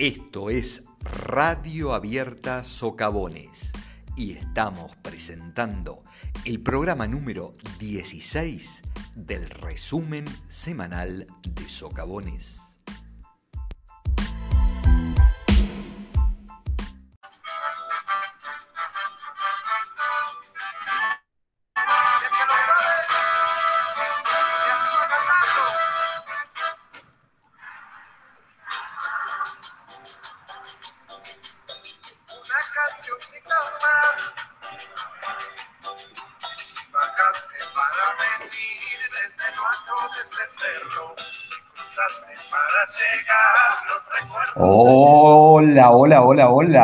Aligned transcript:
Esto 0.00 0.48
es 0.48 0.82
Radio 1.02 1.92
Abierta 1.92 2.64
Socavones 2.64 3.70
y 4.16 4.32
estamos 4.32 4.96
presentando 5.02 6.02
el 6.46 6.62
programa 6.62 7.06
número 7.06 7.52
16 7.78 8.80
del 9.14 9.50
resumen 9.50 10.24
semanal 10.48 11.26
de 11.46 11.68
Socavones. 11.68 12.69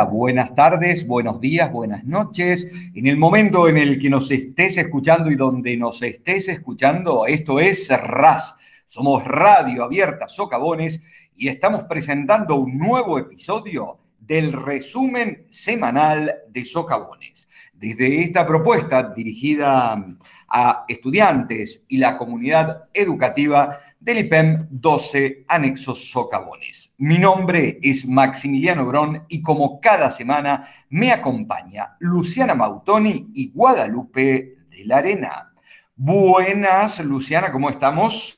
Buenas 0.09 0.55
tardes, 0.55 1.05
buenos 1.05 1.41
días, 1.41 1.69
buenas 1.69 2.05
noches. 2.05 2.71
En 2.95 3.07
el 3.07 3.17
momento 3.17 3.67
en 3.67 3.77
el 3.77 3.99
que 3.99 4.09
nos 4.09 4.31
estés 4.31 4.77
escuchando 4.77 5.29
y 5.29 5.35
donde 5.35 5.75
nos 5.75 6.01
estés 6.01 6.47
escuchando, 6.47 7.25
esto 7.25 7.59
es 7.59 7.89
RAS. 7.89 8.55
Somos 8.85 9.25
Radio 9.25 9.83
Abierta 9.83 10.29
Socavones 10.29 11.03
y 11.35 11.49
estamos 11.49 11.83
presentando 11.83 12.55
un 12.55 12.77
nuevo 12.77 13.19
episodio 13.19 13.97
del 14.17 14.53
resumen 14.53 15.43
semanal 15.49 16.35
de 16.49 16.63
Socavones. 16.63 17.49
Desde 17.73 18.21
esta 18.21 18.47
propuesta 18.47 19.03
dirigida 19.13 20.17
a 20.47 20.85
estudiantes 20.87 21.83
y 21.89 21.97
la 21.97 22.17
comunidad 22.17 22.85
educativa, 22.93 23.79
del 24.07 24.19
IPEM 24.19 24.67
12 24.69 25.43
Anexos 25.49 26.09
Socavones. 26.09 26.93
Mi 26.97 27.17
nombre 27.17 27.77
es 27.81 28.07
Maximiliano 28.07 28.85
Brón 28.85 29.25
y 29.27 29.41
como 29.41 29.81
cada 29.81 30.11
semana 30.11 30.65
me 30.87 31.11
acompaña 31.11 31.97
Luciana 31.99 32.55
Mautoni 32.55 33.27
y 33.33 33.51
Guadalupe 33.51 34.59
de 34.69 34.85
la 34.85 34.99
Arena. 34.99 35.51
Buenas, 35.93 37.03
Luciana, 37.03 37.51
¿cómo 37.51 37.69
estamos? 37.69 38.37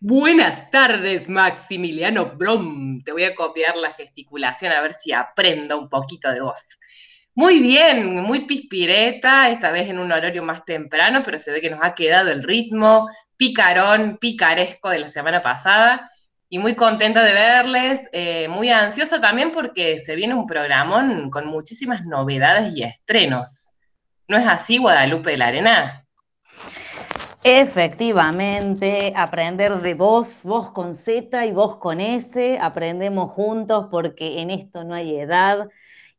Buenas 0.00 0.70
tardes, 0.70 1.28
Maximiliano 1.28 2.34
Brón. 2.34 3.04
Te 3.04 3.12
voy 3.12 3.24
a 3.24 3.34
copiar 3.34 3.76
la 3.76 3.92
gesticulación 3.92 4.72
a 4.72 4.80
ver 4.80 4.94
si 4.94 5.12
aprendo 5.12 5.78
un 5.78 5.90
poquito 5.90 6.32
de 6.32 6.40
voz. 6.40 6.80
Muy 7.34 7.60
bien, 7.60 8.14
muy 8.14 8.46
pispireta, 8.46 9.50
esta 9.50 9.72
vez 9.72 9.90
en 9.90 9.98
un 9.98 10.10
horario 10.10 10.42
más 10.42 10.64
temprano, 10.64 11.22
pero 11.22 11.38
se 11.38 11.52
ve 11.52 11.60
que 11.60 11.70
nos 11.70 11.80
ha 11.82 11.94
quedado 11.94 12.30
el 12.30 12.42
ritmo 12.42 13.08
picarón, 13.42 14.18
picaresco 14.18 14.90
de 14.90 15.00
la 15.00 15.08
semana 15.08 15.42
pasada. 15.42 16.08
Y 16.48 16.60
muy 16.60 16.76
contenta 16.76 17.24
de 17.24 17.32
verles, 17.32 18.08
eh, 18.12 18.46
muy 18.46 18.68
ansiosa 18.68 19.20
también 19.20 19.50
porque 19.50 19.98
se 19.98 20.14
viene 20.14 20.34
un 20.34 20.46
programón 20.46 21.28
con 21.28 21.46
muchísimas 21.48 22.04
novedades 22.04 22.72
y 22.76 22.84
estrenos. 22.84 23.72
¿No 24.28 24.36
es 24.36 24.46
así, 24.46 24.78
Guadalupe 24.78 25.32
de 25.32 25.38
la 25.38 25.46
Arena? 25.48 26.06
Efectivamente, 27.42 29.12
aprender 29.16 29.80
de 29.80 29.94
vos, 29.94 30.42
vos 30.44 30.70
con 30.70 30.94
Z 30.94 31.44
y 31.44 31.50
vos 31.50 31.78
con 31.78 32.00
S, 32.00 32.60
aprendemos 32.60 33.32
juntos 33.32 33.88
porque 33.90 34.40
en 34.40 34.50
esto 34.50 34.84
no 34.84 34.94
hay 34.94 35.18
edad, 35.18 35.68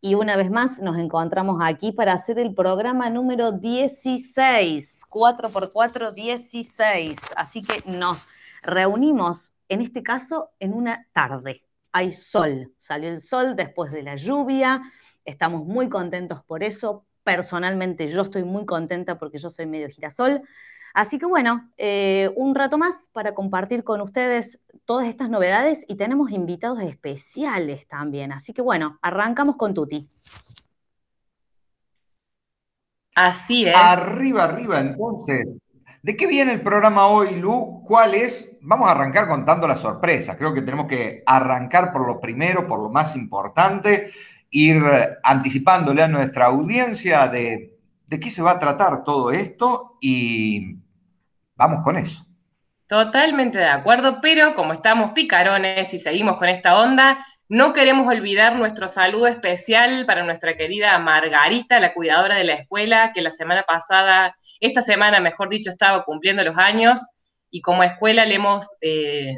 y 0.05 0.15
una 0.15 0.35
vez 0.35 0.51
más 0.51 0.81
nos 0.81 0.97
encontramos 0.97 1.61
aquí 1.63 1.93
para 1.93 2.11
hacer 2.11 2.37
el 2.37 2.53
programa 2.53 3.09
número 3.09 3.53
16, 3.53 5.05
4x4, 5.09 6.13
16. 6.13 7.17
Así 7.37 7.61
que 7.63 7.89
nos 7.89 8.27
reunimos, 8.63 9.53
en 9.69 9.79
este 9.79 10.03
caso, 10.03 10.51
en 10.59 10.73
una 10.73 11.07
tarde. 11.13 11.63
Hay 11.93 12.11
sol, 12.11 12.73
salió 12.77 13.09
el 13.09 13.21
sol 13.21 13.55
después 13.55 13.93
de 13.93 14.03
la 14.03 14.17
lluvia, 14.17 14.81
estamos 15.23 15.63
muy 15.63 15.87
contentos 15.87 16.43
por 16.43 16.63
eso. 16.63 17.05
Personalmente 17.23 18.09
yo 18.09 18.23
estoy 18.23 18.43
muy 18.43 18.65
contenta 18.65 19.17
porque 19.17 19.37
yo 19.37 19.49
soy 19.49 19.67
medio 19.67 19.87
girasol. 19.87 20.41
Así 20.93 21.17
que 21.17 21.25
bueno, 21.25 21.71
eh, 21.77 22.31
un 22.35 22.53
rato 22.53 22.77
más 22.77 23.09
para 23.11 23.33
compartir 23.33 23.83
con 23.83 23.99
ustedes 23.99 24.61
todas 24.85 25.07
estas 25.07 25.27
novedades 25.27 25.85
y 25.87 25.95
tenemos 25.95 26.29
invitados 26.31 26.81
especiales 26.81 27.87
también. 27.87 28.31
Así 28.31 28.53
que 28.53 28.61
bueno, 28.61 28.99
arrancamos 29.01 29.55
con 29.57 29.73
Tuti. 29.73 30.07
Así 33.15 33.65
es. 33.65 33.75
Arriba, 33.75 34.43
arriba, 34.43 34.79
entonces. 34.79 35.47
¿De 36.03 36.15
qué 36.15 36.27
viene 36.27 36.51
el 36.51 36.61
programa 36.61 37.07
hoy, 37.07 37.37
Lu? 37.37 37.81
¿Cuál 37.85 38.13
es? 38.13 38.57
Vamos 38.61 38.87
a 38.87 38.91
arrancar 38.91 39.27
contando 39.27 39.67
la 39.67 39.77
sorpresa. 39.77 40.37
Creo 40.37 40.53
que 40.53 40.61
tenemos 40.61 40.85
que 40.85 41.23
arrancar 41.25 41.91
por 41.91 42.05
lo 42.05 42.19
primero, 42.19 42.67
por 42.67 42.79
lo 42.79 42.89
más 42.89 43.15
importante, 43.15 44.11
ir 44.51 44.83
anticipándole 45.23 46.03
a 46.03 46.07
nuestra 46.07 46.47
audiencia 46.47 47.27
de, 47.29 47.79
de 48.07 48.19
qué 48.19 48.29
se 48.29 48.41
va 48.41 48.51
a 48.51 48.59
tratar 48.59 49.03
todo 49.03 49.31
esto 49.31 49.97
y 50.01 50.82
Vamos 51.63 51.81
con 51.81 51.95
eso. 51.95 52.25
Totalmente 52.87 53.57
de 53.57 53.69
acuerdo, 53.69 54.19
pero 54.21 54.53
como 54.53 54.73
estamos 54.73 55.13
picarones 55.13 55.93
y 55.93 55.99
seguimos 55.99 56.35
con 56.35 56.49
esta 56.49 56.77
onda, 56.77 57.25
no 57.47 57.71
queremos 57.71 58.05
olvidar 58.05 58.57
nuestro 58.57 58.89
saludo 58.89 59.27
especial 59.27 60.05
para 60.05 60.25
nuestra 60.25 60.57
querida 60.57 60.99
Margarita, 60.99 61.79
la 61.79 61.93
cuidadora 61.93 62.35
de 62.35 62.43
la 62.43 62.55
escuela, 62.55 63.13
que 63.13 63.21
la 63.21 63.31
semana 63.31 63.63
pasada, 63.63 64.35
esta 64.59 64.81
semana, 64.81 65.21
mejor 65.21 65.47
dicho, 65.47 65.69
estaba 65.69 66.03
cumpliendo 66.03 66.43
los 66.43 66.57
años 66.57 66.99
y 67.49 67.61
como 67.61 67.83
escuela 67.83 68.25
le 68.25 68.35
hemos 68.35 68.67
eh, 68.81 69.35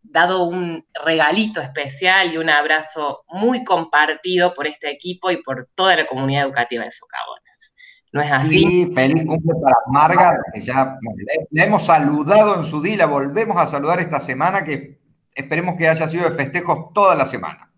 dado 0.00 0.44
un 0.44 0.86
regalito 1.04 1.60
especial 1.60 2.32
y 2.32 2.38
un 2.38 2.48
abrazo 2.48 3.24
muy 3.28 3.62
compartido 3.62 4.54
por 4.54 4.66
este 4.66 4.90
equipo 4.90 5.30
y 5.30 5.42
por 5.42 5.68
toda 5.74 5.96
la 5.96 6.06
comunidad 6.06 6.44
educativa 6.46 6.84
de 6.84 6.90
Socavón. 6.90 7.41
¿No 8.12 8.20
es 8.20 8.30
así? 8.30 8.58
Sí, 8.58 8.92
feliz 8.94 9.24
cumple 9.26 9.54
para 9.62 9.76
Marga, 9.86 10.36
que 10.52 10.60
ya 10.60 10.98
le, 11.50 11.64
hemos 11.64 11.86
saludado 11.86 12.56
en 12.56 12.64
su 12.64 12.82
día, 12.82 12.98
la 12.98 13.06
volvemos 13.06 13.56
a 13.56 13.66
saludar 13.66 14.00
esta 14.00 14.20
semana, 14.20 14.62
que 14.62 14.98
esperemos 15.34 15.76
que 15.76 15.88
haya 15.88 16.06
sido 16.06 16.28
de 16.28 16.36
festejos 16.36 16.92
toda 16.92 17.14
la 17.14 17.26
semana. 17.26 17.70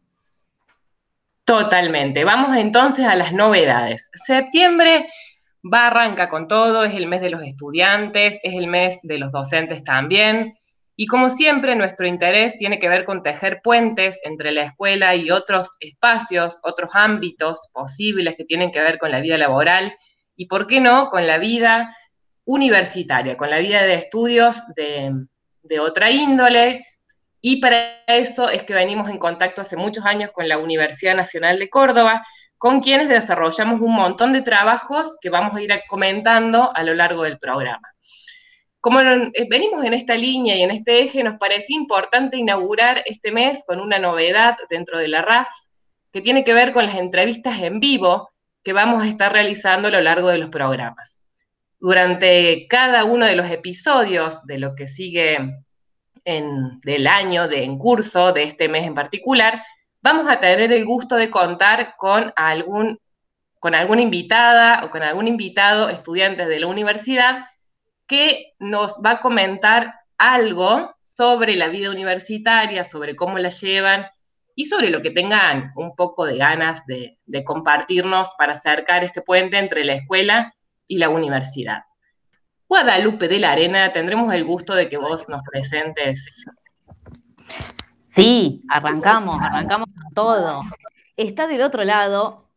Totalmente. 1.45 2.25
Vamos 2.25 2.57
entonces 2.57 3.07
a 3.07 3.15
las 3.15 3.33
novedades. 3.33 4.11
Septiembre 4.15 5.07
va 5.73 5.87
arranca 5.87 6.29
con 6.29 6.49
todo, 6.49 6.85
es 6.85 6.95
el 6.95 7.07
mes 7.07 7.21
de 7.21 7.31
los 7.31 7.43
estudiantes, 7.45 8.41
es 8.43 8.55
el 8.55 8.67
mes 8.67 8.99
de 9.03 9.19
los 9.19 9.31
docentes 9.31 9.85
también. 9.85 10.59
Y 10.97 11.07
como 11.07 11.31
siempre, 11.31 11.77
nuestro 11.77 12.07
interés 12.07 12.57
tiene 12.57 12.79
que 12.79 12.89
ver 12.89 13.05
con 13.05 13.23
tejer 13.23 13.61
puentes 13.63 14.21
entre 14.25 14.53
la 14.53 14.65
escuela 14.65 15.15
y 15.15 15.31
otros 15.31 15.77
espacios, 15.81 16.61
otros 16.65 16.91
ámbitos 16.95 17.69
posibles 17.73 18.37
que 18.37 18.45
tienen 18.45 18.73
que 18.73 18.81
ver 18.81 18.99
con 18.99 19.13
la 19.13 19.21
vida 19.21 19.37
laboral 19.37 19.97
y, 20.37 20.47
¿por 20.47 20.67
qué 20.67 20.81
no?, 20.81 21.11
con 21.11 21.27
la 21.27 21.39
vida 21.39 21.95
universitaria, 22.45 23.37
con 23.37 23.51
la 23.51 23.59
vida 23.59 23.83
de 23.83 23.95
estudios 23.95 24.63
de, 24.77 25.81
otra 25.81 26.11
índole. 26.11 26.87
Y 27.41 27.61
para 27.61 28.05
eso 28.07 28.49
es 28.49 28.63
que 28.63 28.75
venimos 28.75 29.11
en 29.11 29.19
contacto 29.19 29.61
hace 29.61 29.77
muchos 29.77 30.05
años 30.05 30.31
con 30.33 30.49
la 30.49 30.59
Universidad 30.59 31.15
Nacional 31.15 31.59
de 31.59 31.69
Córdoba, 31.69 32.25
con 32.57 32.81
quienes 32.81 33.09
desarrollamos 33.09 33.81
un 33.81 33.95
montón 33.95 34.33
de 34.33 34.43
trabajos 34.43 35.19
que 35.21 35.31
vamos 35.31 35.55
a 35.57 35.63
ir 35.63 35.71
comentando 35.89 36.75
a 36.75 36.83
lo 36.83 36.95
largo 36.95 37.23
del 37.25 37.39
programa. 37.39 37.87
Como 38.81 39.01
eh, 39.01 39.33
venimos 39.49 39.85
en 39.85 39.95
esta 39.95 40.15
línea 40.15 40.57
y 40.57 40.63
en 40.63 40.71
este 40.71 41.03
eje, 41.03 41.23
nos 41.23 41.39
parece 41.39 41.73
importante 41.73 42.37
inaugurar 42.37 43.03
este 43.07 43.33
mes 43.33 43.65
con 43.67 43.81
una 43.81 43.99
novedad 43.99 44.57
dentro 44.69 44.99
de 44.99 45.09
la 45.09 45.23
RAS, 45.23 45.71
que 46.13 46.21
tiene 46.21 46.45
que 46.45 46.55
ver 46.55 46.73
con 46.73 46.87
las 46.87 46.97
entrevistas 46.97 47.61
en 47.61 47.81
vivo 47.81 48.34
que 48.65 48.73
vamos 48.73 49.03
a 49.03 49.09
estar 49.09 49.33
realizando 49.33 49.89
a 49.89 49.91
lo 49.91 50.01
largo 50.01 50.29
de 50.31 50.39
los 50.39 50.49
programas. 50.49 51.23
Durante 51.79 52.67
cada 52.69 53.05
uno 53.05 53.27
de 53.27 53.37
los 53.37 53.51
episodios 53.51 54.45
de 54.47 54.59
lo 54.59 54.75
que 54.75 54.89
sigue 54.89 55.37
en, 56.25 56.81
del 56.81 57.07
año 57.07 57.47
de, 57.47 57.63
en 57.63 57.77
curso, 57.79 58.33
de 58.33 58.45
este 58.45 58.69
mes 58.69 58.87
en 58.87 58.95
particular, 58.95 59.63
vamos 60.01 60.31
a 60.31 60.41
tener 60.41 60.73
el 60.73 60.85
gusto 60.87 61.17
de 61.17 61.29
contar 61.29 61.95
con, 61.99 62.33
algún, 62.37 62.99
con 63.61 63.75
alguna 63.75 64.01
invitada 64.01 64.83
o 64.85 64.91
con 64.91 65.03
algún 65.03 65.29
invitado, 65.29 65.91
estudiantes 65.91 66.49
de 66.49 66.61
la 66.61 66.67
universidad, 66.67 67.47
que 68.07 68.55
nos 68.59 69.01
va 69.05 69.13
a 69.13 69.21
comentar 69.21 69.95
algo 70.17 70.95
sobre 71.03 71.57
la 71.57 71.69
vida 71.69 71.91
universitaria, 71.91 72.83
sobre 72.85 73.15
cómo 73.15 73.39
la 73.39 73.51
llevan 73.51 74.07
y 74.55 74.67
sobre 74.67 74.91
lo 74.91 75.03
que 75.03 75.11
tengan 75.11 75.73
un 75.77 75.95
poco 75.97 76.25
de 76.25 76.37
ganas 76.37 76.87
de, 76.87 77.19
compartirnos 77.45 78.35
para 78.39 78.53
acercar 78.53 79.05
este 79.05 79.23
puente 79.23 79.59
entre 79.59 79.85
la 79.85 79.95
escuela 79.95 80.55
y 80.87 80.99
la 80.99 81.09
universidad. 81.09 81.83
Guadalupe 82.69 83.29
de 83.29 83.39
la 83.39 83.53
Arena, 83.53 83.93
tendremos 83.93 84.33
el 84.33 84.45
gusto 84.45 84.75
de 84.75 84.89
que 84.89 84.97
vos 84.97 85.29
nos 85.29 85.43
presentes. 85.43 86.45
Sí, 88.07 88.63
arrancamos, 88.69 89.41
arrancamos 89.43 89.89
todo. 90.15 90.63
Está 91.17 91.47
del 91.47 91.63
otro 91.63 91.85
lado, 91.85 92.49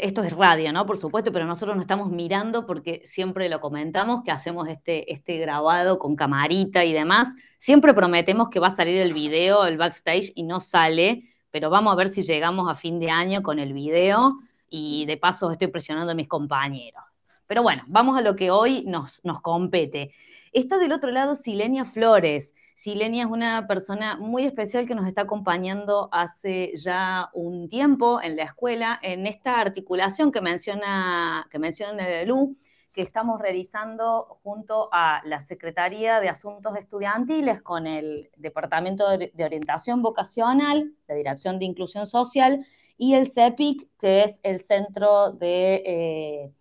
esto 0.00 0.22
es 0.22 0.32
radio, 0.32 0.72
¿no? 0.72 0.86
Por 0.86 0.98
supuesto, 0.98 1.32
pero 1.32 1.44
nosotros 1.46 1.76
no 1.76 1.82
estamos 1.82 2.10
mirando 2.10 2.66
porque 2.66 3.02
siempre 3.04 3.48
lo 3.48 3.60
comentamos, 3.60 4.22
que 4.24 4.30
hacemos 4.30 4.68
este, 4.68 5.12
este 5.12 5.38
grabado 5.38 5.98
con 5.98 6.16
camarita 6.16 6.84
y 6.84 6.92
demás. 6.92 7.28
Siempre 7.58 7.94
prometemos 7.94 8.48
que 8.48 8.60
va 8.60 8.68
a 8.68 8.70
salir 8.70 9.00
el 9.00 9.12
video, 9.12 9.66
el 9.66 9.76
backstage, 9.76 10.32
y 10.34 10.44
no 10.44 10.60
sale, 10.60 11.35
pero 11.50 11.70
vamos 11.70 11.92
a 11.92 11.96
ver 11.96 12.08
si 12.08 12.22
llegamos 12.22 12.70
a 12.70 12.74
fin 12.74 12.98
de 13.00 13.10
año 13.10 13.42
con 13.42 13.58
el 13.58 13.72
video 13.72 14.38
y 14.68 15.06
de 15.06 15.16
paso 15.16 15.50
estoy 15.50 15.68
presionando 15.68 16.12
a 16.12 16.14
mis 16.14 16.28
compañeros. 16.28 17.02
Pero 17.46 17.62
bueno, 17.62 17.82
vamos 17.86 18.18
a 18.18 18.22
lo 18.22 18.34
que 18.34 18.50
hoy 18.50 18.84
nos, 18.86 19.24
nos 19.24 19.40
compete. 19.40 20.12
Está 20.52 20.78
del 20.78 20.92
otro 20.92 21.10
lado 21.10 21.36
Silenia 21.36 21.84
Flores. 21.84 22.54
Silenia 22.74 23.24
es 23.24 23.30
una 23.30 23.66
persona 23.68 24.16
muy 24.16 24.44
especial 24.44 24.86
que 24.86 24.94
nos 24.94 25.06
está 25.06 25.22
acompañando 25.22 26.08
hace 26.12 26.72
ya 26.76 27.30
un 27.34 27.68
tiempo 27.68 28.20
en 28.20 28.36
la 28.36 28.44
escuela 28.44 28.98
en 29.02 29.26
esta 29.26 29.60
articulación 29.60 30.32
que 30.32 30.40
menciona, 30.40 31.46
que 31.50 31.58
menciona 31.58 32.22
LU, 32.22 32.56
que 32.96 33.02
estamos 33.02 33.38
realizando 33.38 34.40
junto 34.42 34.88
a 34.90 35.20
la 35.26 35.38
Secretaría 35.38 36.18
de 36.18 36.30
Asuntos 36.30 36.74
Estudiantiles 36.78 37.60
con 37.60 37.86
el 37.86 38.30
Departamento 38.38 39.06
de 39.10 39.44
Orientación 39.44 40.00
Vocacional, 40.00 40.94
la 41.06 41.14
Dirección 41.14 41.58
de 41.58 41.66
Inclusión 41.66 42.06
Social 42.06 42.66
y 42.96 43.12
el 43.12 43.30
CEPIC, 43.30 43.86
que 43.98 44.24
es 44.24 44.40
el 44.42 44.58
Centro 44.58 45.30
de... 45.30 45.82
Eh, 45.84 46.52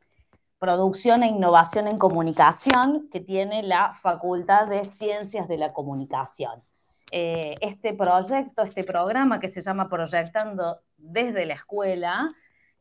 Producción 0.57 1.21
e 1.21 1.27
Innovación 1.27 1.87
en 1.87 1.97
Comunicación, 1.97 3.09
que 3.11 3.19
tiene 3.19 3.61
la 3.61 3.93
Facultad 3.93 4.67
de 4.67 4.85
Ciencias 4.85 5.47
de 5.49 5.57
la 5.57 5.73
Comunicación. 5.73 6.59
Eh, 7.11 7.55
este 7.61 7.93
proyecto, 7.93 8.63
este 8.63 8.83
programa 8.83 9.39
que 9.39 9.49
se 9.49 9.61
llama 9.61 9.87
Proyectando 9.87 10.79
desde 10.97 11.45
la 11.45 11.53
Escuela, 11.53 12.27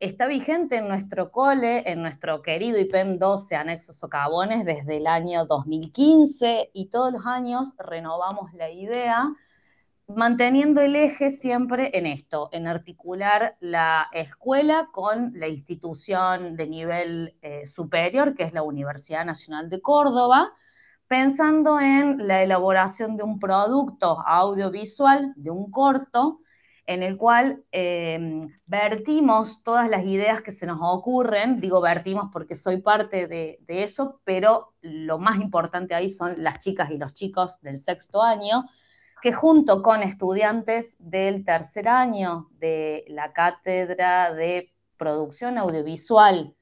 está 0.04 0.26
vigente 0.26 0.76
en 0.76 0.88
nuestro 0.88 1.30
cole, 1.30 1.90
en 1.90 2.02
nuestro 2.02 2.42
querido 2.42 2.78
IPEM 2.78 3.18
12 3.18 3.56
Anexo 3.56 3.92
Socavones 3.92 4.64
desde 4.66 4.98
el 4.98 5.06
año 5.06 5.46
2015 5.46 6.70
y 6.74 6.90
todos 6.90 7.12
los 7.12 7.26
años 7.26 7.72
renovamos 7.78 8.52
la 8.52 8.70
idea 8.70 9.32
manteniendo 10.06 10.82
el 10.82 10.96
eje 10.96 11.30
siempre 11.30 11.90
en 11.94 12.06
esto, 12.06 12.50
en 12.52 12.66
articular 12.66 13.56
la 13.60 14.08
escuela 14.12 14.90
con 14.92 15.32
la 15.34 15.48
institución 15.48 16.56
de 16.56 16.66
nivel 16.66 17.38
eh, 17.40 17.64
superior, 17.64 18.34
que 18.34 18.42
es 18.42 18.52
la 18.52 18.62
Universidad 18.62 19.24
Nacional 19.24 19.70
de 19.70 19.80
Córdoba, 19.80 20.52
pensando 21.08 21.80
en 21.80 22.28
la 22.28 22.42
elaboración 22.42 23.16
de 23.16 23.22
un 23.22 23.38
producto 23.38 24.20
audiovisual, 24.26 25.32
de 25.36 25.50
un 25.50 25.70
corto, 25.70 26.40
en 26.86 27.02
el 27.02 27.16
cual 27.16 27.64
em, 27.72 28.48
vertimos 28.66 29.62
todas 29.62 29.88
las 29.88 30.04
ideas 30.04 30.42
que 30.42 30.52
se 30.52 30.66
nos 30.66 30.78
ocurren, 30.81 31.60
digo 31.60 31.81
vertimos 31.81 32.28
porque 32.32 32.56
soy 32.56 32.78
parte 32.78 33.26
de, 33.26 33.58
de 33.66 33.82
eso, 33.82 34.20
pero 34.25 34.75
lo 34.82 35.19
más 35.19 35.40
importante 35.40 35.94
ahí 35.94 36.10
son 36.10 36.34
las 36.38 36.58
chicas 36.58 36.90
y 36.90 36.98
los 36.98 37.12
chicos 37.12 37.60
del 37.62 37.78
sexto 37.78 38.22
año, 38.22 38.66
que 39.22 39.32
junto 39.32 39.82
con 39.82 40.02
estudiantes 40.02 40.96
del 40.98 41.44
tercer 41.44 41.88
año 41.88 42.50
de 42.58 43.04
la 43.08 43.32
Cátedra 43.32 44.34
de 44.34 44.75
Producción 44.98 45.56
Audiovisual 45.56 46.54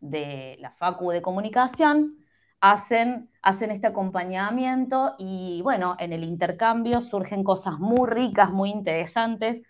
de 0.00 0.56
la 0.60 0.70
Facu 0.70 1.10
de 1.10 1.22
Comunicación, 1.22 2.25
hacen, 2.72 3.30
hacen 3.42 3.70
este 3.70 3.86
acompañamiento 3.86 5.14
y 5.18 5.60
bueno, 5.62 5.96
en 5.98 6.12
el 6.12 6.24
intercambio 6.24 7.00
surgen 7.00 7.44
cosas 7.44 7.78
muy 7.78 8.08
ricas, 8.08 8.50
muy 8.50 8.70
interesantes. 8.70 9.62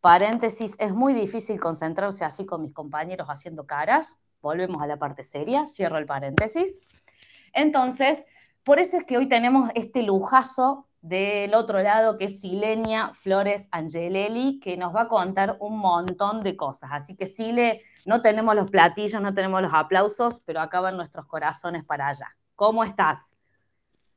Paréntesis, 0.00 0.74
es 0.80 0.92
muy 0.92 1.14
difícil 1.14 1.60
concentrarse 1.60 2.24
así 2.24 2.44
con 2.44 2.62
mis 2.62 2.72
compañeros 2.72 3.28
haciendo 3.28 3.66
caras. 3.66 4.18
Volvemos 4.40 4.82
a 4.82 4.88
la 4.88 4.98
parte 4.98 5.22
seria, 5.22 5.66
cierro 5.68 5.98
el 5.98 6.06
paréntesis. 6.06 6.80
Entonces, 7.52 8.24
por 8.64 8.80
eso 8.80 8.96
es 8.96 9.04
que 9.04 9.18
hoy 9.18 9.28
tenemos 9.28 9.70
este 9.76 10.02
lujazo 10.02 10.88
del 11.00 11.54
otro 11.54 11.80
lado, 11.80 12.16
que 12.16 12.24
es 12.24 12.40
Silenia 12.40 13.12
Flores 13.12 13.68
Angelelli, 13.70 14.58
que 14.58 14.76
nos 14.76 14.94
va 14.94 15.02
a 15.02 15.08
contar 15.08 15.56
un 15.60 15.78
montón 15.78 16.42
de 16.42 16.56
cosas. 16.56 16.90
Así 16.92 17.14
que 17.14 17.26
Sile, 17.26 17.82
no 18.06 18.22
tenemos 18.22 18.54
los 18.54 18.70
platillos, 18.70 19.20
no 19.20 19.34
tenemos 19.34 19.62
los 19.62 19.72
aplausos, 19.74 20.40
pero 20.44 20.60
acaban 20.60 20.96
nuestros 20.96 21.26
corazones 21.26 21.84
para 21.84 22.08
allá. 22.08 22.36
¿Cómo 22.56 22.84
estás? 22.84 23.20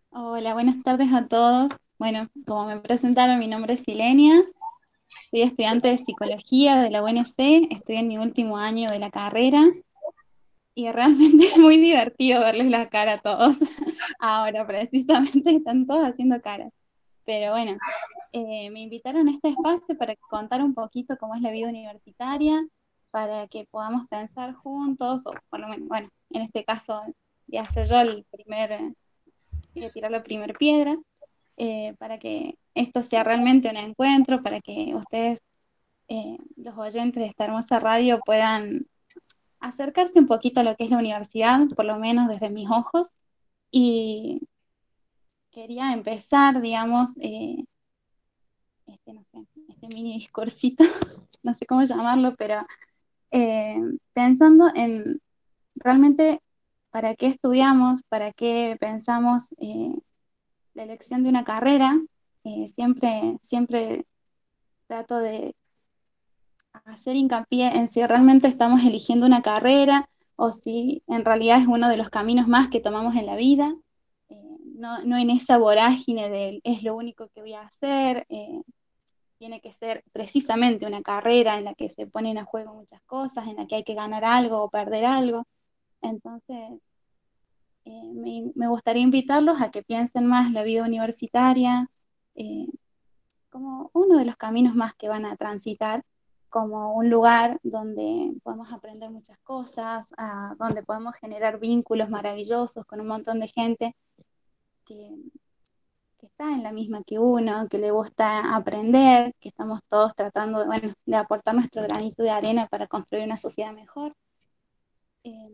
Hola, 0.10 0.54
buenas 0.54 0.82
tardes 0.84 1.12
a 1.14 1.28
todos. 1.28 1.72
Bueno, 1.98 2.30
como 2.46 2.66
me 2.66 2.80
presentaron, 2.80 3.40
mi 3.40 3.48
nombre 3.48 3.74
es 3.74 3.82
Silenia, 3.82 4.44
soy 5.30 5.44
estudiante 5.44 5.88
de 5.88 5.98
psicología 5.98 6.78
de 6.78 6.90
la 6.90 7.04
UNC, 7.04 7.72
estoy 7.72 7.98
en 7.98 8.08
mi 8.08 8.18
último 8.18 8.58
año 8.58 8.90
de 8.90 9.00
la 9.00 9.12
carrera 9.12 9.64
y 10.74 10.92
realmente 10.92 11.46
es 11.48 11.58
muy 11.58 11.78
divertido 11.78 12.42
verles 12.42 12.68
la 12.68 12.90
cara 12.90 13.14
a 13.14 13.18
todos. 13.18 13.58
Ahora 14.20 14.68
precisamente 14.68 15.56
están 15.56 15.88
todos 15.88 16.04
haciendo 16.04 16.42
caras. 16.42 16.72
Pero 17.26 17.52
bueno, 17.52 17.78
eh, 18.34 18.70
me 18.70 18.82
invitaron 18.82 19.28
a 19.28 19.32
este 19.32 19.50
espacio 19.50 19.98
para 19.98 20.16
contar 20.30 20.62
un 20.62 20.76
poquito 20.76 21.18
cómo 21.18 21.34
es 21.34 21.42
la 21.42 21.52
vida 21.52 21.70
universitaria, 21.70 22.64
para 23.16 23.48
que 23.48 23.66
podamos 23.72 24.10
pensar 24.10 24.54
juntos, 24.56 25.26
o 25.26 25.32
por 25.50 25.62
lo 25.62 25.70
menos, 25.70 25.88
bueno, 25.88 26.10
en 26.32 26.42
este 26.42 26.66
caso, 26.66 26.96
a 26.96 27.62
hacer 27.62 27.88
yo 27.88 27.98
el 28.02 28.26
primer, 28.30 28.94
voy 29.74 29.86
a 29.86 29.90
tirar 29.90 30.12
la 30.12 30.22
primera 30.22 30.54
piedra, 30.54 30.98
eh, 31.56 31.96
para 31.98 32.20
que 32.20 32.58
esto 32.74 33.02
sea 33.02 33.24
realmente 33.24 33.70
un 33.70 33.78
encuentro, 33.78 34.44
para 34.44 34.60
que 34.60 34.94
ustedes, 34.96 35.40
eh, 36.10 36.38
los 36.58 36.78
oyentes 36.78 37.24
de 37.24 37.28
esta 37.30 37.46
hermosa 37.46 37.80
radio, 37.80 38.20
puedan 38.26 38.86
acercarse 39.62 40.20
un 40.20 40.28
poquito 40.28 40.60
a 40.60 40.64
lo 40.64 40.76
que 40.76 40.84
es 40.84 40.90
la 40.90 40.98
universidad, 40.98 41.62
por 41.74 41.86
lo 41.86 41.98
menos 41.98 42.28
desde 42.28 42.50
mis 42.50 42.70
ojos, 42.70 43.14
y 43.72 44.42
quería 45.52 45.94
empezar, 45.94 46.62
digamos, 46.62 47.16
eh, 47.22 47.64
este, 48.88 49.14
no 49.14 49.24
sé, 49.24 49.46
este 49.70 49.88
mini 49.88 50.16
discursito, 50.16 50.84
no 51.44 51.54
sé 51.54 51.66
cómo 51.66 51.82
llamarlo, 51.84 52.36
pero 52.36 52.66
eh, 53.36 53.78
pensando 54.14 54.72
en 54.76 55.22
realmente 55.76 56.42
para 56.92 57.16
qué 57.16 57.28
estudiamos, 57.28 58.02
para 58.10 58.32
qué 58.34 58.78
pensamos 58.80 59.54
eh, 59.60 59.94
la 60.74 60.84
elección 60.84 61.24
de 61.24 61.30
una 61.30 61.44
carrera, 61.44 62.00
siempre, 62.68 63.38
siempre 63.42 64.06
trato 64.88 65.18
de 65.18 65.56
hacer 66.86 67.16
hincapié 67.16 67.76
en 67.76 67.88
si 67.88 68.06
realmente 68.06 68.48
estamos 68.48 68.84
eligiendo 68.84 69.26
una 69.26 69.42
carrera 69.42 70.10
o 70.36 70.52
si 70.52 71.04
en 71.08 71.24
realidad 71.26 71.62
es 71.62 71.68
uno 71.68 71.90
de 71.90 71.98
los 71.98 72.10
caminos 72.10 72.48
más 72.48 72.70
que 72.70 72.82
tomamos 72.82 73.16
en 73.16 73.26
la 73.26 73.36
vida, 73.36 73.74
eh, 74.30 74.58
no, 74.76 75.18
en 75.18 75.30
esa 75.30 75.58
vorágine 75.58 76.30
de 76.30 76.60
es 76.64 76.84
lo 76.84 76.96
único 76.96 77.30
que 77.30 77.42
voy 77.42 77.54
a 77.54 77.62
hacer, 77.62 78.26
eh, 78.30 78.62
tiene 79.38 79.62
que 79.62 79.74
ser 79.74 80.04
precisamente 80.12 80.86
una 80.86 81.02
carrera 81.02 81.58
en 81.58 81.66
la 81.66 81.76
que 81.76 81.90
se 81.90 82.08
ponen 82.08 82.38
a 82.38 82.46
juego 82.46 82.74
muchas 82.74 83.02
cosas, 83.04 83.48
en 83.48 83.58
la 83.58 83.68
que 83.68 83.76
hay 83.76 83.84
que 83.84 83.96
ganar 83.96 84.26
algo 84.26 84.62
o 84.64 84.70
perder 84.70 85.06
algo. 85.06 85.46
Entonces, 86.02 86.58
eh, 87.86 88.12
me, 88.14 88.52
me, 88.56 88.68
gustaría 88.68 89.04
invitarlos 89.04 89.62
a 89.62 89.72
que 89.72 89.84
piensen 89.84 90.26
más 90.26 90.52
la 90.52 90.64
vida 90.64 90.84
universitaria 90.84 91.90
como 93.50 93.90
uno 93.94 94.18
de 94.18 94.26
los 94.26 94.36
caminos 94.36 94.76
más 94.76 94.94
que 94.96 95.08
van 95.08 95.26
a 95.26 95.38
transitar 95.38 96.04
como 96.50 96.94
un 96.94 97.10
lugar 97.10 97.60
donde 97.64 98.34
podemos 98.44 98.72
aprender 98.72 99.10
muchas 99.10 99.38
cosas, 99.40 100.14
donde 100.58 100.84
podemos 100.84 101.16
generar 101.16 101.60
vínculos 101.60 102.10
maravillosos 102.10 102.86
con 102.86 103.02
un 103.02 103.08
montón 103.08 103.40
de 103.40 103.48
gente 103.48 103.96
que, 104.86 105.10
está 106.26 106.52
en 106.54 106.64
la 106.64 106.72
misma 106.72 107.04
que 107.04 107.20
uno, 107.20 107.68
que 107.70 107.78
le 107.78 107.92
gusta 107.92 108.56
aprender, 108.56 109.34
que 109.40 109.50
estamos 109.50 109.82
todos 109.88 110.16
tratando 110.16 110.60
de, 110.60 110.66
bueno, 110.66 110.94
de 111.06 111.16
aportar 111.16 111.56
nuestro 111.56 111.84
granito 111.84 112.24
de 112.24 112.32
arena 112.32 112.68
para 112.68 112.88
construir 112.88 113.26
una 113.26 113.38
sociedad 113.38 113.74
mejor. 113.74 114.14
Em, 115.24 115.54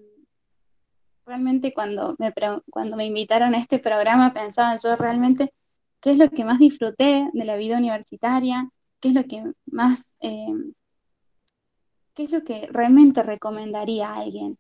realmente 1.25 1.73
cuando 1.73 2.15
me, 2.19 2.33
cuando 2.69 2.97
me 2.97 3.05
invitaron 3.05 3.55
a 3.55 3.59
este 3.59 3.79
programa 3.79 4.33
pensaba 4.33 4.75
yo 4.77 4.95
realmente 4.95 5.53
qué 6.01 6.11
es 6.11 6.17
lo 6.17 6.29
que 6.29 6.43
más 6.45 6.59
disfruté 6.59 7.29
de 7.33 7.45
la 7.45 7.55
vida 7.55 7.77
universitaria, 7.77 8.69
qué 8.99 9.09
es 9.09 9.13
lo 9.13 9.23
que 9.25 9.43
más 9.65 10.17
em, 10.19 10.73
¿qué 12.13 12.23
es 12.23 12.31
lo 12.31 12.43
que 12.43 12.67
realmente 12.71 13.23
recomendaría 13.23 14.09
a 14.09 14.19
alguien? 14.21 14.57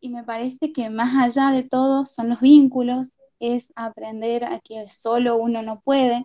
Y 0.00 0.08
me 0.08 0.24
parece 0.24 0.72
que 0.72 0.90
más 0.90 1.14
allá 1.22 1.50
de 1.50 1.62
todo 1.62 2.04
son 2.04 2.28
los 2.28 2.40
vínculos, 2.40 3.12
es 3.42 3.72
aprender 3.74 4.44
a 4.44 4.60
que 4.60 4.88
solo 4.88 5.36
uno 5.36 5.62
no 5.62 5.80
puede, 5.80 6.24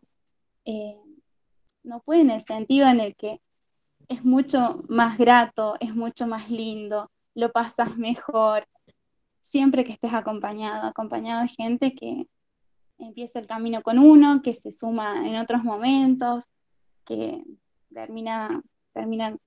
eh, 0.66 1.00
no 1.84 2.00
puede 2.02 2.22
en 2.22 2.30
el 2.30 2.44
sentido 2.44 2.88
en 2.88 3.00
el 3.00 3.16
que 3.16 3.42
es 4.08 4.24
mucho 4.24 4.84
más 4.88 5.18
grato, 5.18 5.76
es 5.80 5.96
mucho 5.96 6.28
más 6.28 6.52
lindo, 6.52 7.10
lo 7.34 7.52
pasas 7.52 7.98
mejor, 7.98 8.68
siempre 9.42 9.84
que 9.84 9.94
estés 9.94 10.14
acompañado, 10.14 10.86
acompañado 10.86 11.42
de 11.42 11.48
gente 11.48 11.96
que 11.96 12.28
empieza 13.00 13.40
el 13.40 13.48
camino 13.48 13.82
con 13.82 13.98
uno, 13.98 14.44
que 14.44 14.54
se 14.54 14.72
suma 14.72 15.28
en 15.28 15.38
otros 15.38 15.64
momentos, 15.64 16.46
que 17.04 17.44
termina, 17.92 18.62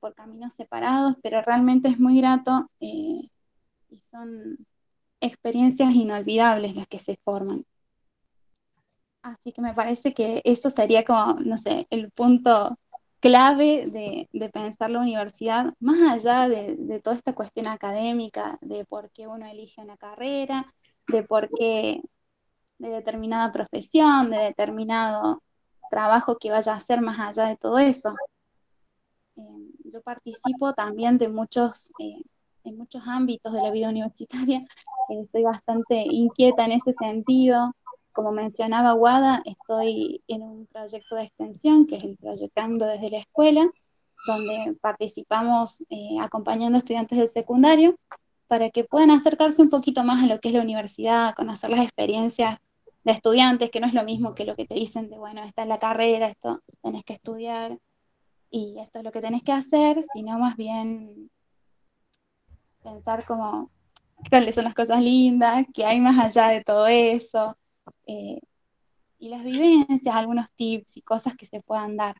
por 0.00 0.14
caminos 0.16 0.54
separados, 0.54 1.16
pero 1.22 1.40
realmente 1.42 1.88
es 1.88 2.00
muy 2.00 2.18
grato 2.18 2.68
eh, 2.80 3.30
y 3.90 4.00
son 4.00 4.58
experiencias 5.20 5.94
inolvidables 5.94 6.74
las 6.76 6.86
que 6.88 6.98
se 6.98 7.18
forman. 7.24 7.64
Así 9.22 9.52
que 9.52 9.60
me 9.60 9.74
parece 9.74 10.14
que 10.14 10.40
eso 10.44 10.70
sería 10.70 11.04
como, 11.04 11.34
no 11.40 11.58
sé, 11.58 11.86
el 11.90 12.10
punto 12.10 12.78
clave 13.20 13.86
de, 13.86 14.50
pensar 14.50 14.90
la 14.90 15.00
universidad, 15.00 15.74
más 15.78 16.00
allá 16.10 16.48
de, 16.48 17.00
toda 17.04 17.16
esta 17.16 17.34
cuestión 17.34 17.66
académica, 17.66 18.58
de 18.62 18.84
por 18.84 19.10
qué 19.10 19.26
uno 19.26 19.46
elige 19.46 19.82
una 19.82 19.96
carrera, 19.96 20.72
de 21.08 21.22
por 21.22 21.48
qué 21.48 22.02
de 22.78 22.88
determinada 22.88 23.52
profesión, 23.52 24.30
de 24.30 24.38
determinado 24.38 25.42
trabajo 25.90 26.38
que 26.38 26.50
vaya 26.50 26.72
a 26.72 26.76
hacer 26.76 27.02
más 27.02 27.18
allá 27.20 27.48
de 27.48 27.56
todo 27.56 27.78
eso. 27.78 28.14
Eh, 29.36 29.42
yo 29.84 30.00
participo 30.02 30.72
también 30.72 31.18
de 31.18 31.28
muchos, 31.28 31.92
eh, 31.98 32.22
en 32.64 32.78
muchos 32.78 33.02
ámbitos 33.06 33.52
de 33.52 33.62
la 33.62 33.70
vida 33.70 33.88
universitaria, 33.88 34.66
eh, 35.10 35.24
soy 35.24 35.42
bastante 35.42 36.04
inquieta 36.08 36.64
en 36.64 36.72
ese 36.72 36.92
sentido, 36.92 37.72
como 38.12 38.32
mencionaba 38.32 38.94
Wada, 38.94 39.42
estoy 39.44 40.22
en 40.26 40.42
un 40.42 40.66
proyecto 40.66 41.16
de 41.16 41.24
extensión, 41.24 41.86
que 41.86 41.96
es 41.96 42.04
el 42.04 42.16
Proyectando 42.16 42.86
desde 42.86 43.10
la 43.10 43.18
Escuela, 43.18 43.70
donde 44.26 44.76
participamos 44.80 45.82
eh, 45.88 46.16
acompañando 46.20 46.78
estudiantes 46.78 47.18
del 47.18 47.28
secundario 47.28 47.96
para 48.48 48.70
que 48.70 48.84
puedan 48.84 49.10
acercarse 49.10 49.62
un 49.62 49.70
poquito 49.70 50.02
más 50.04 50.22
a 50.22 50.26
lo 50.26 50.40
que 50.40 50.48
es 50.48 50.54
la 50.54 50.60
universidad, 50.60 51.34
conocer 51.34 51.70
las 51.70 51.84
experiencias 51.84 52.58
de 53.04 53.12
estudiantes, 53.12 53.70
que 53.70 53.80
no 53.80 53.86
es 53.86 53.94
lo 53.94 54.04
mismo 54.04 54.34
que 54.34 54.44
lo 54.44 54.56
que 54.56 54.66
te 54.66 54.74
dicen 54.74 55.08
de, 55.08 55.18
bueno, 55.18 55.42
esta 55.44 55.62
es 55.62 55.68
la 55.68 55.78
carrera, 55.78 56.26
esto 56.28 56.60
tenés 56.82 57.04
que 57.04 57.14
estudiar 57.14 57.78
y 58.50 58.76
esto 58.80 58.98
es 58.98 59.04
lo 59.04 59.12
que 59.12 59.20
tenés 59.20 59.42
que 59.42 59.52
hacer, 59.52 60.02
sino 60.12 60.38
más 60.38 60.56
bien 60.56 61.30
pensar 62.82 63.24
como 63.24 63.70
cuáles 64.28 64.54
son 64.54 64.64
las 64.64 64.74
cosas 64.74 65.00
lindas, 65.00 65.64
qué 65.72 65.84
hay 65.84 66.00
más 66.00 66.18
allá 66.18 66.48
de 66.48 66.62
todo 66.62 66.86
eso, 66.86 67.56
eh, 68.06 68.40
y 69.18 69.28
las 69.28 69.44
vivencias, 69.44 70.14
algunos 70.14 70.50
tips 70.52 70.96
y 70.96 71.02
cosas 71.02 71.36
que 71.36 71.46
se 71.46 71.60
puedan 71.60 71.96
dar. 71.96 72.16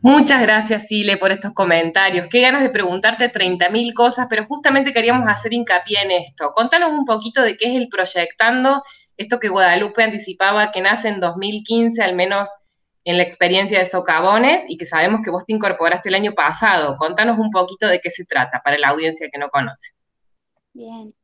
Muchas 0.00 0.42
gracias, 0.42 0.88
Sile, 0.88 1.16
por 1.16 1.30
estos 1.30 1.52
comentarios. 1.52 2.26
Qué 2.28 2.40
ganas 2.40 2.62
de 2.62 2.70
preguntarte 2.70 3.28
30.000 3.32 3.94
cosas, 3.94 4.26
pero 4.28 4.46
justamente 4.46 4.92
queríamos 4.92 5.28
hacer 5.28 5.52
hincapié 5.52 6.02
en 6.02 6.10
esto. 6.10 6.52
Contanos 6.54 6.90
un 6.90 7.04
poquito 7.04 7.40
de 7.42 7.56
qué 7.56 7.68
es 7.68 7.76
el 7.76 7.88
Proyectando, 7.88 8.82
esto 9.16 9.38
que 9.38 9.48
Guadalupe 9.48 10.02
anticipaba 10.02 10.72
que 10.72 10.80
nace 10.80 11.08
en 11.08 11.20
2015, 11.20 12.02
al 12.02 12.16
menos 12.16 12.48
en 13.04 13.16
la 13.16 13.22
experiencia 13.24 13.78
de 13.78 13.84
Socavones, 13.84 14.64
y 14.68 14.76
que 14.76 14.86
sabemos 14.86 15.20
que 15.24 15.30
vos 15.30 15.44
te 15.44 15.52
incorporaste 15.52 16.08
el 16.08 16.14
año 16.14 16.32
pasado. 16.34 16.96
Contanos 16.96 17.38
un 17.38 17.50
poquito 17.50 17.86
de 17.88 18.00
qué 18.00 18.10
se 18.10 18.24
trata 18.24 18.60
para 18.62 18.78
la 18.78 18.88
audiencia 18.88 19.28
que 19.32 19.38
no 19.38 19.48
conoce. 19.48 19.90
Bien. 20.72 21.14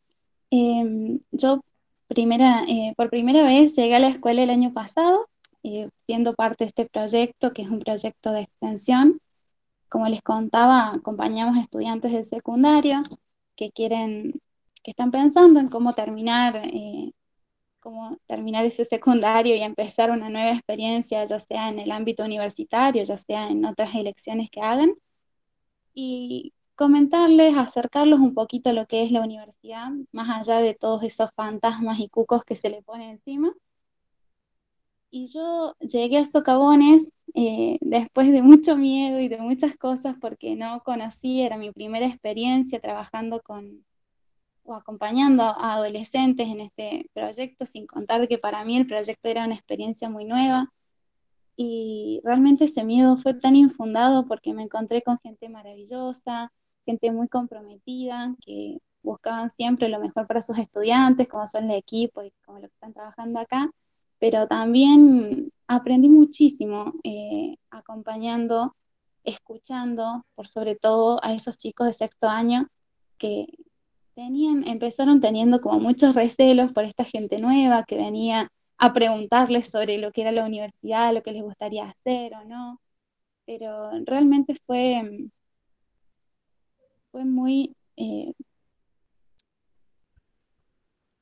Em, 0.51 1.21
yo 1.31 1.61
primera, 2.09 2.63
eh, 2.69 2.95
por 2.97 3.11
primera 3.11 3.43
vez 3.45 3.77
llegué 3.77 3.97
a 3.97 4.01
la 4.01 4.09
escuela 4.09 4.43
el 4.43 4.51
año 4.51 4.73
pasado, 4.73 5.29
eh, 5.63 5.91
siendo 6.07 6.35
parte 6.35 6.65
de 6.65 6.69
este 6.69 6.87
proyecto, 6.87 7.53
que 7.53 7.63
es 7.63 7.69
un 7.69 7.81
proyecto 7.81 8.33
de 8.33 8.43
extensión. 8.43 9.21
Como 9.89 10.09
les 10.09 10.23
contaba, 10.23 10.95
acompañamos 10.95 11.57
estudiantes 11.59 12.13
del 12.13 12.25
secundario 12.25 13.03
que 13.57 13.71
quieren, 13.71 14.41
que 14.83 14.91
están 14.93 15.11
pensando 15.11 15.61
en 15.61 15.69
cómo 15.69 15.95
terminar, 15.95 16.57
eh, 16.65 17.13
cómo 17.81 18.19
terminar 18.27 18.65
ese 18.65 18.85
secundario 18.85 19.57
y 19.57 19.61
empezar 19.61 20.11
una 20.11 20.29
nueva 20.31 20.53
experiencia, 20.53 21.25
ya 21.25 21.41
sea 21.41 21.69
en 21.69 21.79
el 21.79 21.91
ámbito 21.93 22.25
universitario, 22.25 23.03
ya 23.05 23.19
sea 23.19 23.49
en 23.49 23.65
otras 23.65 23.95
elecciones 23.95 24.51
que 24.51 24.61
hagan. 24.61 24.95
Y 25.95 26.55
comentarles, 26.77 27.57
acercarlos 27.57 28.21
un 28.21 28.35
poquito 28.35 28.71
a 28.71 28.73
lo 28.73 28.87
que 28.87 29.03
es 29.03 29.11
la 29.13 29.21
universidad, 29.23 29.91
más 30.13 30.29
allá 30.31 30.61
de 30.61 30.75
todos 30.75 31.03
esos 31.03 31.31
fantasmas 31.35 31.99
y 32.01 32.09
cucos 32.09 32.45
que 32.45 32.57
se 32.57 32.71
le 32.71 32.83
ponen 32.83 33.11
encima. 33.11 33.53
Y 35.11 35.27
yo 35.27 35.75
llegué 35.81 36.19
a 36.19 36.25
Socavones 36.25 37.09
eh, 37.35 37.79
después 37.81 38.31
de 38.33 38.43
mucho 38.43 38.77
miedo 38.77 39.21
y 39.21 39.29
de 39.29 39.39
muchas 39.39 39.77
cosas 39.77 40.17
porque 40.21 40.55
no 40.57 40.83
conocí, 40.85 41.43
era 41.43 41.57
mi 41.57 41.73
primera 41.73 42.07
experiencia 42.07 42.81
trabajando 42.81 43.41
con 43.43 43.85
o 44.69 44.75
acompañando 44.75 45.43
a 45.43 45.75
adolescentes 45.75 46.47
en 46.47 46.61
este 46.61 47.11
proyecto, 47.15 47.67
sin 47.67 47.87
contar 47.87 48.29
que 48.29 48.39
para 48.39 48.65
mí 48.65 48.77
el 48.77 48.87
proyecto 48.87 49.29
era 49.29 49.45
una 49.45 49.55
experiencia 49.55 50.09
muy 50.11 50.25
nueva. 50.25 50.73
Y 51.57 52.21
realmente 52.23 52.67
ese 52.67 52.85
miedo 52.85 53.17
fue 53.17 53.35
tan 53.35 53.57
infundado 53.57 54.27
porque 54.27 54.53
me 54.53 54.63
encontré 54.63 55.03
con 55.03 55.19
gente 55.21 55.49
maravillosa, 55.49 56.53
gente 56.85 57.11
muy 57.11 57.29
comprometida, 57.29 58.37
que 58.45 58.79
buscaban 59.03 59.51
siempre 59.51 59.89
lo 59.89 60.01
mejor 60.01 60.27
para 60.27 60.43
sus 60.43 60.59
estudiantes, 60.59 61.29
como 61.29 61.47
son 61.47 61.71
el 61.71 61.79
equipo 61.79 62.23
y 62.23 62.33
como 62.45 62.59
lo 62.59 62.69
que 62.69 62.75
están 62.75 62.93
trabajando 62.93 63.41
acá, 63.41 63.71
pero 64.19 64.47
también 64.47 65.53
aprendí 65.67 66.09
muchísimo 66.09 66.93
eh, 67.05 67.57
acompañando, 67.71 68.77
escuchando, 69.25 70.25
por 70.35 70.47
sobre 70.47 70.77
todo 70.77 71.21
a 71.25 71.33
esos 71.33 71.57
chicos 71.57 71.87
de 71.87 71.93
sexto 71.93 72.29
año 72.29 72.69
que 73.19 73.49
empezaron 74.23 75.21
teniendo 75.21 75.61
como 75.61 75.81
muchos 75.81 76.15
recelos 76.15 76.73
por 76.73 76.85
esta 76.85 77.05
gente 77.05 77.39
nueva 77.39 77.85
que 77.85 77.97
venía 77.97 78.49
a 78.79 78.93
preguntarles 78.93 79.71
sobre 79.71 79.99
lo 79.99 80.13
que 80.13 80.23
era 80.23 80.33
la 80.33 80.45
universidad, 80.45 81.15
lo 81.15 81.23
que 81.23 81.33
les 81.33 81.43
gustaría 81.43 81.85
hacer 81.85 82.35
o 82.35 82.45
no, 82.45 82.81
pero 83.47 83.91
realmente 84.07 84.57
fue 84.67 85.31
fue 87.11 87.25
muy, 87.25 87.75
eh, 87.97 88.33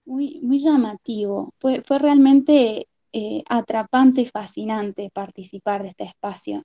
muy, 0.05 0.41
muy 0.43 0.59
llamativo, 0.59 1.55
fue, 1.59 1.81
fue 1.81 1.99
realmente 1.99 2.89
eh, 3.13 3.43
atrapante 3.49 4.23
y 4.23 4.27
fascinante 4.27 5.11
participar 5.13 5.83
de 5.83 5.89
este 5.91 6.05
espacio, 6.05 6.63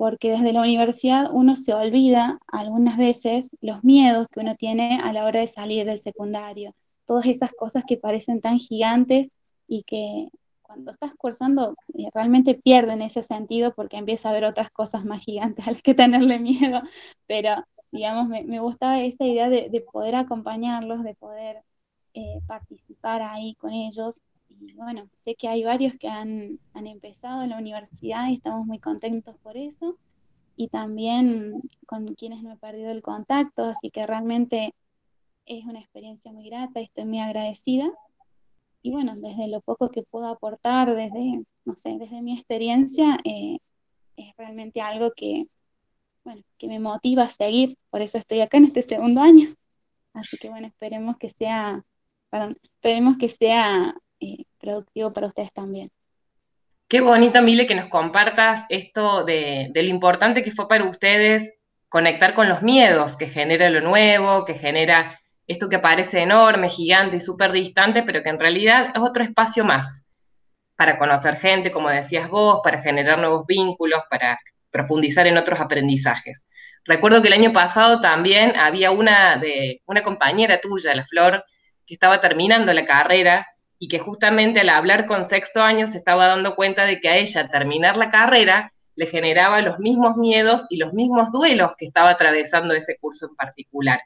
porque 0.00 0.30
desde 0.30 0.54
la 0.54 0.62
universidad 0.62 1.28
uno 1.30 1.54
se 1.56 1.74
olvida 1.74 2.38
algunas 2.46 2.96
veces 2.96 3.50
los 3.60 3.84
miedos 3.84 4.28
que 4.32 4.40
uno 4.40 4.56
tiene 4.56 4.98
a 5.04 5.12
la 5.12 5.26
hora 5.26 5.40
de 5.40 5.46
salir 5.46 5.84
del 5.84 5.98
secundario, 5.98 6.74
todas 7.04 7.26
esas 7.26 7.52
cosas 7.52 7.84
que 7.86 7.98
parecen 7.98 8.40
tan 8.40 8.58
gigantes 8.58 9.28
y 9.68 9.82
que 9.82 10.30
cuando 10.62 10.92
estás 10.92 11.12
cursando 11.18 11.74
eh, 11.92 12.08
realmente 12.14 12.54
pierden 12.54 13.02
ese 13.02 13.22
sentido 13.22 13.74
porque 13.74 13.98
empieza 13.98 14.28
a 14.28 14.30
haber 14.30 14.46
otras 14.46 14.70
cosas 14.70 15.04
más 15.04 15.20
gigantes 15.22 15.66
a 15.68 15.72
las 15.72 15.82
que 15.82 15.92
tenerle 15.92 16.38
miedo, 16.38 16.80
pero 17.26 17.62
digamos, 17.92 18.26
me, 18.26 18.58
gustaba 18.58 19.02
esa 19.02 19.26
idea 19.26 19.50
de, 19.50 19.84
poder 19.92 20.14
acompañarlos, 20.14 21.04
de 21.04 21.14
poder 21.14 21.62
eh, 22.14 22.40
participar 22.46 23.20
ahí 23.20 23.54
con 23.56 23.72
ellos. 23.72 24.22
Bueno, 24.76 25.08
sé 25.14 25.34
que 25.36 25.48
hay 25.48 25.64
varios 25.64 25.94
que 25.98 26.08
han, 26.08 26.58
han 26.74 26.86
empezado 26.86 27.42
en 27.42 27.50
la 27.50 27.58
universidad 27.58 28.28
y 28.28 28.34
estamos 28.34 28.66
muy 28.66 28.78
contentos 28.78 29.36
por 29.38 29.56
eso. 29.56 29.96
Y 30.56 30.68
también 30.68 31.62
con 31.86 32.14
quienes 32.14 32.42
no 32.42 32.52
he 32.52 32.56
perdido 32.56 32.90
el 32.90 33.00
contacto, 33.00 33.64
así 33.64 33.90
que 33.90 34.06
realmente 34.06 34.74
es 35.46 35.64
una 35.64 35.80
experiencia 35.80 36.30
muy 36.32 36.48
grata 36.48 36.80
y 36.80 36.84
estoy 36.84 37.06
muy 37.06 37.20
agradecida. 37.20 37.90
Y 38.82 38.90
bueno, 38.90 39.14
desde 39.16 39.48
lo 39.48 39.62
poco 39.62 39.90
que 39.90 40.02
puedo 40.02 40.26
aportar, 40.26 40.94
desde, 40.94 41.42
no 41.64 41.76
sé, 41.76 41.96
desde 41.98 42.20
mi 42.20 42.34
experiencia, 42.34 43.18
eh, 43.24 43.58
es 44.16 44.36
realmente 44.36 44.82
algo 44.82 45.12
que, 45.16 45.46
bueno, 46.24 46.42
que 46.58 46.68
me 46.68 46.80
motiva 46.80 47.24
a 47.24 47.30
seguir, 47.30 47.78
por 47.88 48.02
eso 48.02 48.18
estoy 48.18 48.40
acá 48.40 48.58
en 48.58 48.64
este 48.64 48.82
segundo 48.82 49.22
año. 49.22 49.54
Así 50.12 50.36
que 50.36 50.50
bueno, 50.50 50.66
esperemos 50.66 51.16
que 51.16 51.30
sea, 51.30 51.84
esperemos 52.30 53.16
que 53.18 53.28
sea 53.28 53.94
eh, 54.20 54.44
productivo 54.58 55.12
para 55.12 55.26
ustedes 55.26 55.52
también. 55.52 55.90
Qué 56.90 57.00
bonito, 57.00 57.40
Mile, 57.40 57.68
que 57.68 57.76
nos 57.76 57.86
compartas 57.86 58.66
esto 58.68 59.24
de, 59.24 59.70
lo 59.72 59.80
importante 59.82 60.42
que 60.42 60.50
fue 60.50 60.66
para 60.66 60.84
ustedes 60.84 61.56
conectar 61.88 62.34
con 62.34 62.48
los 62.48 62.62
miedos 62.62 63.16
que 63.16 63.28
genera 63.28 63.70
lo 63.70 63.80
nuevo, 63.80 64.44
que 64.44 64.54
genera 64.54 65.20
esto 65.46 65.68
que 65.68 65.78
parece 65.78 66.20
enorme, 66.20 66.68
gigante 66.68 67.18
y 67.18 67.20
súper 67.20 67.52
distante, 67.52 68.02
pero 68.02 68.22
que 68.22 68.28
en 68.28 68.40
realidad 68.40 68.88
es 68.94 69.00
otro 69.00 69.22
espacio 69.22 69.64
más 69.64 70.04
para 70.74 70.98
conocer 70.98 71.36
gente, 71.36 71.70
como 71.70 71.90
decías 71.90 72.28
vos, 72.28 72.60
para 72.64 72.82
generar 72.82 73.18
nuevos 73.18 73.46
vínculos, 73.46 74.02
para 74.10 74.40
profundizar 74.70 75.26
en 75.26 75.36
otros 75.36 75.60
aprendizajes. 75.60 76.48
Recuerdo 76.84 77.22
que 77.22 77.28
el 77.28 77.34
año 77.34 77.52
pasado 77.52 78.00
también 78.00 78.56
había 78.56 78.90
una, 78.90 79.36
de, 79.36 79.80
una 79.86 80.02
compañera 80.02 80.60
tuya, 80.60 80.94
la 80.94 81.04
Flor, 81.04 81.44
que 81.86 81.94
estaba 81.94 82.18
terminando 82.18 82.72
la 82.72 82.84
carrera 82.84 83.46
y 83.82 83.88
que 83.88 83.98
justamente 83.98 84.60
al 84.60 84.68
hablar 84.68 85.06
con 85.06 85.24
sexto 85.24 85.62
año 85.62 85.86
se 85.86 85.98
estaba 85.98 86.26
dando 86.26 86.54
cuenta 86.54 86.84
de 86.84 87.00
que 87.00 87.08
a 87.08 87.16
ella 87.16 87.48
terminar 87.48 87.96
la 87.96 88.10
carrera 88.10 88.72
le 88.94 89.06
generaba 89.06 89.62
los 89.62 89.78
mismos 89.78 90.18
miedos 90.18 90.66
y 90.68 90.76
los 90.76 90.92
mismos 90.92 91.32
duelos 91.32 91.72
que 91.78 91.86
estaba 91.86 92.10
atravesando 92.10 92.74
ese 92.74 92.98
curso 93.00 93.26
en 93.28 93.36
particular. 93.36 94.00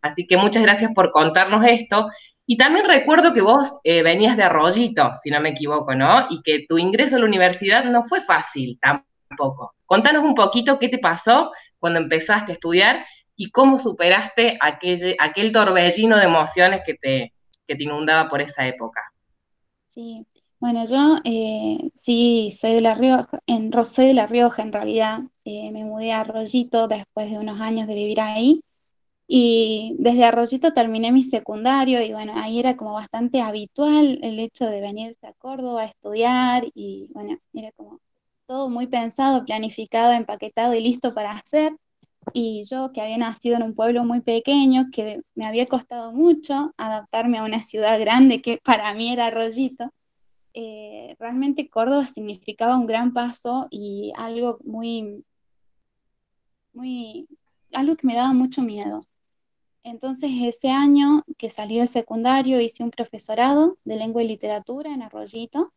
Así 0.00 0.26
que 0.26 0.38
muchas 0.38 0.62
gracias 0.62 0.92
por 0.94 1.10
contarnos 1.10 1.62
esto. 1.66 2.08
Y 2.46 2.56
también 2.56 2.86
recuerdo 2.86 3.34
que 3.34 3.42
vos 3.42 3.78
eh, 3.84 4.02
venías 4.02 4.38
de 4.38 4.44
Arroyito, 4.44 5.12
si 5.20 5.30
no 5.30 5.40
me 5.40 5.50
equivoco, 5.50 5.94
¿no? 5.94 6.26
Y 6.30 6.40
que 6.42 6.64
tu 6.66 6.78
ingreso 6.78 7.16
a 7.16 7.18
la 7.18 7.26
universidad 7.26 7.84
no 7.84 8.04
fue 8.04 8.22
fácil 8.22 8.78
tampoco. 8.80 9.74
Contanos 9.84 10.24
un 10.24 10.34
poquito 10.34 10.78
qué 10.78 10.88
te 10.88 10.98
pasó 10.98 11.52
cuando 11.78 11.98
empezaste 11.98 12.52
a 12.52 12.54
estudiar 12.54 13.04
y 13.36 13.50
cómo 13.50 13.76
superaste 13.76 14.56
aquel, 14.62 15.16
aquel 15.18 15.52
torbellino 15.52 16.16
de 16.16 16.24
emociones 16.24 16.82
que 16.86 16.94
te, 16.94 17.34
que 17.66 17.76
te 17.76 17.84
inundaba 17.84 18.24
por 18.24 18.40
esa 18.40 18.66
época. 18.66 19.02
Sí, 19.98 20.24
bueno, 20.60 20.84
yo 20.86 21.16
eh, 21.24 21.90
sí 21.92 22.52
soy 22.56 22.72
de 22.74 22.80
La 22.80 22.94
Rioja, 22.94 23.40
en, 23.48 23.72
soy 23.84 24.06
de 24.06 24.14
La 24.14 24.28
Rioja 24.28 24.62
en 24.62 24.72
realidad, 24.72 25.22
eh, 25.44 25.72
me 25.72 25.84
mudé 25.84 26.12
a 26.12 26.20
Arroyito 26.20 26.86
después 26.86 27.28
de 27.28 27.36
unos 27.38 27.60
años 27.60 27.88
de 27.88 27.94
vivir 27.96 28.20
ahí. 28.20 28.60
Y 29.28 29.96
desde 29.98 30.24
Arroyito 30.24 30.72
terminé 30.74 31.12
mi 31.12 31.24
secundario 31.24 32.02
y 32.02 32.12
bueno, 32.12 32.34
ahí 32.36 32.60
era 32.60 32.76
como 32.76 32.94
bastante 32.94 33.42
habitual 33.42 34.20
el 34.22 34.40
hecho 34.40 34.66
de 34.66 34.80
venirse 34.82 35.26
a 35.26 35.34
Córdoba 35.34 35.82
a 35.82 35.86
estudiar 35.86 36.66
y 36.74 37.10
bueno, 37.14 37.38
era 37.54 37.72
como 37.72 38.00
todo 38.46 38.68
muy 38.70 38.86
pensado, 38.88 39.44
planificado, 39.44 40.12
empaquetado 40.12 40.74
y 40.74 40.82
listo 40.82 41.14
para 41.14 41.32
hacer. 41.32 41.76
Y 42.32 42.64
yo 42.64 42.92
que 42.92 43.00
había 43.00 43.18
nacido 43.18 43.56
en 43.56 43.62
un 43.62 43.74
pueblo 43.74 44.04
muy 44.04 44.20
pequeño, 44.20 44.86
que 44.92 45.22
me 45.34 45.46
había 45.46 45.66
costado 45.66 46.12
mucho 46.12 46.72
adaptarme 46.76 47.38
a 47.38 47.44
una 47.44 47.60
ciudad 47.62 47.98
grande 47.98 48.42
que 48.42 48.58
para 48.58 48.92
mí 48.94 49.12
era 49.12 49.26
Arroyito, 49.26 49.92
eh, 50.54 51.16
realmente 51.18 51.68
Córdoba 51.68 52.06
significaba 52.06 52.76
un 52.76 52.86
gran 52.86 53.12
paso 53.12 53.68
y 53.70 54.12
algo 54.16 54.58
muy, 54.64 55.24
muy, 56.72 57.28
algo 57.72 57.96
que 57.96 58.06
me 58.06 58.14
daba 58.14 58.32
mucho 58.32 58.62
miedo. 58.62 59.06
Entonces 59.84 60.30
ese 60.42 60.70
año 60.70 61.22
que 61.38 61.48
salí 61.50 61.78
del 61.78 61.88
secundario 61.88 62.60
hice 62.60 62.82
un 62.82 62.90
profesorado 62.90 63.78
de 63.84 63.96
lengua 63.96 64.22
y 64.22 64.28
literatura 64.28 64.92
en 64.92 65.02
Arroyito 65.02 65.72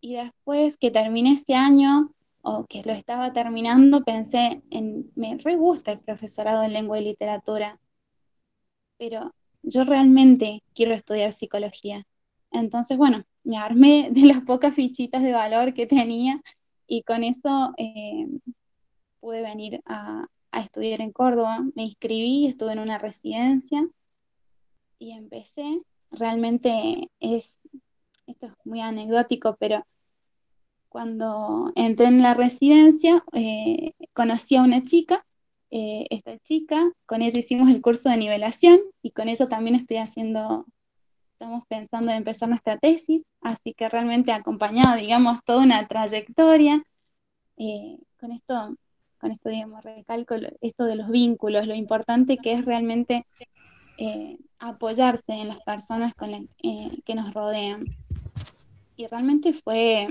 y 0.00 0.14
después 0.14 0.76
que 0.76 0.90
terminé 0.90 1.32
ese 1.32 1.54
año 1.54 2.10
o 2.44 2.66
que 2.66 2.82
lo 2.84 2.92
estaba 2.92 3.32
terminando 3.32 4.04
pensé 4.04 4.62
en, 4.70 5.10
me 5.16 5.38
re 5.38 5.56
gusta 5.56 5.92
el 5.92 6.00
profesorado 6.00 6.62
en 6.62 6.74
lengua 6.74 7.00
y 7.00 7.04
literatura, 7.04 7.80
pero 8.98 9.34
yo 9.62 9.84
realmente 9.84 10.62
quiero 10.74 10.92
estudiar 10.92 11.32
psicología. 11.32 12.06
Entonces, 12.50 12.98
bueno, 12.98 13.24
me 13.44 13.56
armé 13.56 14.10
de 14.12 14.26
las 14.26 14.42
pocas 14.42 14.74
fichitas 14.74 15.22
de 15.22 15.32
valor 15.32 15.72
que 15.72 15.86
tenía 15.86 16.42
y 16.86 17.02
con 17.02 17.24
eso 17.24 17.72
eh, 17.78 18.28
pude 19.20 19.40
venir 19.40 19.80
a, 19.86 20.26
a 20.52 20.60
estudiar 20.60 21.00
en 21.00 21.12
Córdoba. 21.12 21.64
Me 21.74 21.84
inscribí, 21.84 22.46
estuve 22.46 22.72
en 22.72 22.78
una 22.80 22.98
residencia 22.98 23.88
y 24.98 25.12
empecé. 25.12 25.80
Realmente 26.10 27.08
es, 27.20 27.60
esto 28.26 28.46
es 28.48 28.52
muy 28.64 28.82
anecdótico, 28.82 29.56
pero 29.58 29.86
cuando 30.94 31.72
entré 31.74 32.06
en 32.06 32.22
la 32.22 32.34
residencia 32.34 33.24
eh, 33.32 33.94
conocí 34.12 34.54
a 34.54 34.62
una 34.62 34.84
chica. 34.84 35.26
Eh, 35.72 36.06
esta 36.10 36.38
chica, 36.38 36.88
con 37.04 37.20
ella 37.20 37.36
hicimos 37.36 37.68
el 37.68 37.82
curso 37.82 38.08
de 38.08 38.16
nivelación 38.16 38.78
y 39.02 39.10
con 39.10 39.28
eso 39.28 39.48
también 39.48 39.74
estoy 39.74 39.96
haciendo, 39.96 40.66
estamos 41.32 41.64
pensando 41.66 42.12
en 42.12 42.18
empezar 42.18 42.48
nuestra 42.48 42.78
tesis, 42.78 43.22
así 43.40 43.74
que 43.74 43.88
realmente 43.88 44.30
acompañado, 44.30 44.96
digamos, 44.96 45.40
toda 45.44 45.64
una 45.64 45.84
trayectoria. 45.88 46.84
Eh, 47.56 47.98
con 48.20 48.30
esto 48.30 48.76
con 49.18 49.32
esto, 49.32 49.48
digamos, 49.48 49.82
recalco 49.82 50.36
esto 50.60 50.84
de 50.84 50.94
los 50.94 51.08
vínculos, 51.08 51.66
lo 51.66 51.74
importante 51.74 52.36
que 52.36 52.52
es 52.52 52.64
realmente 52.64 53.26
eh, 53.98 54.38
apoyarse 54.60 55.32
en 55.32 55.48
las 55.48 55.58
personas 55.60 56.14
con 56.14 56.34
eh, 56.34 56.46
que 57.04 57.14
nos 57.16 57.34
rodean. 57.34 57.84
Y 58.96 59.08
realmente 59.08 59.52
fue, 59.52 60.06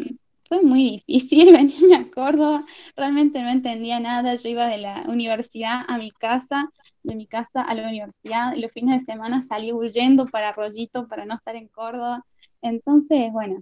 fue 0.48 0.62
muy 0.62 0.84
difícil 1.06 1.52
venirme 1.54 1.96
a 1.96 2.12
Córdoba, 2.12 2.66
realmente 2.96 3.42
no 3.42 3.50
entendía 3.50 4.00
nada, 4.00 4.36
yo 4.36 4.50
iba 4.50 4.68
de 4.68 4.78
la 4.78 5.04
universidad 5.08 5.82
a 5.88 5.98
mi 5.98 6.12
casa, 6.12 6.70
de 7.04 7.16
mi 7.16 7.28
casa 7.28 7.62
a 7.62 7.74
la 7.76 7.88
universidad, 7.88 8.56
y 8.56 8.62
los 8.62 8.72
fines 8.72 9.00
de 9.00 9.14
semana 9.14 9.42
salí 9.42 9.72
huyendo 9.72 10.26
para 10.28 10.50
Arroyito 10.50 11.08
para 11.08 11.26
no 11.26 11.36
estar 11.36 11.56
en 11.56 11.68
Córdoba. 11.68 12.26
Entonces, 12.62 13.32
bueno, 13.32 13.62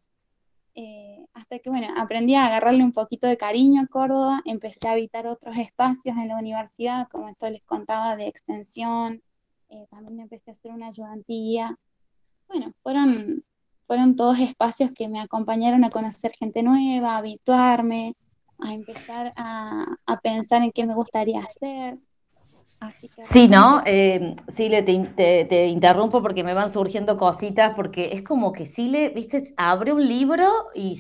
eh, 0.76 1.26
hasta 1.34 1.60
que, 1.60 1.70
bueno, 1.70 1.88
aprendí 1.98 2.36
a 2.36 2.46
agarrarle 2.48 2.84
un 2.84 2.94
poquito 2.94 3.28
de 3.28 3.38
cariño 3.38 3.82
a 3.82 3.88
Córdoba, 3.88 4.42
empecé 4.46 4.88
a 4.88 4.94
habitar 4.94 5.28
otros 5.28 5.58
espacios 5.58 6.16
en 6.18 6.30
la 6.30 6.38
universidad, 6.38 7.08
como 7.10 7.30
esto 7.30 7.50
les 7.50 7.64
contaba, 7.64 8.16
de 8.16 8.28
extensión, 8.28 9.22
eh, 9.70 9.86
también 9.90 10.22
empecé 10.22 10.52
a 10.52 10.54
hacer 10.54 10.72
una 10.72 10.88
ayudantía. 10.88 11.78
Bueno, 12.48 12.74
fueron, 12.84 13.44
fueron 13.92 14.16
todos 14.16 14.40
espacios 14.40 14.90
que 14.96 15.10
me 15.10 15.20
acompañaron 15.20 15.84
a 15.84 15.90
conocer 15.90 16.32
gente 16.32 16.64
nueva, 16.64 17.16
a 17.16 17.18
habituarme, 17.18 18.16
a 18.58 18.72
empezar 18.72 19.34
a, 19.36 19.86
a 20.06 20.20
pensar 20.22 20.62
en 20.62 20.72
qué 20.72 20.86
me 20.86 20.96
gustaría 20.96 21.42
hacer. 21.42 21.98
Sí, 23.20 23.50
¿no? 23.50 23.82
Eh, 23.86 24.38
Sile, 24.48 24.82
te, 24.82 25.68
interrumpo 25.68 26.22
porque 26.22 26.42
me 26.42 26.54
van 26.54 26.70
surgiendo 26.70 27.18
cositas, 27.18 27.74
porque 27.76 28.12
es 28.14 28.22
como 28.22 28.54
que 28.54 28.66
Sile, 28.66 29.10
viste, 29.10 29.44
abre 29.58 29.92
un 29.92 30.08
libro 30.08 30.48
y, 30.74 30.98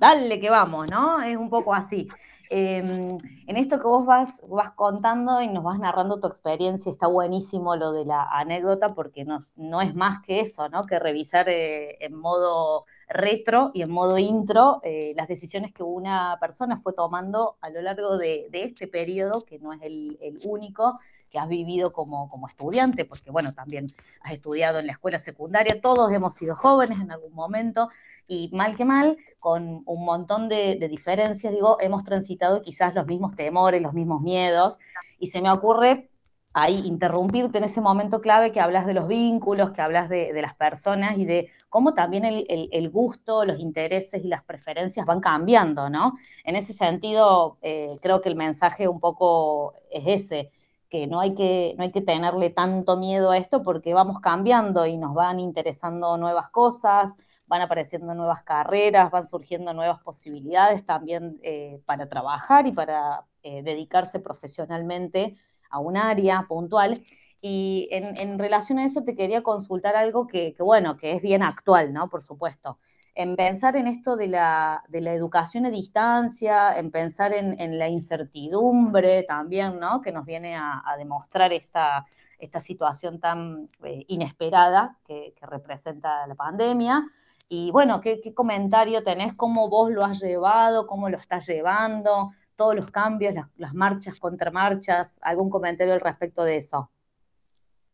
dale 0.00 0.40
que 0.40 0.50
vamos, 0.50 0.90
¿no? 0.90 1.22
Es 1.22 1.36
un 1.36 1.48
poco 1.48 1.74
así. 1.74 2.08
Em, 2.50 3.16
en 3.46 3.56
esto 3.56 3.78
que 3.78 3.86
vos 3.86 4.06
vas, 4.06 4.42
vas 4.48 4.70
contando 4.72 5.40
y 5.42 5.48
nos 5.48 5.64
vas 5.64 5.78
narrando 5.78 6.20
tu 6.20 6.26
experiencia, 6.26 6.90
está 6.92 7.06
buenísimo 7.06 7.76
lo 7.76 7.92
de 7.92 8.04
la 8.04 8.24
anécdota, 8.24 8.94
porque 8.94 9.24
no, 9.24 9.40
no 9.56 9.80
es 9.82 9.94
más 9.94 10.20
que 10.20 10.40
eso, 10.40 10.68
¿no? 10.68 10.82
Que 10.84 10.98
revisar 10.98 11.48
eh, 11.48 11.96
en 12.04 12.14
modo 12.14 12.86
retro 13.08 13.70
y 13.74 13.82
en 13.82 13.90
modo 13.90 14.18
intro 14.18 14.80
eh, 14.82 15.12
las 15.16 15.28
decisiones 15.28 15.72
que 15.72 15.82
una 15.82 16.36
persona 16.40 16.76
fue 16.76 16.92
tomando 16.92 17.56
a 17.60 17.70
lo 17.70 17.80
largo 17.82 18.16
de, 18.18 18.48
este 18.52 18.88
periodo, 18.88 19.42
que 19.44 19.58
no 19.58 19.72
es 19.72 19.80
el, 19.82 20.18
único 20.46 20.98
que 21.36 21.40
has 21.40 21.48
vivido 21.50 21.92
como, 21.92 22.30
como, 22.30 22.48
estudiante, 22.48 23.04
porque 23.04 23.30
bueno, 23.30 23.52
también 23.52 23.88
has 24.22 24.32
estudiado 24.32 24.78
en 24.78 24.86
la 24.86 24.92
escuela 24.92 25.18
secundaria, 25.18 25.82
todos 25.82 26.10
hemos 26.10 26.32
sido 26.32 26.56
jóvenes 26.56 26.98
en 26.98 27.10
algún 27.10 27.34
momento, 27.34 27.90
y 28.26 28.48
mal 28.54 28.74
que 28.74 28.86
mal, 28.86 29.18
con 29.38 29.82
un 29.84 30.04
montón 30.06 30.48
de, 30.48 30.76
diferencias, 30.88 31.52
digo, 31.52 31.76
hemos 31.78 32.04
transitado 32.04 32.62
quizás 32.62 32.94
los 32.94 33.06
mismos 33.06 33.36
temores, 33.36 33.82
los 33.82 33.92
mismos 33.92 34.22
miedos, 34.22 34.78
y 35.18 35.26
se 35.26 35.42
me 35.42 35.50
ocurre 35.50 36.08
ahí 36.54 36.80
interrumpirte 36.86 37.58
en 37.58 37.64
ese 37.64 37.82
momento 37.82 38.22
clave 38.22 38.50
que 38.50 38.60
hablas 38.60 38.86
de 38.86 38.94
los 38.94 39.06
vínculos, 39.06 39.72
que 39.72 39.82
hablas 39.82 40.08
de, 40.08 40.32
las 40.40 40.54
personas 40.54 41.18
y 41.18 41.26
de 41.26 41.50
cómo 41.68 41.92
también 41.92 42.24
el, 42.24 42.88
gusto, 42.88 43.44
los 43.44 43.60
intereses 43.60 44.24
y 44.24 44.28
las 44.28 44.42
preferencias 44.42 45.04
van 45.04 45.20
cambiando, 45.20 45.90
¿no? 45.90 46.14
En 46.44 46.56
ese 46.56 46.72
sentido, 46.72 47.58
eh, 47.60 47.98
creo 48.00 48.22
que 48.22 48.30
el 48.30 48.36
mensaje 48.36 48.88
un 48.88 49.00
poco 49.00 49.74
es 49.90 50.04
ese, 50.06 50.50
que 50.96 51.06
no 51.06 51.20
hay 51.20 51.34
que, 51.34 51.74
no 51.76 51.84
hay 51.84 51.92
que 51.92 52.00
tenerle 52.00 52.50
tanto 52.50 52.96
miedo 52.96 53.30
a 53.30 53.36
esto 53.36 53.62
porque 53.62 53.92
vamos 53.92 54.20
cambiando 54.20 54.86
y 54.86 54.96
nos 54.96 55.14
van 55.14 55.40
interesando 55.40 56.16
nuevas 56.16 56.48
cosas, 56.48 57.16
van 57.48 57.60
apareciendo 57.62 58.14
nuevas 58.14 58.42
carreras, 58.42 59.10
van 59.10 59.26
surgiendo 59.26 59.74
nuevas 59.74 60.00
posibilidades 60.02 60.86
también 60.86 61.38
eh, 61.42 61.80
para 61.84 62.08
trabajar 62.08 62.66
y 62.66 62.72
para 62.72 63.26
eh, 63.42 63.62
dedicarse 63.62 64.20
profesionalmente 64.20 65.36
a 65.70 65.80
un 65.80 65.98
área 65.98 66.46
puntual. 66.48 66.98
Y 67.42 67.88
en, 67.92 68.38
relación 68.38 68.78
a 68.78 68.84
eso 68.84 69.04
te 69.04 69.14
quería 69.14 69.42
consultar 69.42 69.94
algo 69.96 70.26
que, 70.26 70.54
bueno, 70.58 70.96
que 70.96 71.12
es 71.12 71.22
bien 71.22 71.42
actual, 71.42 71.92
¿no? 71.92 72.08
Por 72.08 72.22
supuesto. 72.22 72.78
En 73.18 73.34
pensar 73.34 73.76
en 73.76 73.86
esto 73.86 74.14
de 74.14 74.28
la, 74.28 74.84
educación 74.92 75.64
a 75.64 75.70
distancia, 75.70 76.78
en 76.78 76.90
pensar 76.90 77.32
en, 77.32 77.78
la 77.78 77.88
incertidumbre 77.88 79.22
también, 79.22 79.80
¿no? 79.80 80.02
Que 80.02 80.12
nos 80.12 80.26
viene 80.26 80.54
a, 80.54 80.82
demostrar 80.98 81.52
esta, 81.54 82.04
esta 82.38 82.60
situación 82.60 83.18
tan 83.18 83.68
eh, 83.82 84.04
inesperada 84.08 84.98
que, 85.06 85.34
representa 85.40 86.26
la 86.26 86.34
pandemia. 86.34 87.04
Y 87.48 87.70
bueno, 87.70 88.02
¿qué, 88.02 88.20
¿qué, 88.20 88.34
comentario 88.34 89.02
tenés? 89.02 89.32
¿Cómo 89.32 89.70
vos 89.70 89.90
lo 89.90 90.04
has 90.04 90.20
llevado? 90.20 90.86
¿Cómo 90.86 91.08
lo 91.08 91.16
estás 91.16 91.46
llevando? 91.46 92.32
todos 92.56 92.74
los 92.74 92.90
cambios, 92.90 93.34
las, 93.56 93.74
marchas, 93.74 94.18
contramarchas, 94.18 95.18
algún 95.22 95.50
comentario 95.50 95.94
al 95.94 96.00
respecto 96.00 96.42
de 96.42 96.56
eso. 96.56 96.90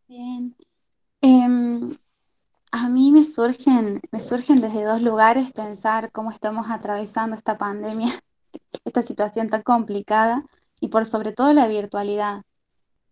Bien. 0.09 0.55
Em, 1.21 1.97
a 2.73 2.89
mí 2.89 3.13
me 3.13 3.25
surgen, 3.25 4.01
me 4.11 4.21
surgen 4.21 4.61
desde 4.61 4.85
dos 4.85 5.03
lugares 5.03 5.53
pensar 5.53 6.11
cómo 6.11 6.31
estamos 6.31 6.67
atravesando 6.71 7.37
esta 7.37 7.59
pandemia, 7.59 8.13
esta 8.85 9.03
situación 9.03 9.51
tan 9.51 9.63
complicada 9.63 10.45
y 10.81 10.89
por 10.89 11.07
sobre 11.07 11.33
todo 11.33 11.53
la 11.53 11.69
virtualidad. 11.69 12.43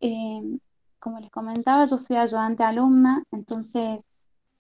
Em, 0.01 0.61
como 0.99 1.21
les 1.21 1.31
comentaba, 1.31 1.85
yo 1.85 1.99
soy 1.99 2.17
ayudante 2.17 2.65
alumna, 2.65 3.23
entonces 3.33 4.05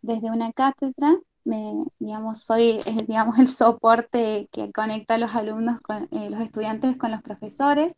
desde 0.03 0.31
una 0.31 0.53
cátedra 0.53 1.17
me, 1.45 1.85
digamos, 1.99 2.43
soy 2.43 2.83
el, 2.85 2.97
digamos, 3.07 3.39
el 3.39 3.49
soporte 3.49 4.49
que 4.53 4.71
conecta 4.73 5.15
a 5.15 5.19
los 5.19 5.35
alumnos, 5.35 5.81
eh, 6.11 6.31
los 6.31 6.41
estudiantes 6.41 6.97
con 6.99 7.11
los 7.11 7.23
profesores. 7.23 7.95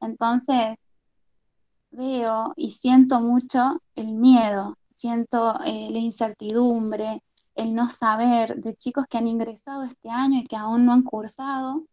Entonces, 0.00 0.76
veo 1.90 2.54
y 2.56 2.70
siento 2.72 3.20
mucho 3.20 3.82
el 3.94 4.12
miedo, 4.12 4.76
siento 4.96 5.54
eh, 5.64 5.88
la 5.90 5.98
incertidumbre, 5.98 7.22
el 7.54 7.74
no 7.74 7.88
saber 7.88 8.56
de 8.56 8.74
chicos 8.76 9.06
que 9.08 9.18
han 9.18 9.28
ingresado 9.28 9.84
este 9.84 10.10
año 10.10 10.40
y 10.40 10.46
que 10.46 10.56
aún 10.56 10.84
no 10.86 10.92
han 10.92 11.02
cursado. 11.02 11.84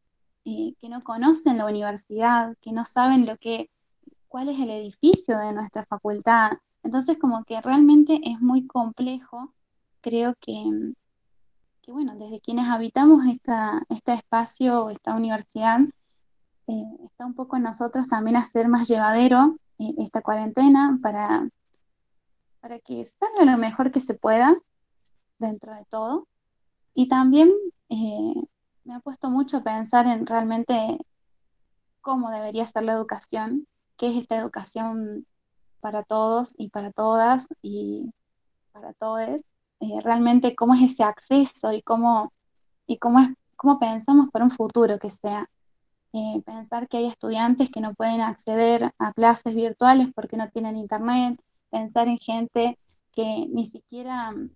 eh, 0.46 0.74
que 0.82 0.90
no 0.90 1.04
conocen 1.04 1.58
la 1.58 1.66
universidad, 1.66 2.56
que 2.62 2.72
no 2.74 2.86
saben 2.86 3.26
lo 3.26 3.38
que, 3.38 3.70
cuál 4.28 4.50
es 4.50 4.60
el 4.60 4.70
edificio 4.72 5.38
de 5.40 5.54
nuestra 5.54 5.86
facultad. 5.86 6.54
Entonces, 6.84 7.18
como 7.18 7.44
que 7.46 7.62
realmente 7.62 8.20
es 8.24 8.42
muy 8.42 8.68
complejo, 8.68 9.54
creo 10.02 10.36
que, 10.42 10.94
que 11.82 11.92
bueno, 11.92 12.16
desde 12.18 12.42
quienes 12.42 12.68
habitamos 12.68 13.26
esta, 13.26 13.84
este 13.90 14.14
espacio, 14.16 14.90
esta 14.90 15.16
universidad, 15.16 15.80
eh, 16.68 16.86
está 17.06 17.26
un 17.26 17.36
poco 17.36 17.58
en 17.58 17.64
nosotros 17.64 18.08
también 18.08 18.38
hacer 18.38 18.68
más 18.68 18.88
llevadero 18.88 19.58
eh, 19.80 19.94
esta 19.98 20.22
cuarentena 20.22 21.00
para, 21.02 21.48
para 22.64 22.80
que 22.80 23.04
salga 23.04 23.44
lo 23.44 23.58
mejor 23.58 23.92
que 23.92 24.00
se 24.00 24.14
pueda 24.14 24.56
dentro 25.38 25.74
de 25.74 25.84
todo. 25.90 26.30
Y 26.94 27.10
también 27.10 27.52
eh, 27.90 28.34
me 28.86 28.96
ha 28.96 29.02
puesto 29.02 29.30
mucho 29.30 29.58
a 29.58 29.64
pensar 29.64 30.08
en 30.08 30.26
realmente 30.26 30.98
cómo 32.00 32.32
debería 32.32 32.66
ser 32.66 32.84
la 32.84 32.94
educación, 32.94 33.68
qué 33.98 34.12
es 34.12 34.16
esta 34.16 34.38
educación 34.38 35.28
para 35.82 36.04
todos 36.04 36.54
y 36.58 36.70
para 36.70 36.92
todas 36.92 37.50
y 37.62 38.14
para 38.72 38.94
todos, 38.94 39.42
realmente 40.02 40.56
cómo 40.56 40.74
es 40.74 40.84
ese 40.84 41.04
acceso 41.04 41.74
y 41.74 41.82
cómo, 41.82 42.32
y 42.88 42.98
cómo, 42.98 43.20
es, 43.20 43.28
cómo 43.58 43.78
pensamos 43.78 44.30
para 44.30 44.46
un 44.46 44.52
futuro 44.52 45.00
que 45.00 45.10
sea 45.10 45.50
eh, 46.14 46.42
pensar 46.46 46.88
que 46.88 46.96
hay 46.96 47.08
estudiantes 47.08 47.70
que 47.70 47.82
no 47.82 47.94
pueden 47.94 48.22
acceder 48.22 48.94
a 49.00 49.12
clases 49.12 49.54
virtuales 49.54 50.08
porque 50.16 50.38
no 50.38 50.50
tienen 50.50 50.78
internet, 50.78 51.42
pensar 51.74 52.08
en 52.08 52.20
gente 52.20 52.78
que 53.12 53.48
ni 53.50 53.66
siquiera 53.66 54.32
mm, 54.32 54.52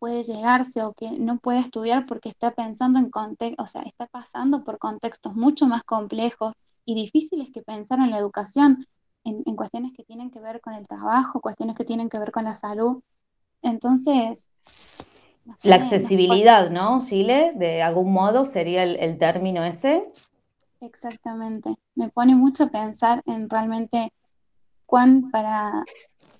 puede 0.00 0.24
llegarse 0.24 0.82
o 0.82 0.92
que 0.92 1.12
no 1.12 1.38
puede 1.38 1.60
estudiar 1.60 2.06
porque 2.06 2.28
está 2.28 2.50
pensando 2.50 2.98
en 2.98 3.10
contexto, 3.10 3.62
o 3.62 3.66
sea, 3.68 3.82
está 3.82 4.06
pasando 4.08 4.64
por 4.64 4.78
contextos 4.78 5.36
mucho 5.36 5.66
más 5.66 5.84
complejos 5.84 6.52
y 6.84 6.96
difíciles 6.96 7.50
que 7.52 7.62
pensar 7.62 8.00
en 8.00 8.10
la 8.10 8.18
educación, 8.18 8.84
en, 9.22 9.44
cuestiones 9.54 9.92
que 9.96 10.02
tienen 10.02 10.32
que 10.32 10.40
ver 10.40 10.60
con 10.60 10.74
el 10.74 10.88
trabajo, 10.88 11.40
cuestiones 11.40 11.76
que 11.76 11.84
tienen 11.84 12.08
que 12.08 12.18
ver 12.18 12.32
con 12.32 12.42
la 12.42 12.54
salud. 12.54 13.00
Entonces... 13.62 14.48
la 15.62 15.76
accesibilidad, 15.76 16.70
¿no, 16.70 17.04
Chile? 17.06 17.52
De 17.54 17.82
algún 17.82 18.12
modo 18.12 18.44
sería 18.44 18.82
el 18.82 19.18
término 19.18 19.64
ese. 19.64 20.02
Exactamente. 20.80 21.76
Me 21.94 22.08
pone 22.08 22.34
mucho 22.34 22.64
a 22.64 22.70
pensar 22.70 23.22
en 23.26 23.48
realmente 23.48 24.12
cuán 24.84 25.30
para 25.30 25.84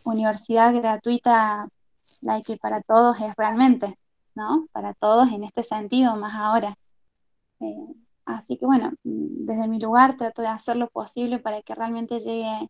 universidad 0.04 0.74
gratuita, 0.74 1.68
la 2.20 2.40
que 2.40 2.56
para 2.56 2.82
todos 2.82 3.20
es 3.20 3.34
realmente, 3.36 3.98
¿no? 4.34 4.66
Para 4.72 4.94
todos 4.94 5.30
en 5.32 5.44
este 5.44 5.62
sentido, 5.62 6.16
más 6.16 6.34
ahora. 6.34 6.76
Eh, 7.60 7.94
así 8.24 8.56
que 8.56 8.66
bueno, 8.66 8.92
desde 9.04 9.68
mi 9.68 9.80
lugar 9.80 10.16
trato 10.16 10.42
de 10.42 10.48
hacer 10.48 10.76
lo 10.76 10.88
posible 10.88 11.38
para 11.38 11.62
que 11.62 11.74
realmente 11.74 12.20
llegue, 12.20 12.68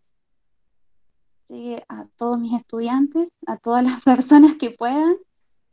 a 1.88 2.06
todos 2.16 2.38
mis 2.38 2.54
estudiantes, 2.54 3.30
a 3.46 3.56
todas 3.56 3.84
las 3.84 4.02
personas 4.04 4.56
que 4.58 4.70
puedan 4.70 5.16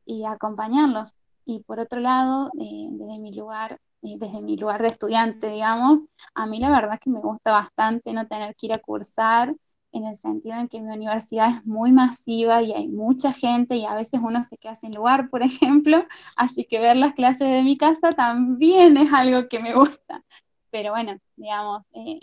y 0.06 0.26
acompañarlos. 0.26 1.13
Y 1.45 1.63
por 1.63 1.80
otro 1.80 2.00
lado, 2.00 2.52
eh, 2.60 2.88
desde 2.91 3.19
mi 3.19 3.34
lugar, 3.34 3.80
desde 4.02 4.41
mi 4.41 4.58
lugar 4.58 4.82
de 4.82 4.89
estudiante, 4.89 5.50
digamos, 5.50 6.00
a 6.36 6.45
mí 6.45 6.60
la 6.60 6.69
verdad 6.69 7.00
que 7.02 7.10
me 7.10 7.22
gusta 7.22 7.52
bastante 7.52 8.13
no 8.13 8.28
tener 8.28 8.56
que 8.56 8.67
ir 8.67 8.74
a 8.74 8.80
cursar, 8.80 9.56
en 9.91 10.06
el 10.06 10.15
sentido 10.15 10.56
en 10.58 10.67
que 10.67 10.80
mi 10.80 10.91
universidad 10.91 11.49
es 11.58 11.65
muy 11.65 11.91
masiva 11.91 12.62
y 12.62 12.73
hay 12.73 12.88
mucha 12.88 13.34
gente 13.34 13.75
y 13.75 13.86
a 13.86 13.95
veces 13.95 14.19
uno 14.23 14.43
se 14.43 14.58
queda 14.58 14.75
sin 14.75 14.93
lugar, 14.93 15.30
por 15.30 15.41
ejemplo, 15.43 16.06
así 16.36 16.65
que 16.65 16.80
ver 16.80 16.97
las 16.97 17.13
clases 17.13 17.49
de 17.49 17.63
mi 17.63 17.78
casa 17.78 18.13
también 18.13 18.97
es 18.97 19.12
algo 19.13 19.47
que 19.49 19.60
me 19.60 19.73
gusta. 19.73 20.23
Pero 20.71 20.91
bueno, 20.91 21.17
digamos, 21.36 21.84
eh, 21.93 22.19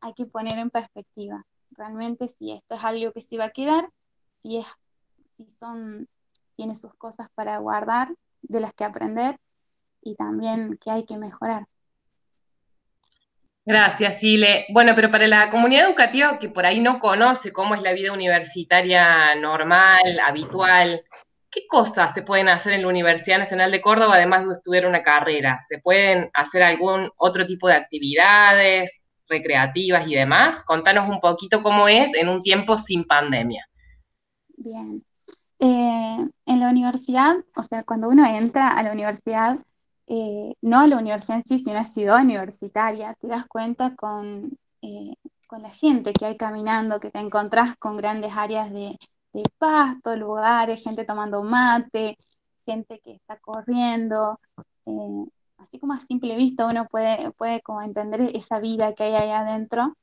hay 0.00 0.14
que 0.14 0.26
poner 0.26 0.58
en 0.58 0.70
perspectiva 0.70 1.44
realmente 1.76 2.28
si 2.28 2.52
esto 2.52 2.74
es 2.74 2.84
algo 2.84 3.12
que 3.12 3.20
se 3.20 3.38
va 3.38 3.46
a 3.46 3.50
quedar, 3.50 3.90
si 4.38 4.58
es, 4.58 4.66
si 5.30 5.48
son, 5.48 6.08
tiene 6.56 6.74
sus 6.74 6.94
cosas 6.94 7.28
para 7.34 7.58
guardar, 7.58 8.14
de 8.42 8.60
las 8.60 8.72
que 8.72 8.84
aprender 8.84 9.38
y 10.02 10.14
también 10.14 10.78
que 10.80 10.90
hay 10.90 11.04
que 11.04 11.18
mejorar. 11.18 11.66
Gracias, 13.66 14.20
Sile. 14.20 14.64
Bueno, 14.68 14.92
pero 14.94 15.10
para 15.10 15.26
la 15.26 15.50
comunidad 15.50 15.88
educativa 15.88 16.38
que 16.38 16.48
por 16.48 16.64
ahí 16.64 16.78
no 16.78 17.00
conoce 17.00 17.52
cómo 17.52 17.74
es 17.74 17.82
la 17.82 17.92
vida 17.94 18.12
universitaria 18.12 19.34
normal, 19.34 20.20
habitual, 20.24 21.02
¿qué 21.50 21.66
cosas 21.68 22.14
se 22.14 22.22
pueden 22.22 22.48
hacer 22.48 22.74
en 22.74 22.82
la 22.82 22.88
Universidad 22.88 23.38
Nacional 23.38 23.72
de 23.72 23.80
Córdoba 23.80 24.14
además 24.14 24.46
de 24.46 24.52
estudiar 24.52 24.86
una 24.86 25.02
carrera? 25.02 25.58
¿Se 25.66 25.78
pueden 25.78 26.30
hacer 26.32 26.62
algún 26.62 27.10
otro 27.16 27.44
tipo 27.44 27.66
de 27.66 27.74
actividades 27.74 29.08
recreativas 29.28 30.06
y 30.06 30.14
demás? 30.14 30.62
Contanos 30.62 31.08
un 31.08 31.18
poquito 31.18 31.60
cómo 31.60 31.88
es 31.88 32.14
en 32.14 32.28
un 32.28 32.38
tiempo 32.38 32.78
sin 32.78 33.02
pandemia. 33.02 33.66
Bien. 34.56 35.02
Eh, 35.58 36.18
en 36.46 36.60
la 36.60 36.68
universidad, 36.68 37.34
o 37.56 37.64
sea, 37.64 37.82
cuando 37.82 38.10
uno 38.10 38.24
entra 38.26 38.68
a 38.68 38.84
la 38.84 38.92
universidad, 38.92 39.58
eh, 40.06 40.54
no 40.62 40.80
a 40.80 40.86
la 40.86 40.98
universidad 40.98 41.38
en 41.38 41.44
sí, 41.44 41.58
sino 41.58 41.78
a 41.78 41.84
ciudad 41.84 42.22
universitaria, 42.22 43.14
te 43.14 43.26
das 43.28 43.46
cuenta 43.46 43.94
con, 43.96 44.56
eh, 44.82 45.14
con 45.46 45.62
la 45.62 45.70
gente 45.70 46.12
que 46.12 46.26
hay 46.26 46.36
caminando, 46.36 47.00
que 47.00 47.10
te 47.10 47.18
encontrás 47.18 47.76
con 47.76 47.96
grandes 47.96 48.32
áreas 48.36 48.70
de, 48.72 48.96
de 49.32 49.42
pasto, 49.58 50.16
lugares, 50.16 50.82
gente 50.82 51.04
tomando 51.04 51.42
mate, 51.42 52.16
gente 52.64 53.00
que 53.00 53.12
está 53.14 53.38
corriendo. 53.38 54.40
Eh, 54.86 55.26
así 55.58 55.78
como 55.78 55.94
a 55.94 56.00
simple 56.00 56.36
vista 56.36 56.66
uno 56.66 56.86
puede, 56.88 57.32
puede 57.32 57.60
como 57.62 57.82
entender 57.82 58.20
esa 58.36 58.60
vida 58.60 58.94
que 58.94 59.04
hay 59.04 59.14
ahí 59.14 59.30
adentro, 59.30 59.96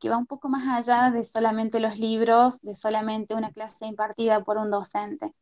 que 0.00 0.10
va 0.10 0.16
un 0.18 0.26
poco 0.26 0.48
más 0.48 0.66
allá 0.66 1.10
de 1.12 1.24
solamente 1.24 1.78
los 1.78 1.98
libros, 1.98 2.60
de 2.62 2.74
solamente 2.74 3.34
una 3.34 3.52
clase 3.52 3.86
impartida 3.86 4.42
por 4.42 4.58
un 4.58 4.70
docente. 4.72 5.32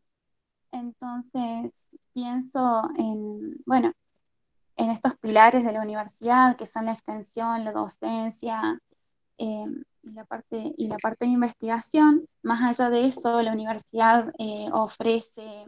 Entonces, 0.73 1.89
pienso 2.13 2.83
en, 2.97 3.57
bueno, 3.67 3.93
en 4.77 4.91
estos 4.91 5.17
pilares 5.17 5.65
de 5.65 5.73
la 5.73 5.83
universidad, 5.83 6.57
que 6.57 6.67
son 6.67 6.87
la 6.87 6.93
extensión, 6.93 7.65
la 7.65 7.73
docencia 7.73 8.79
em, 9.39 9.85
y, 10.03 10.13
la 10.13 10.25
parte, 10.25 10.75
y 10.77 10.89
la 10.89 10.97
parte 10.99 11.27
de 11.27 11.33
investigación. 11.33 12.29
Más 12.43 12.63
allá 12.63 12.91
de 12.91 13.07
eso, 13.07 13.43
la 13.43 13.53
universidad 13.53 14.33
eh, 14.39 14.69
ofrece 14.73 15.67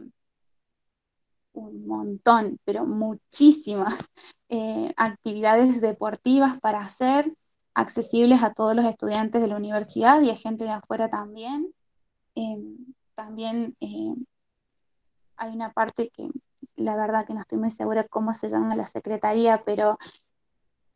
un 1.53 1.87
montón, 1.87 2.59
pero 2.65 2.85
muchísimas 2.85 4.09
eh, 4.49 4.93
actividades 4.97 5.81
deportivas 5.81 6.59
para 6.59 6.79
hacer, 6.79 7.33
accesibles 7.73 8.43
a 8.43 8.53
todos 8.53 8.75
los 8.75 8.85
estudiantes 8.85 9.41
de 9.41 9.47
la 9.47 9.55
universidad 9.55 10.21
y 10.21 10.29
a 10.29 10.35
gente 10.35 10.65
de 10.65 10.71
afuera 10.71 11.09
también. 11.09 11.73
Em, 12.35 12.77
también 13.15 13.75
hay 15.39 15.51
una 15.51 15.71
parte 15.71 16.09
que 16.09 16.29
la 16.75 16.95
verdad 16.95 17.25
que 17.25 17.33
no 17.33 17.39
estoy 17.39 17.57
muy 17.57 17.71
segura 17.71 18.05
cómo 18.07 18.33
se 18.33 18.49
llama 18.49 18.75
la 18.75 18.87
secretaría, 18.87 19.63
pero 19.65 19.97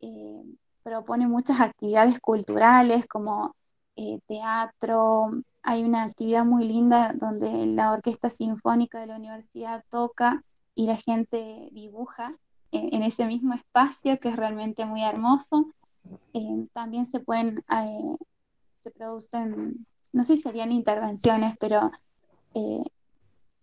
eh, 0.02 0.44
propone 0.84 1.28
muchas 1.28 1.60
actividades 1.60 2.20
culturales 2.20 3.08
como 3.08 3.56
eh, 3.96 4.20
teatro. 4.28 5.32
Hay 5.62 5.84
una 5.84 6.04
actividad 6.04 6.46
muy 6.46 6.66
linda 6.66 7.14
donde 7.14 7.66
la 7.68 7.92
Orquesta 7.92 8.30
Sinfónica 8.30 9.00
de 9.00 9.08
la 9.08 9.16
universidad 9.16 9.84
toca 9.90 10.44
y 10.76 10.88
la 10.88 10.96
gente 10.96 11.70
dibuja 11.72 12.36
en, 12.72 13.04
ese 13.04 13.26
mismo 13.26 13.54
espacio 13.54 14.20
que 14.20 14.30
es 14.30 14.36
realmente 14.36 14.86
muy 14.86 15.04
hermoso. 15.04 15.68
Eh, 16.34 16.68
también 16.74 17.06
se 17.06 17.20
pueden, 17.20 17.64
se 18.80 18.92
producen, 18.92 19.86
no 20.12 20.24
sé 20.24 20.36
si 20.36 20.44
serían 20.44 20.72
intervenciones, 20.72 21.56
pero 21.60 21.92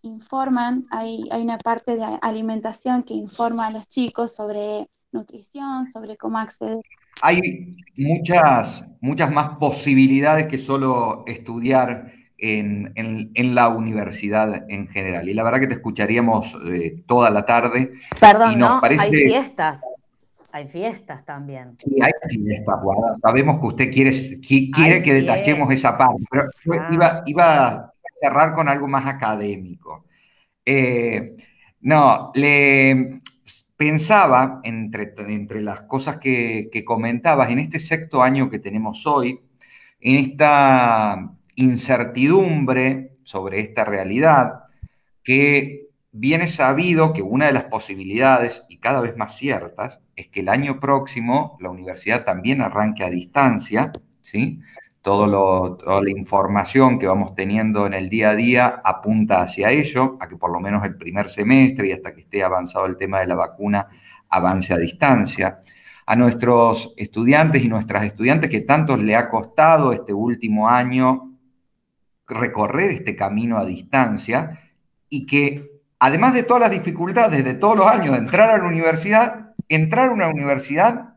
informan, 0.01 0.85
hay, 0.89 1.27
hay 1.31 1.41
una 1.41 1.57
parte 1.57 1.95
de 1.95 2.05
alimentación 2.21 3.03
que 3.03 3.13
informa 3.13 3.67
a 3.67 3.71
los 3.71 3.87
chicos 3.87 4.35
sobre 4.35 4.87
nutrición, 5.11 5.87
sobre 5.87 6.17
cómo 6.17 6.37
acceder. 6.37 6.81
Hay 7.21 7.75
muchas, 7.97 8.83
muchas 9.01 9.31
más 9.31 9.57
posibilidades 9.57 10.47
que 10.47 10.57
solo 10.57 11.23
estudiar 11.27 12.11
en, 12.37 13.55
la 13.55 13.69
universidad 13.69 14.65
en 14.69 14.87
general. 14.87 15.29
Y 15.29 15.33
la 15.33 15.43
verdad 15.43 15.59
que 15.59 15.67
te 15.67 15.75
escucharíamos 15.75 16.57
eh, 16.65 17.03
toda 17.05 17.29
la 17.29 17.45
tarde. 17.45 17.91
Perdón, 18.19 18.57
¿no? 18.57 18.81
Hay 18.83 18.97
fiestas. 18.97 19.81
Hay 20.53 20.67
fiestas 20.67 21.23
también. 21.23 21.75
Sí, 21.77 21.95
hay 22.01 22.11
fiestas, 22.29 22.75
Sabemos 23.21 23.59
que 23.59 23.67
usted 23.67 23.91
quiere, 23.91 24.11
quiere 24.41 25.01
que 25.01 25.13
detallemos 25.13 25.71
esa 25.71 25.97
parte, 25.97 26.23
pero 26.29 26.43
ah. 26.81 26.89
iba, 26.91 27.23
iba 27.25 27.90
cerrar 28.21 28.53
con 28.53 28.67
algo 28.67 28.87
más 28.87 29.07
académico. 29.07 30.05
Eh, 30.65 31.35
no, 31.81 32.31
le 32.35 33.21
pensaba, 33.75 34.61
entre, 34.63 35.13
entre 35.27 35.61
las 35.61 35.81
cosas 35.81 36.17
que, 36.17 36.69
comentabas, 36.85 37.49
en 37.49 37.59
este 37.59 37.79
sexto 37.79 38.21
año 38.21 38.49
que 38.49 38.59
tenemos 38.59 39.07
hoy, 39.07 39.39
en 39.99 40.17
esta 40.17 41.31
incertidumbre 41.55 43.17
sobre 43.23 43.59
esta 43.59 43.83
realidad, 43.85 44.65
que 45.23 45.89
bien 46.11 46.41
es 46.41 46.55
sabido 46.55 47.13
que 47.13 47.23
una 47.23 47.47
de 47.47 47.53
las 47.53 47.65
posibilidades, 47.65 48.63
y 48.69 48.77
cada 48.77 49.01
vez 49.01 49.17
más 49.17 49.35
ciertas, 49.35 49.99
es 50.15 50.27
que 50.27 50.41
el 50.41 50.49
año 50.49 50.79
próximo 50.79 51.57
la 51.59 51.69
universidad 51.71 52.23
también 52.23 52.61
arranque 52.61 53.03
a 53.03 53.09
distancia, 53.09 53.91
¿sí? 54.21 54.59
Todo 55.01 55.77
toda 55.77 56.01
la 56.01 56.11
información 56.11 56.99
que 56.99 57.07
vamos 57.07 57.33
teniendo 57.33 57.87
en 57.87 57.93
el 57.95 58.07
día 58.09 58.31
a 58.31 58.35
día 58.35 58.81
apunta 58.83 59.41
hacia 59.41 59.71
ello, 59.71 60.17
a 60.19 60.27
que 60.27 60.37
por 60.37 60.51
lo 60.51 60.59
menos 60.59 60.85
el 60.85 60.95
primer 60.95 61.29
semestre 61.29 61.87
y 61.87 61.91
hasta 61.91 62.13
que 62.13 62.21
esté 62.21 62.43
avanzado 62.43 62.85
el 62.85 62.97
tema 62.97 63.19
de 63.19 63.27
la 63.27 63.35
vacuna 63.35 63.87
avance 64.29 64.73
a 64.73 64.77
distancia. 64.77 65.59
A 66.05 66.15
nuestros 66.15 66.93
estudiantes 66.97 67.63
y 67.63 67.67
nuestras 67.67 68.03
estudiantes 68.03 68.49
que 68.49 68.61
tanto 68.61 68.97
le 68.97 69.15
ha 69.15 69.29
costado 69.29 69.91
este 69.91 70.13
último 70.13 70.69
año 70.69 71.31
recorrer 72.27 72.91
este 72.91 73.15
camino 73.15 73.57
a 73.57 73.65
distancia 73.65 74.59
y 75.09 75.25
que 75.25 75.81
además 75.99 76.33
de 76.33 76.43
todas 76.43 76.61
las 76.61 76.71
dificultades 76.71 77.43
de 77.43 77.53
todos 77.53 77.77
los 77.77 77.87
años 77.87 78.11
de 78.11 78.19
entrar 78.19 78.49
a 78.49 78.57
la 78.57 78.67
universidad, 78.67 79.53
entrar 79.67 80.09
a 80.09 80.13
una 80.13 80.29
universidad 80.29 81.10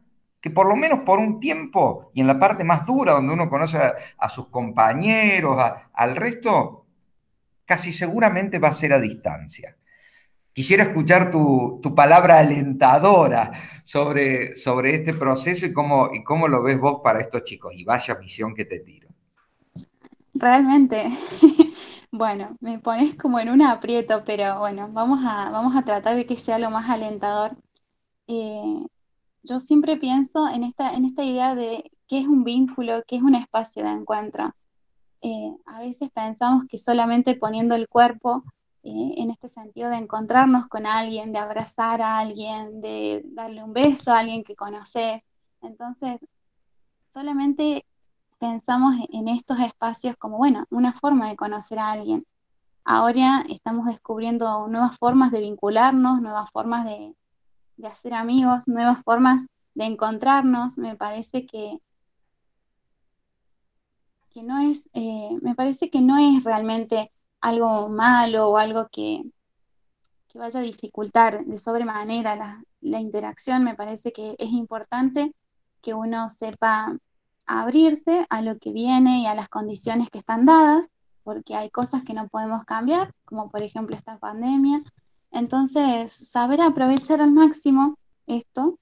que 0.44 0.50
por 0.50 0.66
lo 0.68 0.76
menos 0.76 1.00
por 1.06 1.20
un 1.20 1.40
tiempo 1.40 2.10
y 2.12 2.20
en 2.20 2.26
la 2.26 2.38
parte 2.38 2.64
más 2.64 2.84
dura, 2.84 3.12
donde 3.12 3.32
uno 3.32 3.48
conoce 3.48 3.78
a, 3.78 4.28
sus 4.28 4.48
compañeros, 4.48 5.58
al 5.94 6.14
resto, 6.14 6.84
casi 7.64 7.94
seguramente 7.94 8.58
va 8.58 8.68
a 8.68 8.74
ser 8.74 8.92
a 8.92 9.00
distancia. 9.00 9.74
Quisiera 10.52 10.82
escuchar 10.82 11.30
tu, 11.30 11.80
palabra 11.96 12.40
alentadora 12.40 13.52
sobre, 13.84 14.54
sobre 14.54 14.96
este 14.96 15.14
proceso 15.14 15.64
y 15.64 15.72
cómo, 15.72 16.10
y 16.12 16.22
cómo 16.22 16.46
lo 16.46 16.62
ves 16.62 16.78
vos 16.78 17.00
para 17.02 17.22
estos 17.22 17.44
chicos. 17.44 17.72
Y 17.74 17.84
vaya 17.84 18.14
misión 18.16 18.54
que 18.54 18.66
te 18.66 18.80
tiro. 18.80 19.08
Realmente, 20.34 21.08
bueno, 22.12 22.58
me 22.60 22.78
pones 22.80 23.14
como 23.14 23.40
en 23.40 23.48
un 23.48 23.62
aprieto, 23.62 24.24
pero 24.26 24.58
bueno, 24.58 24.90
vamos 24.92 25.20
a, 25.24 25.48
vamos 25.48 25.74
a 25.74 25.86
tratar 25.86 26.16
de 26.16 26.26
que 26.26 26.36
sea 26.36 26.58
lo 26.58 26.68
más 26.68 26.90
alentador. 26.90 27.56
Eh, 28.26 28.84
yo 29.44 29.60
siempre 29.60 29.96
pienso 29.96 30.48
en 30.48 30.64
esta, 30.64 30.94
en 30.94 31.04
esta 31.04 31.22
idea 31.22 31.54
de 31.54 31.92
qué 32.08 32.18
es 32.18 32.26
un 32.26 32.44
vínculo, 32.44 33.02
qué 33.06 33.16
es 33.16 33.22
un 33.22 33.34
espacio 33.34 33.84
de 33.84 33.90
encuentro. 33.90 34.54
Eh, 35.20 35.54
a 35.66 35.80
veces 35.80 36.10
pensamos 36.12 36.64
que 36.68 36.78
solamente 36.78 37.34
poniendo 37.36 37.74
el 37.74 37.88
cuerpo, 37.88 38.42
eh, 38.82 39.14
en 39.16 39.30
este 39.30 39.48
sentido 39.48 39.90
de 39.90 39.96
encontrarnos 39.96 40.66
con 40.66 40.86
alguien, 40.86 41.32
de 41.32 41.38
abrazar 41.38 42.02
a 42.02 42.18
alguien, 42.18 42.80
de 42.80 43.22
darle 43.26 43.62
un 43.62 43.72
beso 43.72 44.12
a 44.12 44.20
alguien 44.20 44.44
que 44.44 44.56
conoces, 44.56 45.22
entonces 45.62 46.18
solamente 47.02 47.86
pensamos 48.38 48.94
en 49.10 49.28
estos 49.28 49.60
espacios 49.60 50.16
como, 50.16 50.38
bueno, 50.38 50.64
una 50.70 50.92
forma 50.92 51.28
de 51.28 51.36
conocer 51.36 51.78
a 51.78 51.92
alguien. 51.92 52.26
Ahora 52.84 53.44
estamos 53.48 53.86
descubriendo 53.86 54.68
nuevas 54.68 54.98
formas 54.98 55.30
de 55.32 55.40
vincularnos, 55.40 56.20
nuevas 56.20 56.50
formas 56.50 56.84
de, 56.84 57.14
de 57.76 57.88
hacer 57.88 58.14
amigos, 58.14 58.68
nuevas 58.68 59.02
formas 59.02 59.46
de 59.74 59.84
encontrarnos. 59.84 60.78
Me 60.78 60.96
parece 60.96 61.46
que, 61.46 61.78
que 64.30 64.42
no 64.42 64.58
es, 64.58 64.88
eh, 64.94 65.30
me 65.42 65.54
parece 65.54 65.90
que 65.90 66.00
no 66.00 66.18
es 66.18 66.44
realmente 66.44 67.12
algo 67.40 67.88
malo 67.88 68.48
o 68.50 68.56
algo 68.56 68.88
que, 68.90 69.22
que 70.28 70.38
vaya 70.38 70.60
a 70.60 70.62
dificultar 70.62 71.44
de 71.44 71.58
sobremanera 71.58 72.36
la, 72.36 72.64
la 72.80 73.00
interacción. 73.00 73.64
Me 73.64 73.74
parece 73.74 74.12
que 74.12 74.36
es 74.38 74.50
importante 74.50 75.34
que 75.80 75.94
uno 75.94 76.30
sepa 76.30 76.96
abrirse 77.46 78.26
a 78.30 78.40
lo 78.42 78.58
que 78.58 78.72
viene 78.72 79.20
y 79.20 79.26
a 79.26 79.34
las 79.34 79.48
condiciones 79.48 80.10
que 80.10 80.18
están 80.18 80.46
dadas, 80.46 80.90
porque 81.22 81.54
hay 81.54 81.70
cosas 81.70 82.02
que 82.02 82.14
no 82.14 82.28
podemos 82.28 82.64
cambiar, 82.64 83.12
como 83.24 83.50
por 83.50 83.62
ejemplo 83.62 83.94
esta 83.94 84.18
pandemia, 84.18 84.82
entonces, 85.34 86.12
saber 86.12 86.60
aprovechar 86.60 87.20
al 87.20 87.32
máximo 87.32 87.98
esto 88.26 88.78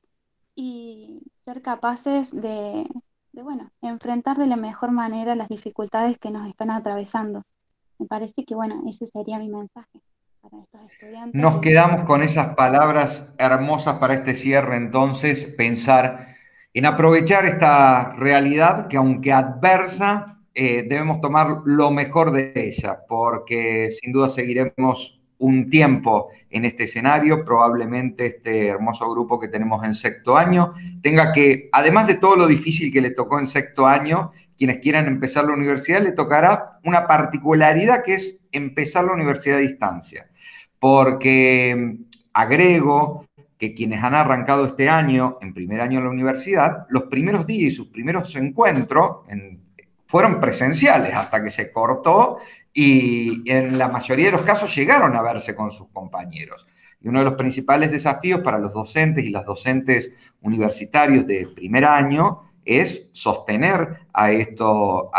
y 0.55 1.23
ser 1.45 1.63
capaces 1.63 2.31
de, 2.31 2.87
bueno, 3.33 3.71
enfrentar 3.81 4.37
de 4.37 4.47
la 4.47 4.57
mejor 4.57 4.93
manera 4.93 5.35
las 5.35 5.49
dificultades 5.49 6.19
que 6.19 6.31
nos 6.31 6.47
están 6.47 6.71
atravesando. 6.71 7.43
Me 7.99 8.07
parece 8.07 8.45
que, 8.45 8.55
bueno, 8.55 8.83
ese 8.87 9.07
sería 9.07 9.39
mi 9.39 9.49
mensaje 9.49 10.01
para 10.43 10.63
estos 10.63 10.81
estudiantes. 10.93 11.41
Nos 11.41 11.59
quedamos 11.59 12.03
con 12.03 12.23
esas 12.23 12.55
palabras 12.55 13.33
hermosas 13.39 13.99
para 13.99 14.15
este 14.15 14.35
cierre, 14.35 14.77
entonces, 14.77 15.47
pensar 15.47 16.37
en 16.75 16.85
aprovechar 16.87 17.47
esta 17.47 18.13
realidad 18.13 18.89
que 18.89 18.99
aunque 18.99 19.33
adversa, 19.33 20.39
eh, 20.55 20.85
debemos 20.87 21.23
tomar 21.23 21.63
lo 21.65 21.91
mejor 21.91 22.31
de 22.31 22.53
ella, 22.55 23.01
porque 23.09 23.91
sin 23.91 24.13
duda 24.13 24.29
seguiremos 24.29 25.22
un 25.43 25.69
tiempo 25.69 26.29
en 26.51 26.65
este 26.65 26.85
escenario, 26.85 27.45
probablemente 27.45 28.27
este 28.27 28.69
hermoso 28.69 29.11
grupo 29.11 29.41
que 29.41 29.49
tenemos 29.49 29.85
en 29.85 29.93
sexto 29.93 30.37
año 30.37 30.73
tenga 31.03 31.33
que, 31.33 31.69
además 31.73 32.07
de 32.07 32.15
todo 32.15 32.37
lo 32.37 32.47
difícil 32.47 32.93
que 32.93 33.01
le 33.01 33.11
tocó 33.11 33.41
en 33.41 33.49
sexto 33.49 33.89
año, 33.89 34.31
quienes 34.57 34.79
quieran 34.79 35.09
empezar 35.09 35.45
la 35.45 35.55
universidad, 35.55 36.01
le 36.01 36.13
tocará 36.13 36.79
una 36.85 37.09
particularidad 37.09 38.05
que 38.05 38.15
es 38.15 38.39
empezar 38.53 39.05
la 39.05 39.15
universidad 39.15 39.59
a 39.59 39.63
distancia. 39.63 40.31
Porque 40.79 41.75
mm, 41.77 42.05
agrego 42.35 43.27
que 43.59 43.75
quienes 43.75 44.03
han 44.05 44.15
arrancado 44.15 44.65
este 44.67 44.89
año, 44.89 45.39
en 45.41 45.55
primer 45.55 45.81
año 45.81 45.99
en 45.99 46.05
la 46.05 46.11
universidad, 46.11 46.87
los 46.89 47.05
primeros 47.05 47.47
días 47.49 47.73
y 47.73 47.75
sus 47.75 47.89
primeros 47.89 48.35
encuentros 48.37 49.27
fueron 50.07 50.41
presenciales 50.41 51.15
hasta 51.15 51.43
que 51.43 51.51
se 51.51 51.73
cortó 51.73 52.39
y 52.73 53.51
en 53.51 53.77
la 53.79 53.89
mayoría 53.89 54.27
de 54.27 54.33
los 54.33 54.43
casos 54.43 54.75
llegaron 54.75 55.15
a 55.15 55.23
verse 55.23 55.55
con 55.55 55.71
sus 55.71 55.89
compañeros. 55.89 56.67
Y 57.01 57.09
uno 57.09 57.19
de 57.19 57.25
los 57.25 57.35
principales 57.35 57.91
desafíos 57.91 58.41
para 58.41 58.59
los 58.59 58.73
docentes 58.73 59.25
y 59.25 59.31
las 59.31 59.45
docentes 59.45 60.13
universitarios 60.41 61.27
de 61.27 61.49
primer 61.49 61.85
año 61.85 62.53
es 62.65 63.11
sostener 63.13 64.07
a, 64.13 64.27
a 64.27 64.33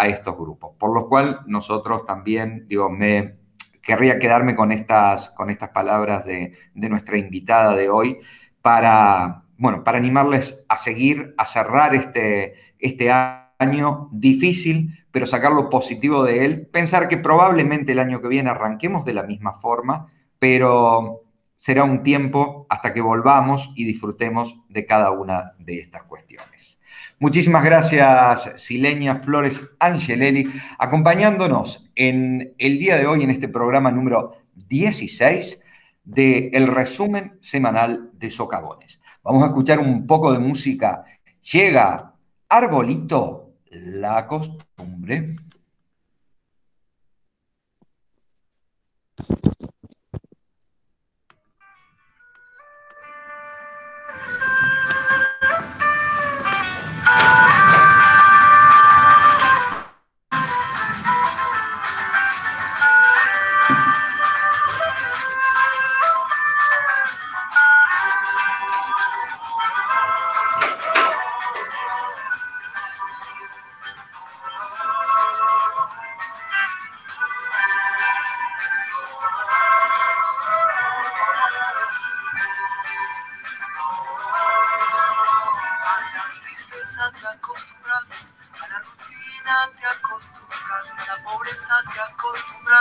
estos 0.07 0.37
grupos. 0.37 0.75
Por 0.77 0.93
lo 0.93 1.09
cual 1.09 1.41
nosotros 1.45 2.05
también, 2.05 2.65
digo, 2.67 2.89
me 2.89 3.35
querría 3.81 4.17
quedarme 4.17 4.55
con 4.55 4.71
estas, 4.71 5.29
con 5.31 5.49
estas 5.49 5.69
palabras 5.69 6.25
de, 6.25 6.53
de 6.73 6.89
nuestra 6.89 7.17
invitada 7.17 7.75
de 7.75 7.89
hoy 7.89 8.19
para, 8.61 9.43
bueno, 9.57 9.83
para 9.83 9.97
animarles 9.97 10.63
a 10.69 10.77
seguir, 10.77 11.35
a 11.37 11.45
cerrar 11.45 11.93
este, 11.93 12.53
este 12.79 13.11
año 13.59 14.09
difícil, 14.13 15.02
pero 15.13 15.27
sacar 15.27 15.53
lo 15.53 15.69
positivo 15.69 16.23
de 16.23 16.43
él, 16.43 16.65
pensar 16.65 17.07
que 17.07 17.17
probablemente 17.17 17.91
el 17.91 17.99
año 17.99 18.19
que 18.19 18.27
viene 18.27 18.49
arranquemos 18.49 19.05
de 19.05 19.13
la 19.13 19.21
misma 19.21 19.53
forma, 19.53 20.07
pero 20.39 21.21
será 21.55 21.83
un 21.83 22.01
tiempo 22.01 22.65
hasta 22.67 22.95
que 22.95 22.99
volvamos 22.99 23.69
y 23.75 23.85
disfrutemos 23.85 24.57
de 24.69 24.87
cada 24.87 25.11
una 25.11 25.53
de 25.59 25.81
estas 25.81 26.01
cuestiones. 26.05 26.79
Muchísimas 27.19 27.63
gracias, 27.63 28.53
Silenia 28.55 29.17
Flores 29.17 29.63
Angelelli, 29.79 30.51
acompañándonos 30.79 31.91
en 31.93 32.55
el 32.57 32.79
día 32.79 32.97
de 32.97 33.05
hoy 33.05 33.21
en 33.21 33.29
este 33.29 33.47
programa 33.47 33.91
número 33.91 34.31
16 34.55 35.61
de 36.05 36.49
el 36.53 36.65
resumen 36.65 37.37
semanal 37.39 38.09
de 38.13 38.31
Socavones. 38.31 38.99
Vamos 39.21 39.43
a 39.43 39.47
escuchar 39.47 39.77
un 39.77 40.07
poco 40.07 40.33
de 40.33 40.39
música. 40.39 41.05
Llega 41.51 42.15
Arbolito 42.49 43.43
la 43.73 44.27
costumbre 44.27 44.63
Vamos? 45.03 45.43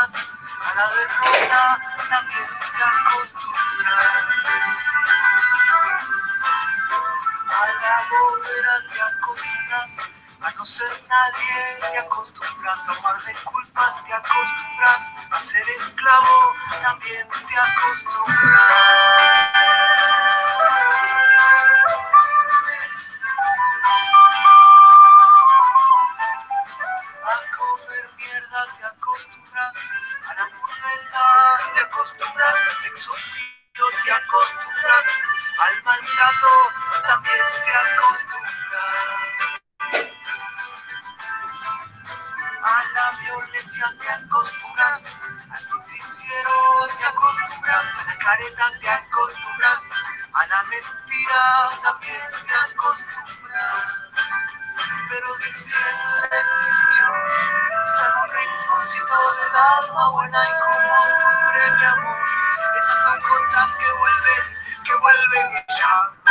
a 0.03 0.75
la 0.75 0.91
derrota 0.91 1.79
también 2.11 2.43
te 2.45 2.83
acostumbras. 2.83 4.27
A 7.49 7.51
la 7.81 7.97
bóveda 8.11 8.75
te 8.91 8.99
acostumbras 9.01 10.11
a 10.43 10.51
no 10.57 10.67
ser 10.67 10.91
nadie, 11.09 11.79
te 11.93 11.99
acostumbras 11.99 12.89
a 12.89 13.01
mar 13.03 13.23
de 13.23 13.33
culpas, 13.45 14.05
te 14.05 14.13
acostumbras 14.13 15.13
a 15.31 15.39
ser 15.39 15.69
esclavo, 15.69 16.53
también 16.83 17.29
te 17.29 17.57
acostumbras. 17.57 19.62
Rinconcito 59.13 59.43
del 59.43 59.57
alma 59.57 60.11
buena 60.11 60.43
y 60.43 60.61
como 60.61 60.95
octubre 60.99 61.77
mi 61.79 61.85
amor. 61.85 62.17
Esas 62.79 63.03
son 63.05 63.21
cosas 63.21 63.75
que 63.75 63.87
vuelven, 63.93 64.45
que 64.85 64.95
vuelven 64.95 65.53
y 65.53 65.75
ya. 65.79 66.22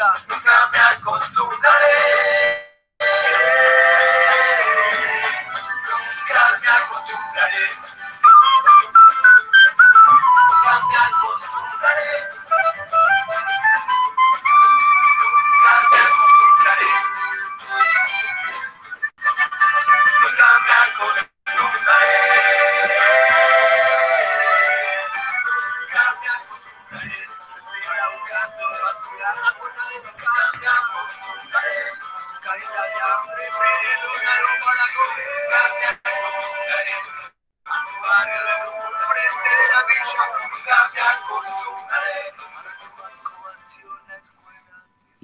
De 0.00 0.29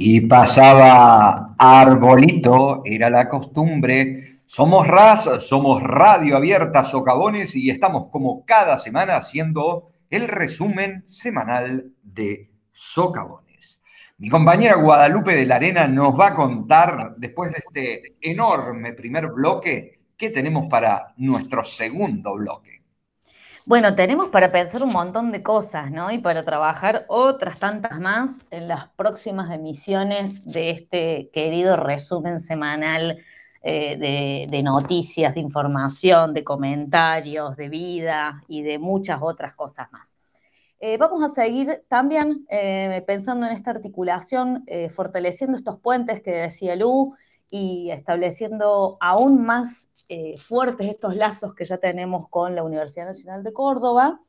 Y 0.09 0.21
pasaba 0.21 1.57
Arbolito, 1.59 2.83
era 2.85 3.11
la 3.11 3.29
costumbre. 3.29 4.39
Somos 4.45 4.87
RAS, 4.87 5.29
somos 5.41 5.83
Radio 5.83 6.37
Abierta 6.37 6.85
Socavones 6.85 7.57
y 7.57 7.71
estamos 7.71 8.07
como 8.13 8.45
cada 8.45 8.79
semana 8.79 9.17
haciendo 9.17 9.91
el 10.09 10.29
resumen 10.29 11.03
semanal 11.09 11.91
de 12.05 12.53
Socavones. 12.71 13.83
Mi 14.19 14.29
compañera 14.29 14.77
Guadalupe 14.77 15.35
de 15.35 15.45
la 15.45 15.57
Arena 15.57 15.89
nos 15.89 16.17
va 16.17 16.29
a 16.29 16.35
contar, 16.37 17.17
después 17.17 17.51
de 17.51 17.59
este 17.59 18.17
enorme 18.21 18.93
primer 18.93 19.33
bloque, 19.33 20.03
qué 20.17 20.31
tenemos 20.31 20.69
para 20.71 21.15
nuestro 21.17 21.65
segundo 21.65 22.37
bloque. 22.37 22.86
Bueno, 23.69 23.97
tenemos 23.97 24.29
para 24.29 24.49
pensar 24.49 24.85
un 24.85 24.93
montón 24.93 25.33
de 25.33 25.43
cosas, 25.43 25.91
¿no? 25.91 26.13
Y 26.13 26.19
para 26.19 26.45
trabajar 26.45 27.05
otras 27.09 27.59
tantas 27.59 27.99
más 27.99 28.47
en 28.53 28.69
las 28.69 28.87
próximas 28.91 29.51
emisiones 29.51 30.45
de 30.45 30.71
este 30.71 31.31
querido 31.33 31.77
resumen 31.77 32.39
semanal 32.39 33.19
eh, 33.65 34.47
de, 34.49 34.63
noticias, 34.63 35.35
de 35.35 35.41
información, 35.41 36.33
de 36.33 36.45
comentarios, 36.45 37.57
de 37.57 37.69
vida 37.69 38.41
y 38.47 38.63
de 38.63 38.79
muchas 38.79 39.19
otras 39.21 39.55
cosas 39.55 39.91
más. 39.91 40.17
Eh, 40.79 40.97
vamos 40.97 41.25
a 41.25 41.29
seguir 41.29 41.83
también 41.89 42.47
eh, 42.49 43.03
pensando 43.05 43.47
en 43.47 43.53
esta 43.53 43.73
articulación, 43.73 44.65
fortaleciendo 44.91 45.57
estos 45.57 45.81
puentes 45.81 46.21
que 46.21 46.31
decía 46.31 46.77
Lu 46.77 47.17
y 47.51 47.91
estableciendo 47.91 48.97
aún 49.01 49.45
más 49.45 49.89
eh, 50.09 50.37
fuertes 50.39 50.89
estos 50.89 51.17
lazos 51.17 51.55
que 51.55 51.65
ya 51.65 51.79
tenemos 51.79 52.29
con 52.29 52.55
la 52.55 52.63
Universidad 52.63 53.07
Nacional 53.07 53.43
de 53.43 53.53
Córdoba, 53.53 54.21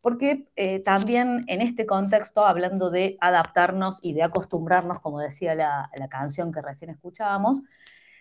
porque 0.00 0.48
eh, 0.56 0.80
también 0.80 1.44
en 1.48 1.60
este 1.60 1.86
contexto, 1.86 2.46
hablando 2.46 2.90
de 2.90 3.16
adaptarnos 3.20 3.98
y 4.02 4.12
de 4.12 4.22
acostumbrarnos, 4.22 5.00
como 5.00 5.20
decía 5.20 5.54
la, 5.54 5.90
canción 6.08 6.52
que 6.52 6.62
recién 6.62 6.90
escuchábamos, 6.90 7.62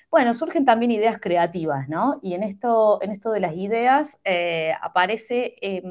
bueno, 0.10 0.34
surgen 0.34 0.66
también 0.66 0.91
ideas 0.91 1.18
creativas, 1.20 1.89
¿no? 1.89 2.20
Y 2.22 2.34
en 2.34 2.43
esto, 2.43 3.00
en 3.02 3.12
esto 3.12 3.32
de 3.32 3.41
las 3.41 3.56
ideas 3.56 4.20
eh, 4.24 4.74
aparece 4.82 5.56
eh, 5.62 5.84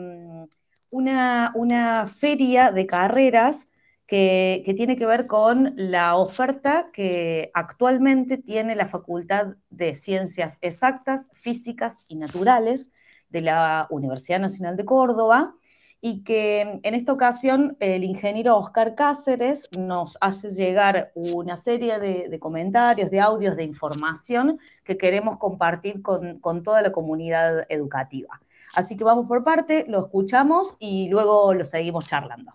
una, 0.91 1.53
una 1.55 2.07
feria 2.07 2.73
de 2.73 2.87
carreras 2.87 3.69
que, 4.07 4.73
tiene 4.77 4.97
que 4.97 5.07
ver 5.07 5.27
con 5.27 5.75
la 5.77 6.17
oferta 6.17 6.91
que 6.93 7.51
actualmente 7.55 8.39
tiene 8.39 8.77
la 8.77 8.87
Facultad 8.87 9.57
de 9.71 9.95
Ciencias 9.95 10.59
Exactas, 10.61 11.31
Físicas 11.33 12.05
y 12.09 12.17
Naturales 12.17 12.93
de 13.29 13.41
la 13.41 13.87
Universidad 13.91 14.41
Nacional 14.41 14.77
de 14.77 14.85
Córdoba 14.85 15.55
y 16.01 16.23
que 16.23 16.81
en 16.83 16.95
esta 16.95 17.13
ocasión 17.13 17.77
el 17.81 18.05
ingeniero 18.05 18.57
Oscar 18.57 18.95
Cáceres 18.95 19.69
nos 19.77 20.17
hace 20.21 20.51
llegar 20.51 21.11
una 21.15 21.57
serie 21.57 21.99
de, 21.99 22.39
comentarios, 22.39 23.11
de 23.11 23.21
audios, 23.21 23.57
de 23.57 23.65
información 23.65 24.59
que 24.85 24.97
queremos 24.97 25.39
compartir 25.39 26.03
con, 26.03 26.39
con 26.39 26.63
toda 26.63 26.83
la 26.83 26.93
comunidad 26.93 27.67
educativa. 27.69 28.41
Así 28.75 28.97
que 28.97 29.05
vamos 29.05 29.27
por 29.27 29.43
parte, 29.43 29.85
lo 29.89 30.05
escuchamos 30.05 30.77
y 30.79 31.09
luego 31.09 31.55
lo 31.55 31.65
seguimos 31.65 32.07
charlando. 32.07 32.53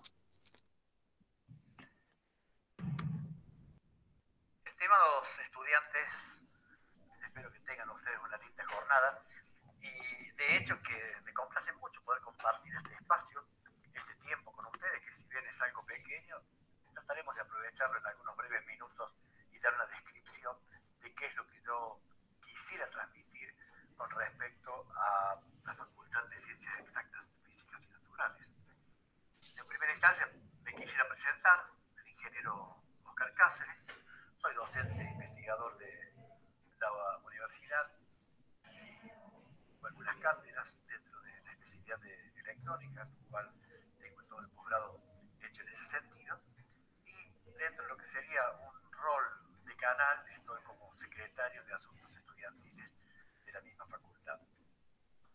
Estimados 4.64 5.28
estudiantes, 5.44 6.42
espero 7.22 7.50
que 7.50 7.60
tengan 7.60 7.90
ustedes 7.90 8.18
una 8.24 8.36
linda 8.38 8.64
jornada 8.66 9.24
y 9.80 10.30
de 10.32 10.56
hecho 10.58 10.80
que 10.82 11.22
me 11.24 11.32
complace 11.32 11.72
mucho 11.74 12.02
poder 12.04 12.20
compartir 12.22 12.72
este 12.76 12.94
espacio, 12.94 13.44
este 13.94 14.14
tiempo 14.16 14.52
con 14.52 14.66
ustedes, 14.66 15.00
que 15.00 15.12
si 15.12 15.24
bien 15.28 15.46
es 15.46 15.60
algo 15.62 15.84
pequeño, 15.86 16.36
en 17.90 18.06
algunos 18.06 18.36
breves 18.36 18.64
minutos 18.66 19.12
y 19.50 19.58
dar 19.58 19.74
una 19.74 19.86
descripción 19.86 20.56
de 21.00 21.14
qué 21.14 21.26
es 21.26 21.34
lo 21.34 21.46
que 21.48 21.60
yo 21.62 22.00
quisiera 22.40 22.88
transmitir 22.90 23.56
con 23.96 24.08
respecto 24.10 24.86
a 24.94 25.40
la 25.64 25.74
Facultad 25.74 26.24
de 26.28 26.38
Ciencias 26.38 26.78
Exactas, 26.78 27.40
Físicas 27.44 27.84
y 27.84 27.88
Naturales. 27.88 28.56
En 29.58 29.66
primera 29.66 29.92
instancia, 29.92 30.30
me 30.62 30.74
quisiera 30.74 31.08
presentar 31.08 31.70
el 31.98 32.08
ingeniero 32.08 32.82
Oscar 33.04 33.34
Cáceres, 33.34 33.86
soy 34.38 34.54
docente 34.54 35.02
e 35.02 35.10
investigador 35.10 35.76
de 35.78 36.14
la 36.78 37.18
universidad 37.24 37.90
y 38.70 39.10
algunas 39.84 40.16
cátedras 40.18 40.86
dentro 40.86 41.20
de 41.20 41.42
la 41.42 41.50
especialidad 41.50 41.98
de 41.98 42.40
electrónica, 42.40 43.06
con 43.06 43.24
cual 43.24 43.52
tengo 43.98 44.22
todo 44.24 44.40
el 44.40 44.48
posgrado 44.50 45.00
hecho 45.40 45.62
en 45.62 45.68
ese 45.68 45.84
sentido. 45.84 46.40
Y 47.04 47.32
dentro 47.72 47.84
de 47.86 47.88
lo 47.88 47.96
que 47.96 48.06
sería 48.06 48.50
un 48.50 48.92
rol 48.92 49.64
de 49.64 49.74
canal, 49.76 50.28
estoy 50.28 50.62
como 50.64 50.94
secretario 50.94 51.64
de 51.64 51.72
Asuntos 51.72 52.14
Estudiantiles 52.14 52.90
de 53.46 53.52
la 53.52 53.62
misma 53.62 53.86
facultad. 53.86 54.38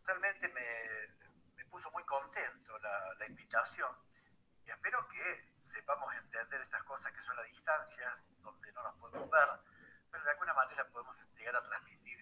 Realmente 0.03 0.47
me, 0.49 1.55
me 1.55 1.65
puso 1.65 1.89
muy 1.89 2.03
contento 2.03 2.77
la, 2.77 3.15
la 3.17 3.25
invitación 3.25 3.89
y 4.63 4.69
espero 4.69 5.07
que 5.07 5.49
sepamos 5.63 6.13
entender 6.13 6.61
estas 6.61 6.83
cosas 6.83 7.11
que 7.11 7.23
son 7.23 7.35
la 7.37 7.41
distancia, 7.41 8.15
donde 8.43 8.71
no 8.71 8.83
nos 8.83 8.95
podemos 8.99 9.31
ver, 9.31 9.49
pero 10.11 10.23
de 10.23 10.29
alguna 10.29 10.53
manera 10.53 10.87
podemos 10.89 11.17
llegar 11.33 11.55
a 11.55 11.67
transmitir 11.67 12.19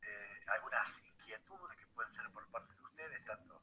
eh, 0.00 0.44
algunas 0.54 1.04
inquietudes 1.04 1.76
que 1.76 1.86
pueden 1.88 2.10
ser 2.12 2.30
por 2.30 2.50
parte 2.50 2.72
de 2.74 2.80
ustedes, 2.80 3.22
tanto 3.26 3.62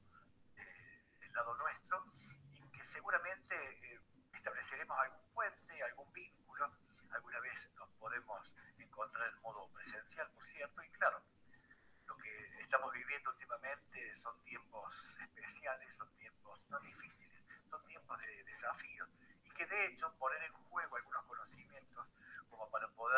eh, 0.57 1.17
del 1.21 1.33
lado 1.33 1.55
nuestro, 1.55 2.05
y 2.53 2.69
que 2.69 2.83
seguramente 2.85 3.55
eh, 3.55 3.99
estableceremos 4.41 4.97
algún 4.97 5.33
puente, 5.33 5.60
algún 5.83 6.11
vínculo, 6.13 6.71
alguna 7.11 7.39
vez 7.39 7.69
nos 7.75 7.89
podemos 7.99 8.53
encontrar 8.77 9.29
en 9.29 9.41
modo 9.41 9.67
presencial, 9.73 10.29
por 10.31 10.47
cierto, 10.47 10.83
y 10.83 10.89
claro, 10.91 11.21
lo 12.05 12.17
que 12.17 12.45
estamos 12.59 12.91
viviendo 12.93 13.31
últimamente 13.31 14.15
son 14.15 14.41
tiempos 14.43 15.17
especiales, 15.19 15.95
son 15.95 16.09
tiempos 16.17 16.59
no 16.69 16.79
difíciles, 16.79 17.45
son 17.69 17.83
tiempos 17.85 18.19
de 18.19 18.43
desafíos, 18.43 19.09
y 19.43 19.49
que 19.51 19.65
de 19.65 19.85
hecho 19.87 20.13
poner 20.17 20.41
en 20.43 20.53
juego 20.53 20.95
algunos 20.95 21.25
conocimientos 21.25 22.07
como 22.49 22.69
para 22.69 22.87
poder 22.89 23.10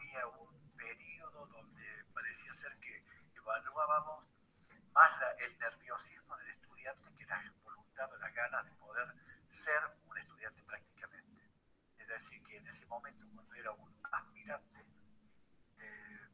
había 0.00 0.26
un 0.28 0.70
periodo 0.76 1.46
donde 1.46 2.04
parecía 2.14 2.54
ser 2.54 2.74
que 2.78 3.04
evaluábamos 3.36 4.24
más 4.92 5.20
la, 5.20 5.30
el 5.44 5.58
nerviosismo 5.58 6.36
del 6.38 6.48
estudiante 6.48 7.14
que 7.18 7.26
la 7.26 7.52
voluntad 7.62 8.10
o 8.10 8.16
las 8.16 8.34
ganas 8.34 8.64
de 8.64 8.72
poder 8.76 9.14
ser 9.50 9.78
un 10.06 10.16
estudiante 10.16 10.62
prácticamente. 10.62 11.50
Es 11.98 12.08
decir, 12.08 12.42
que 12.44 12.56
en 12.56 12.66
ese 12.66 12.86
momento, 12.86 13.26
cuando 13.34 13.54
era 13.54 13.72
un 13.72 13.94
aspirante, 14.10 14.80
eh, 15.78 16.28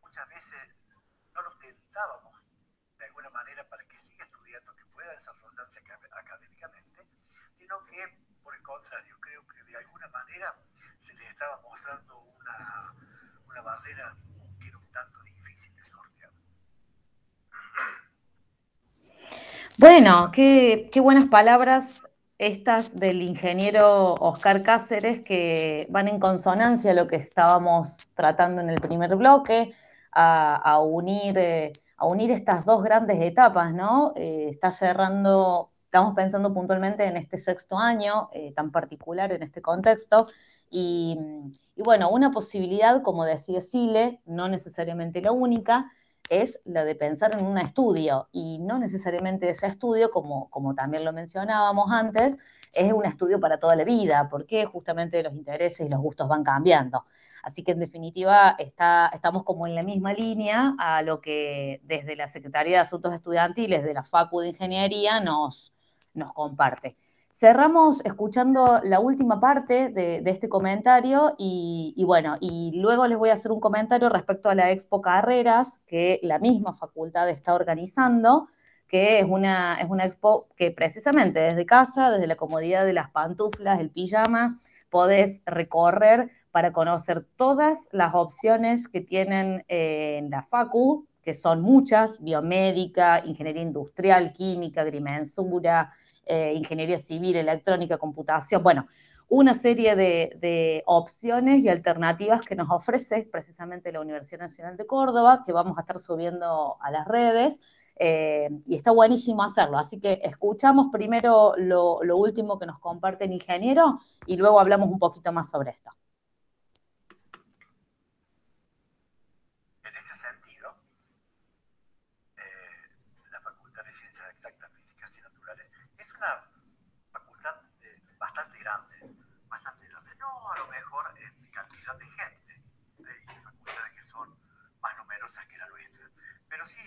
muchas 0.00 0.28
veces 0.28 0.68
no 1.32 1.40
lo 1.40 1.56
tentábamos 1.58 2.38
de 2.98 3.04
alguna 3.06 3.30
manera 3.30 3.66
para 3.66 3.82
que 3.84 3.98
siga 3.98 4.26
estudiando, 4.26 4.74
que 4.74 4.84
pueda 4.86 5.10
desarrollarse 5.12 5.82
académicamente, 6.12 7.08
sino 7.54 7.82
que, 7.86 8.08
por 8.42 8.54
el 8.54 8.62
contrario, 8.62 9.18
creo 9.20 9.46
que 9.46 9.62
de 9.62 9.76
alguna 9.78 10.08
manera 10.08 10.54
se 10.98 11.14
le 11.14 11.26
estaba 11.28 11.60
mostrando 11.62 12.18
una, 12.18 12.94
barrera 13.62 14.16
que 14.60 14.68
era 14.68 14.78
un 14.78 14.86
tanto 14.90 15.22
difícil 15.22 15.74
de 15.76 15.84
sortear. 15.84 16.30
Bueno, 19.78 20.30
qué, 20.32 20.88
qué 20.92 21.00
buenas 21.00 21.26
palabras 21.26 22.02
estas 22.38 22.94
del 22.96 23.22
ingeniero 23.22 24.14
Oscar 24.14 24.62
Cáceres 24.62 25.20
que 25.20 25.86
van 25.90 26.08
en 26.08 26.20
consonancia 26.20 26.90
a 26.90 26.94
lo 26.94 27.06
que 27.06 27.16
estábamos 27.16 28.08
tratando 28.14 28.60
en 28.60 28.70
el 28.70 28.80
primer 28.80 29.16
bloque, 29.16 29.72
a, 30.12 30.56
a 30.56 30.80
unir, 30.80 31.38
eh, 31.38 31.72
a 31.96 32.06
unir 32.06 32.30
estas 32.30 32.64
dos 32.64 32.82
grandes 32.82 33.20
etapas, 33.22 33.72
¿no? 33.72 34.12
Eh, 34.16 34.48
está 34.50 34.70
cerrando 34.70 35.70
Estamos 35.86 36.14
pensando 36.14 36.52
puntualmente 36.52 37.04
en 37.04 37.16
este 37.16 37.38
sexto 37.38 37.78
año 37.78 38.28
eh, 38.32 38.52
tan 38.52 38.70
particular 38.70 39.32
en 39.32 39.42
este 39.42 39.62
contexto. 39.62 40.26
Y, 40.70 41.18
y, 41.74 41.82
bueno, 41.82 42.10
una 42.10 42.30
posibilidad, 42.30 43.02
como 43.02 43.24
decía 43.24 43.60
Sile, 43.60 44.20
no 44.26 44.48
necesariamente 44.48 45.22
la 45.22 45.32
única, 45.32 45.90
es 46.30 46.60
la 46.64 46.84
de 46.84 46.94
pensar 46.94 47.34
en 47.38 47.44
un 47.44 47.58
estudio 47.58 48.28
y 48.32 48.58
no 48.58 48.78
necesariamente 48.78 49.48
ese 49.48 49.66
estudio, 49.66 50.10
como, 50.10 50.50
como 50.50 50.74
también 50.74 51.04
lo 51.04 51.12
mencionábamos 51.12 51.90
antes, 51.90 52.36
es 52.74 52.92
un 52.92 53.06
estudio 53.06 53.40
para 53.40 53.58
toda 53.58 53.76
la 53.76 53.84
vida, 53.84 54.28
porque 54.30 54.66
justamente 54.66 55.22
los 55.22 55.34
intereses 55.34 55.86
y 55.86 55.88
los 55.88 56.00
gustos 56.00 56.28
van 56.28 56.44
cambiando. 56.44 57.04
Así 57.42 57.62
que 57.62 57.72
en 57.72 57.80
definitiva 57.80 58.56
está, 58.58 59.10
estamos 59.14 59.44
como 59.44 59.66
en 59.66 59.74
la 59.74 59.82
misma 59.82 60.12
línea 60.12 60.74
a 60.78 61.02
lo 61.02 61.20
que 61.20 61.80
desde 61.84 62.16
la 62.16 62.26
Secretaría 62.26 62.76
de 62.76 62.80
Asuntos 62.82 63.14
Estudiantiles 63.14 63.84
de 63.84 63.94
la 63.94 64.02
Facu 64.02 64.40
de 64.40 64.48
Ingeniería 64.48 65.20
nos, 65.20 65.75
nos 66.16 66.32
comparte. 66.32 66.96
Cerramos 67.30 68.02
escuchando 68.04 68.80
la 68.82 68.98
última 68.98 69.40
parte 69.40 69.90
de, 69.90 70.22
este 70.24 70.48
comentario 70.48 71.34
y, 71.36 71.92
y, 71.94 72.04
bueno, 72.04 72.36
y 72.40 72.72
luego 72.74 73.06
les 73.06 73.18
voy 73.18 73.28
a 73.28 73.34
hacer 73.34 73.52
un 73.52 73.60
comentario 73.60 74.08
respecto 74.08 74.48
a 74.48 74.54
la 74.54 74.70
Expo 74.70 75.02
Carreras 75.02 75.80
que 75.86 76.18
la 76.22 76.38
misma 76.38 76.72
facultad 76.72 77.28
está 77.28 77.54
organizando, 77.54 78.48
que 78.88 79.18
es 79.18 79.26
una, 79.28 79.74
es 79.80 79.88
una 79.88 80.04
expo 80.04 80.48
que 80.56 80.70
precisamente 80.70 81.40
desde 81.40 81.66
casa, 81.66 82.10
desde 82.10 82.26
la 82.26 82.36
comodidad 82.36 82.84
de 82.84 82.92
las 82.92 83.10
pantuflas, 83.10 83.80
el 83.80 83.90
pijama, 83.90 84.56
podés 84.90 85.42
recorrer 85.44 86.30
para 86.50 86.72
conocer 86.72 87.26
todas 87.36 87.88
las 87.92 88.14
opciones 88.14 88.88
que 88.88 89.00
tienen 89.00 89.64
eh, 89.68 90.16
en 90.18 90.30
la 90.30 90.42
Facu, 90.42 91.06
que 91.22 91.34
son 91.34 91.60
muchas, 91.60 92.22
biomédica, 92.22 93.20
ingeniería 93.24 93.62
industrial, 93.62 94.32
química, 94.32 94.82
agrimensura, 94.82 95.92
eh, 96.26 96.52
ingeniería 96.54 96.98
civil, 96.98 97.36
electrónica, 97.36 97.98
computación, 97.98 98.62
bueno, 98.62 98.88
una 99.28 99.54
serie 99.54 99.96
de, 99.96 100.82
opciones 100.86 101.64
y 101.64 101.68
alternativas 101.68 102.46
que 102.46 102.54
nos 102.54 102.70
ofrece 102.70 103.28
precisamente 103.30 103.92
la 103.92 104.00
Universidad 104.00 104.40
Nacional 104.40 104.76
de 104.76 104.86
Córdoba, 104.86 105.42
que 105.44 105.52
vamos 105.52 105.76
a 105.78 105.80
estar 105.80 105.98
subiendo 105.98 106.76
a 106.80 106.90
las 106.90 107.06
redes, 107.08 107.60
eh, 107.98 108.50
y 108.66 108.76
está 108.76 108.90
buenísimo 108.92 109.42
hacerlo. 109.42 109.78
Así 109.78 109.98
que 110.00 110.20
escuchamos 110.22 110.88
primero 110.92 111.54
lo, 111.56 112.02
lo 112.02 112.16
último 112.16 112.58
que 112.58 112.66
nos 112.66 112.78
comparte 112.78 113.24
el 113.24 113.32
ingeniero 113.32 114.00
y 114.26 114.36
luego 114.36 114.60
hablamos 114.60 114.88
un 114.88 114.98
poquito 114.98 115.32
más 115.32 115.48
sobre 115.50 115.70
esto. 115.70 115.90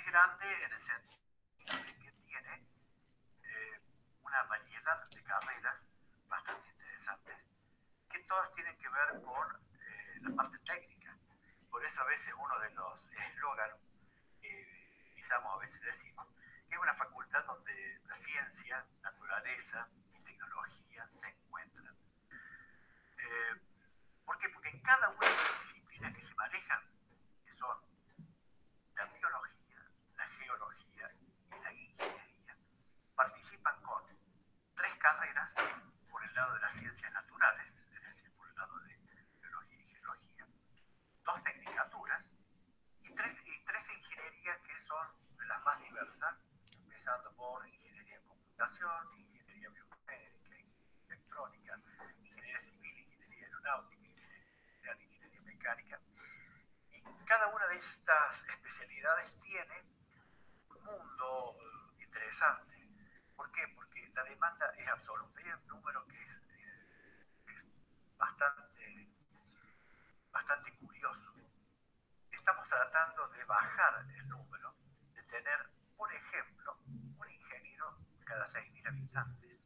Grande 0.09 0.63
en 0.63 0.71
el 0.71 0.81
sentido 0.81 1.19
que 2.01 2.11
tiene 2.25 2.67
eh, 3.43 3.81
una 4.23 4.41
variedad 4.43 5.07
de 5.07 5.23
carreras 5.23 5.85
bastante 6.27 6.67
interesantes, 6.67 7.37
que 8.09 8.19
todas 8.23 8.51
tienen 8.53 8.75
que 8.79 8.89
ver 8.89 9.21
con 9.21 9.55
eh, 9.55 10.19
la 10.21 10.35
parte 10.35 10.57
técnica. 10.65 11.15
Por 11.69 11.85
eso 11.85 12.01
a 12.01 12.05
veces 12.05 12.33
uno 12.39 12.59
de 12.59 12.71
los 12.71 13.11
eslogans 13.11 13.75
que 14.41 15.11
quizás 15.13 15.43
a 15.45 15.57
veces 15.57 15.79
decimos, 15.81 16.27
que 16.67 16.75
es 16.75 16.81
una 16.81 16.95
facultad 16.95 17.45
donde 17.45 18.01
la 18.07 18.15
ciencia, 18.15 18.83
naturaleza 19.03 19.87
y 20.11 20.23
tecnología 20.23 21.07
se 21.07 21.29
encuentran. 21.29 21.95
Eh, 23.19 23.61
¿Por 24.25 24.39
qué? 24.39 24.49
Porque 24.49 24.69
en 24.69 24.81
cada 24.81 25.09
una 25.09 25.27
de 25.27 25.35
las 25.35 25.59
disciplinas 25.59 26.15
que 26.15 26.23
se 26.23 26.33
manejan, 26.33 26.81
que 27.45 27.51
son 27.51 27.77
la 28.95 29.05
biología, 29.05 29.59
carreras 34.99 35.53
por 36.11 36.23
el 36.23 36.33
lado 36.35 36.53
de 36.53 36.58
ciencias 36.73 37.11
naturales, 37.11 37.85
es 37.91 38.01
decir, 38.01 38.31
por 38.35 38.47
el 38.47 38.55
lado 38.55 38.79
de 38.79 38.95
biología 39.41 39.79
y 39.79 39.87
geología, 39.87 40.47
dos 41.23 41.43
tecnicaturas 41.43 42.31
y 43.01 43.13
tres, 43.15 43.41
y 43.45 43.65
tres 43.65 43.97
ingenierías 43.97 44.57
que 44.59 44.79
son 44.81 45.07
las 45.47 45.63
más 45.63 45.79
diversas, 45.79 46.35
empezando 46.77 47.33
por 47.35 47.67
ingeniería 47.67 48.17
en 48.17 48.23
computación, 48.23 49.13
ingeniería 49.17 49.69
biomédica, 49.69 50.55
electrónica, 51.07 51.81
ingeniería 52.19 52.59
civil, 52.59 52.99
ingeniería 52.99 53.45
aeronáutica, 53.47 53.95
ingeniería, 53.97 55.05
ingeniería 55.05 55.41
mecánica. 55.41 55.99
Y 56.91 57.01
cada 57.25 57.47
una 57.47 57.67
de 57.67 57.77
estas 57.77 58.43
especialidades 58.49 59.35
tiene 59.41 59.83
un 60.69 60.83
mundo 60.83 61.55
eh, 61.59 62.03
interesante. 62.03 62.77
¿Por 63.35 63.51
qué? 63.51 63.67
Porque 63.69 64.07
la 64.13 64.23
demanda 64.23 64.71
es 64.77 64.87
absoluta. 64.87 65.39
Hay 65.39 65.51
un 65.51 65.67
número 65.67 66.05
que 66.07 66.21
es 66.21 66.38
bastante, 68.19 69.09
bastante 70.31 70.77
curioso. 70.77 71.33
Estamos 72.31 72.67
tratando 72.67 73.27
de 73.29 73.43
bajar 73.45 74.05
el 74.15 74.29
número, 74.29 74.75
de 75.15 75.23
tener, 75.23 75.69
por 75.95 76.13
ejemplo, 76.13 76.77
un 76.85 77.29
ingeniero 77.29 77.97
cada 78.25 78.45
6.000 78.45 78.87
habitantes. 78.87 79.63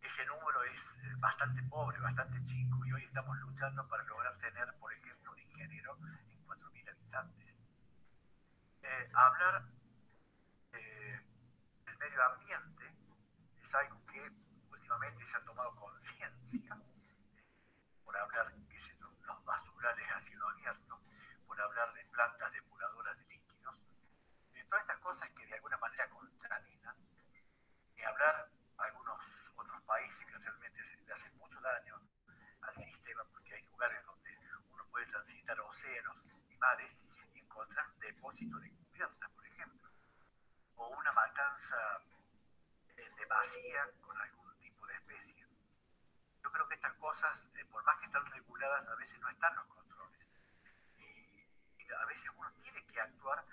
Ese 0.00 0.26
número 0.26 0.64
es 0.64 0.98
eh, 1.04 1.14
bastante 1.18 1.62
pobre, 1.64 1.98
bastante 2.00 2.42
chico, 2.44 2.84
y 2.86 2.92
hoy 2.92 3.04
estamos 3.04 3.36
luchando 3.38 3.86
para 3.88 4.02
lograr 4.04 4.36
tener, 4.38 4.74
por 4.78 4.92
ejemplo, 4.92 5.32
un 5.32 5.38
ingeniero 5.38 5.96
en 6.30 6.44
4.000 6.44 6.88
habitantes. 6.90 7.54
Eh, 8.82 9.10
hablar 9.14 9.64
eh, 10.72 11.20
del 11.84 11.98
medio 11.98 12.24
ambiente 12.24 12.96
es 13.60 13.74
algo 13.74 14.04
que 14.06 14.28
últimamente 14.70 15.24
se 15.24 15.36
ha 15.36 15.44
tomado 15.44 15.74
conciencia, 15.76 16.76
por 18.12 18.20
hablar, 18.20 18.52
qué 18.68 18.78
sé 18.78 18.94
yo, 19.00 19.08
los 19.22 19.42
basurales 19.42 20.10
a 20.10 20.20
cielo 20.20 20.46
abierto, 20.50 21.00
por 21.46 21.58
hablar 21.58 21.90
de 21.94 22.04
plantas 22.06 22.52
depuradoras 22.52 23.16
de 23.16 23.24
líquidos, 23.24 23.74
de 24.52 24.64
todas 24.64 24.82
estas 24.82 24.98
cosas 24.98 25.30
que 25.30 25.46
de 25.46 25.54
alguna 25.54 25.78
manera 25.78 26.10
contaminan, 26.10 26.94
y 27.96 28.02
hablar 28.02 28.50
algunos 28.76 29.18
otros 29.56 29.80
países 29.84 30.26
que 30.26 30.36
realmente 30.36 30.82
le 31.06 31.12
hacen 31.14 31.34
mucho 31.38 31.58
daño 31.62 32.02
al 32.60 32.76
sistema, 32.76 33.24
porque 33.32 33.54
hay 33.54 33.62
lugares 33.62 34.04
donde 34.04 34.38
uno 34.72 34.84
puede 34.90 35.06
transitar 35.06 35.58
océanos 35.60 36.36
y 36.50 36.56
mares 36.58 36.94
y 37.32 37.38
encontrar 37.38 37.86
depósitos 37.96 38.60
de 38.60 38.70
cubiertas, 38.72 39.30
por 39.30 39.46
ejemplo, 39.46 39.90
o 40.76 40.88
una 40.88 41.12
matanza 41.12 42.02
vacía 43.26 43.88
con 44.02 44.20
algún 44.20 44.54
tipo 44.58 44.86
de 44.86 44.94
especie. 44.94 45.46
Yo 46.42 46.52
creo 46.52 46.68
que 46.68 46.74
estas 46.74 46.92
cosas, 46.94 47.48
eh, 47.51 47.51
por 47.72 47.82
más 47.84 47.96
que 47.98 48.06
están 48.06 48.24
reguladas, 48.26 48.86
a 48.88 48.94
veces 48.96 49.18
no 49.20 49.28
están 49.30 49.54
los 49.56 49.66
controles. 49.66 50.20
Y, 50.98 51.92
a 51.92 52.06
veces 52.06 52.30
uno 52.36 52.52
tiene 52.58 52.84
que 52.86 53.00
actuar 53.00 53.44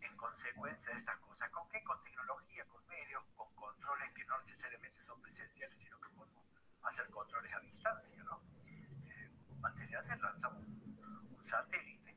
en 0.00 0.16
consecuencia 0.16 0.92
de 0.92 0.98
estas 0.98 1.16
cosas. 1.18 1.48
¿Con 1.50 1.68
qué? 1.68 1.82
Con 1.84 2.02
tecnología, 2.02 2.64
con 2.66 2.86
medios, 2.88 3.24
con 3.36 3.54
controles 3.54 4.12
que 4.12 4.24
no 4.24 4.38
necesariamente 4.38 5.02
son 5.04 5.20
presenciales, 5.22 5.78
sino 5.78 6.00
que 6.00 6.08
podemos 6.10 6.44
hacer 6.82 7.08
controles 7.10 7.54
a 7.54 7.60
distancia, 7.60 8.22
¿no? 8.24 8.42
Eh, 8.66 9.30
antes 9.62 9.88
de 9.88 9.96
hacer, 9.96 10.20
lanzamos 10.20 10.62
un, 10.64 11.28
un 11.36 11.44
satélite. 11.44 12.16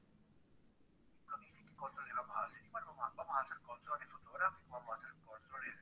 Uno 1.26 1.38
dice, 1.38 1.64
¿qué 1.64 1.76
controles 1.76 2.16
vamos 2.16 2.36
a 2.38 2.44
hacer? 2.44 2.66
Y 2.66 2.70
vamos 2.70 2.98
a, 3.00 3.40
hacer 3.40 3.58
controles 3.62 4.10
fotográficos, 4.10 4.70
vamos 4.70 4.92
a 4.92 4.98
hacer 4.98 5.16
controles 5.26 5.78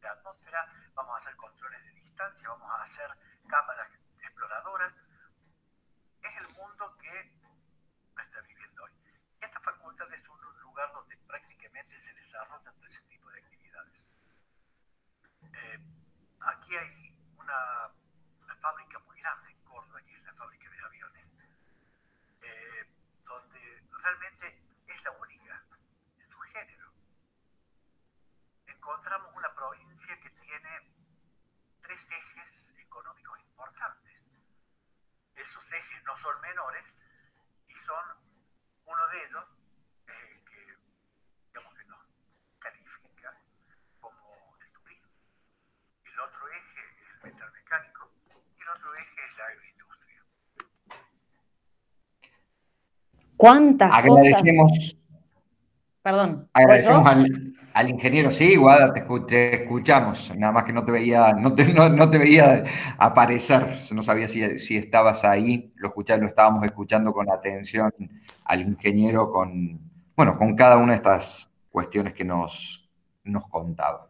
de 0.00 0.08
atmósfera, 0.08 0.66
vamos 0.94 1.14
a 1.14 1.18
hacer 1.18 1.36
controles 1.36 1.84
de 1.84 1.92
distancia, 1.92 2.48
vamos 2.48 2.70
a 2.70 2.82
hacer 2.82 3.10
cámaras 3.48 3.88
exploradoras. 4.18 4.92
Es 6.22 6.36
el 6.36 6.48
mundo 6.54 6.96
que 6.98 7.32
está 8.22 8.40
viviendo 8.42 8.84
hoy. 8.84 8.92
Y 9.40 9.44
esta 9.44 9.60
facultad 9.60 10.12
es 10.12 10.28
un 10.28 10.40
lugar 10.60 10.92
donde 10.92 11.16
prácticamente 11.18 11.94
se 11.96 12.12
desarrollan 12.14 12.74
todo 12.74 12.86
ese 12.86 13.02
tipo 13.02 13.30
de 13.30 13.38
actividades. 13.38 14.02
Eh, 15.52 15.78
aquí 16.40 16.76
hay 16.76 17.14
una, 17.36 17.90
fábrica 18.60 18.98
muy 19.00 19.18
grande 19.20 19.50
en 19.50 19.62
Córdoba, 19.62 20.00
que 20.02 20.14
es 20.14 20.24
la 20.24 20.34
fábrica 20.34 20.70
de 20.70 20.80
aviones, 20.84 21.36
eh, 22.42 22.86
donde 23.24 23.82
realmente 23.90 24.62
es 24.86 25.02
la 25.02 25.10
única 25.12 25.64
en 26.18 26.28
su 26.30 26.38
género. 26.40 26.92
Encontramos 28.66 29.34
una 29.34 29.54
provincia 29.54 30.20
que 30.20 30.30
tiene 30.30 30.70
tres 31.80 32.10
ejes 32.10 32.72
económicos 32.78 33.38
importantes. 33.40 34.22
Esos 35.34 35.72
ejes 35.72 36.04
no 36.04 36.16
son 36.16 36.40
menores 36.42 36.84
y 37.66 37.74
son 37.74 38.04
uno 38.84 39.08
de 39.08 39.24
ellos 39.24 39.44
eh, 40.06 40.44
que, 40.44 40.78
digamos 41.46 41.74
que 41.74 41.84
nos 41.84 42.00
califica 42.58 43.40
como 44.00 44.56
el 44.60 44.72
turismo. 44.72 45.10
¿Cuántas 53.40 53.90
Agradecemos. 53.90 54.70
cosas? 54.70 54.96
Perdón. 56.02 56.50
Agradecemos 56.52 57.06
al, 57.06 57.54
al, 57.72 57.88
ingeniero, 57.88 58.30
sí, 58.30 58.54
Guada, 58.56 58.92
te, 58.92 59.00
te, 59.26 59.62
escuchamos, 59.62 60.30
nada 60.36 60.52
más 60.52 60.64
que 60.64 60.74
no 60.74 60.84
te 60.84 60.92
veía, 60.92 61.32
no 61.32 61.54
te, 61.54 61.72
no, 61.72 61.88
no 61.88 62.10
te 62.10 62.18
veía 62.18 62.64
aparecer, 62.98 63.78
no 63.92 64.02
sabía 64.02 64.28
si, 64.28 64.58
si, 64.58 64.76
estabas 64.76 65.24
ahí, 65.24 65.72
lo, 65.76 65.88
escuchaba, 65.88 66.20
lo 66.20 66.26
estábamos 66.26 66.64
escuchando 66.64 67.14
con 67.14 67.30
atención 67.30 67.90
al 68.44 68.60
ingeniero 68.60 69.30
con, 69.30 69.80
bueno, 70.14 70.36
con 70.36 70.54
cada 70.54 70.76
una 70.76 70.92
de 70.92 70.96
estas 70.96 71.48
cuestiones 71.70 72.12
que 72.12 72.26
nos, 72.26 72.90
nos 73.24 73.46
contaba. 73.48 74.09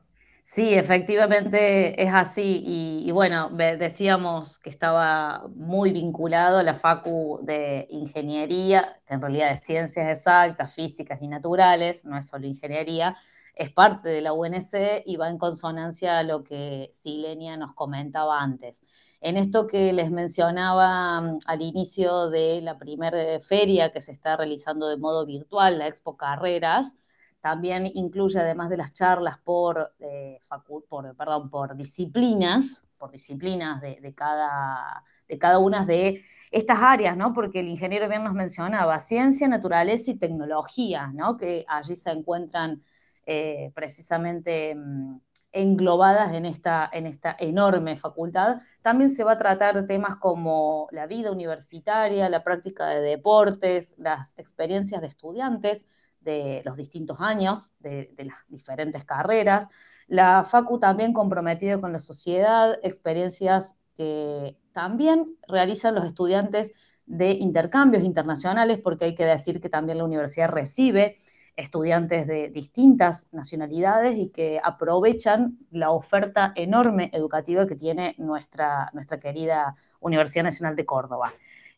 Sí, 0.53 0.74
efectivamente 0.74 2.03
es 2.03 2.12
así. 2.12 2.61
Y, 2.66 3.12
bueno, 3.12 3.51
decíamos 3.51 4.59
que 4.59 4.68
estaba 4.68 5.46
muy 5.55 5.92
vinculado 5.92 6.59
a 6.59 6.64
la 6.64 6.74
Facu 6.74 7.38
de 7.44 7.86
Ingeniería, 7.88 9.01
que 9.07 9.14
en 9.14 9.20
realidad 9.20 9.53
es 9.53 9.61
Ciencias 9.61 10.09
Exactas, 10.09 10.74
Físicas 10.74 11.22
y 11.22 11.28
Naturales, 11.28 12.05
no 12.05 12.18
es 12.18 12.26
solo 12.26 12.48
Ingeniería, 12.48 13.16
es 13.55 13.70
parte 13.70 14.09
de 14.09 14.22
la 14.22 14.32
UNC 14.32 15.05
y 15.07 15.16
va 15.16 15.30
en 15.30 15.38
consonancia 15.38 16.18
a 16.18 16.24
lo 16.24 16.42
que 16.42 16.90
Silenia 16.92 17.57
nos 17.57 17.72
comentaba 17.74 18.40
antes. 18.40 18.82
En 19.20 19.36
esto 19.36 19.68
que 19.68 19.92
les 19.92 20.11
mencionaba 20.11 21.20
mm, 21.20 21.38
al 21.46 21.62
inicio 21.62 22.28
de 22.28 22.61
la 22.61 22.76
primera 22.76 23.38
feria 23.38 23.92
que 23.92 24.01
se 24.01 24.11
está 24.11 24.36
realizando 24.36 24.88
de 24.88 24.96
modo 24.96 25.26
virtual, 25.26 25.78
la 25.78 25.86
Expo 25.86 26.16
Carreras, 26.16 26.96
también 27.41 27.91
incluye, 27.95 28.38
además 28.38 28.68
de 28.70 28.76
las 28.76 28.93
charlas 28.93 29.38
por, 29.38 29.95
eh, 30.01 30.41
por, 30.88 31.16
perdón, 31.16 31.51
por 31.51 31.76
disciplinas, 31.76 32.86
por 32.99 33.11
disciplinas 33.11 33.80
de, 33.80 34.14
cada, 34.14 35.03
de 35.26 35.38
cada 35.38 35.59
una 35.59 35.86
de 35.86 36.22
estas 36.51 36.78
áreas, 36.80 37.16
¿no? 37.16 37.32
Porque 37.32 37.61
el 37.61 37.68
ingeniero 37.68 38.09
bien 38.09 38.24
nos 38.24 38.34
mencionaba 38.34 38.99
ciencia, 38.99 39.49
naturaleza 39.49 40.11
y 40.11 40.16
tecnología, 40.18 41.11
¿no? 41.14 41.36
Que 41.36 41.64
allí 41.68 41.97
se 41.97 42.11
encuentran 42.11 42.82
eh, 43.26 43.72
precisamente 43.74 44.74
mm, 44.74 45.20
englobadas 45.53 46.32
en 46.34 46.47
esta, 46.47 46.88
en 46.93 47.07
esta 47.07 47.36
enorme 47.38 47.97
facultad. 47.97 48.59
También 48.82 49.11
se 49.11 49.24
va 49.24 49.32
a 49.32 49.38
tratar 49.38 49.86
temas 49.86 50.16
como 50.16 50.88
la 50.93 51.07
vida 51.07 51.30
universitaria, 51.32 52.28
la 52.28 52.45
práctica 52.45 52.86
de 52.88 53.01
deportes, 53.01 53.97
las 53.99 54.38
experiencias 54.38 55.01
de 55.01 55.09
estudiantes, 55.09 55.86
de 56.20 56.62
los 56.64 56.76
distintos 56.76 57.20
años, 57.20 57.72
de, 57.78 58.12
las 58.18 58.38
diferentes 58.48 59.04
carreras. 59.04 59.68
La 60.06 60.44
FACU 60.44 60.78
también 60.78 61.12
comprometida 61.12 61.80
con 61.80 61.92
la 61.92 61.98
sociedad, 61.98 62.78
experiencias 62.82 63.76
que 63.94 64.56
también 64.72 65.36
realizan 65.48 65.94
los 65.94 66.04
estudiantes 66.04 66.72
de 67.06 67.32
intercambios 67.32 68.04
internacionales, 68.04 68.78
porque 68.82 69.06
hay 69.06 69.14
que 69.14 69.24
decir 69.24 69.60
que 69.60 69.68
también 69.68 69.98
la 69.98 70.04
universidad 70.04 70.48
recibe 70.48 71.16
estudiantes 71.56 72.26
de 72.26 72.48
distintas 72.48 73.28
nacionalidades 73.32 74.16
y 74.16 74.28
que 74.28 74.60
aprovechan 74.62 75.58
la 75.70 75.90
oferta 75.90 76.52
enorme 76.56 77.10
educativa 77.12 77.66
que 77.66 77.74
tiene 77.76 78.14
nuestra, 78.18 78.90
nuestra 78.94 79.18
querida 79.18 79.74
Universidad 80.00 80.44
Nacional 80.44 80.76
de 80.76 80.86
Córdoba. 80.86 81.32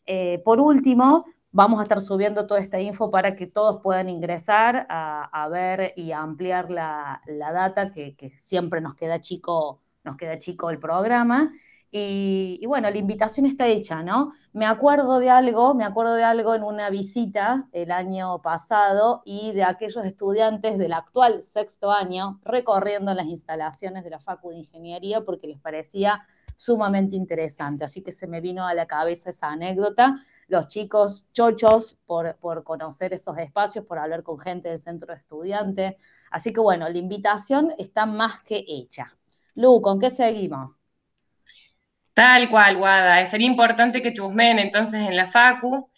Eh, 0.05 0.41
por 0.43 0.59
último, 0.59 1.25
Vamos 1.55 1.79
a 1.79 1.83
estar 1.83 2.01
subiendo 2.01 2.47
toda 2.47 2.59
esta 2.59 2.81
info 2.81 3.11
para 3.11 3.35
que 3.35 3.45
todos 3.45 3.79
puedan 3.83 4.09
ingresar 4.09 4.87
a, 4.89 5.47
ver 5.51 5.93
y 5.95 6.11
a 6.11 6.21
ampliar 6.21 6.71
la, 6.71 7.21
la 7.27 7.51
data, 7.53 7.91
que, 7.91 8.15
que, 8.15 8.31
siempre 8.31 8.81
nos 8.81 8.95
queda, 8.95 9.21
chico, 9.21 9.79
nos 10.03 10.17
queda 10.17 10.39
chico 10.39 10.71
el 10.71 10.79
programa. 10.79 11.51
Y, 11.91 12.57
y, 12.59 12.65
bueno, 12.65 12.89
la 12.89 12.97
invitación 12.97 13.45
está 13.45 13.67
hecha, 13.67 14.01
¿no? 14.01 14.33
Me 14.51 14.65
acuerdo 14.65 15.19
de 15.19 15.29
algo, 15.29 15.75
me 15.75 15.83
acuerdo 15.83 16.15
de 16.15 16.23
algo 16.23 16.55
en 16.55 16.63
una 16.63 16.89
visita 16.89 17.67
el 17.71 17.91
año 17.91 18.41
pasado 18.41 19.21
y 19.23 19.51
de 19.51 19.63
aquellos 19.63 20.03
estudiantes 20.05 20.79
del 20.79 20.93
actual 20.93 21.43
sexto 21.43 21.91
año 21.91 22.39
recorriendo 22.43 23.13
las 23.13 23.27
instalaciones 23.27 24.03
de 24.03 24.09
la 24.09 24.17
Facu 24.17 24.49
de 24.49 24.57
Ingeniería 24.57 25.21
porque 25.21 25.45
les 25.45 25.59
parecía 25.59 26.25
sumamente 26.55 27.15
interesante. 27.15 27.85
Así 27.85 28.01
que 28.01 28.11
se 28.11 28.27
me 28.27 28.41
vino 28.41 28.67
a 28.67 28.73
la 28.73 28.85
cabeza 28.85 29.29
esa 29.29 29.49
anécdota 29.49 30.17
los 30.47 30.67
chicos 30.67 31.25
chochos 31.33 31.97
por, 32.05 32.35
por, 32.37 32.63
conocer 32.63 33.13
esos 33.13 33.37
espacios, 33.37 33.85
por 33.85 33.97
hablar 33.97 34.23
con 34.23 34.39
gente 34.39 34.69
del 34.69 34.79
centro 34.79 35.13
de 35.13 35.19
estudiantes. 35.19 35.95
Así 36.31 36.51
que 36.51 36.59
bueno, 36.59 36.87
la 36.87 36.97
invitación 36.97 37.73
está 37.77 38.05
más 38.05 38.41
que 38.41 38.63
hecha. 38.67 39.15
Lu, 39.55 39.81
¿con 39.81 39.99
qué 39.99 40.09
seguimos? 40.09 40.81
Tal 42.13 42.49
cual, 42.49 42.77
Guada. 42.77 43.25
Sería 43.25 43.47
importante 43.47 44.01
que 44.01 44.13
chusmen 44.13 44.59
entonces 44.59 45.01
en 45.01 45.15
la 45.15 45.27
FACU, 45.27 45.89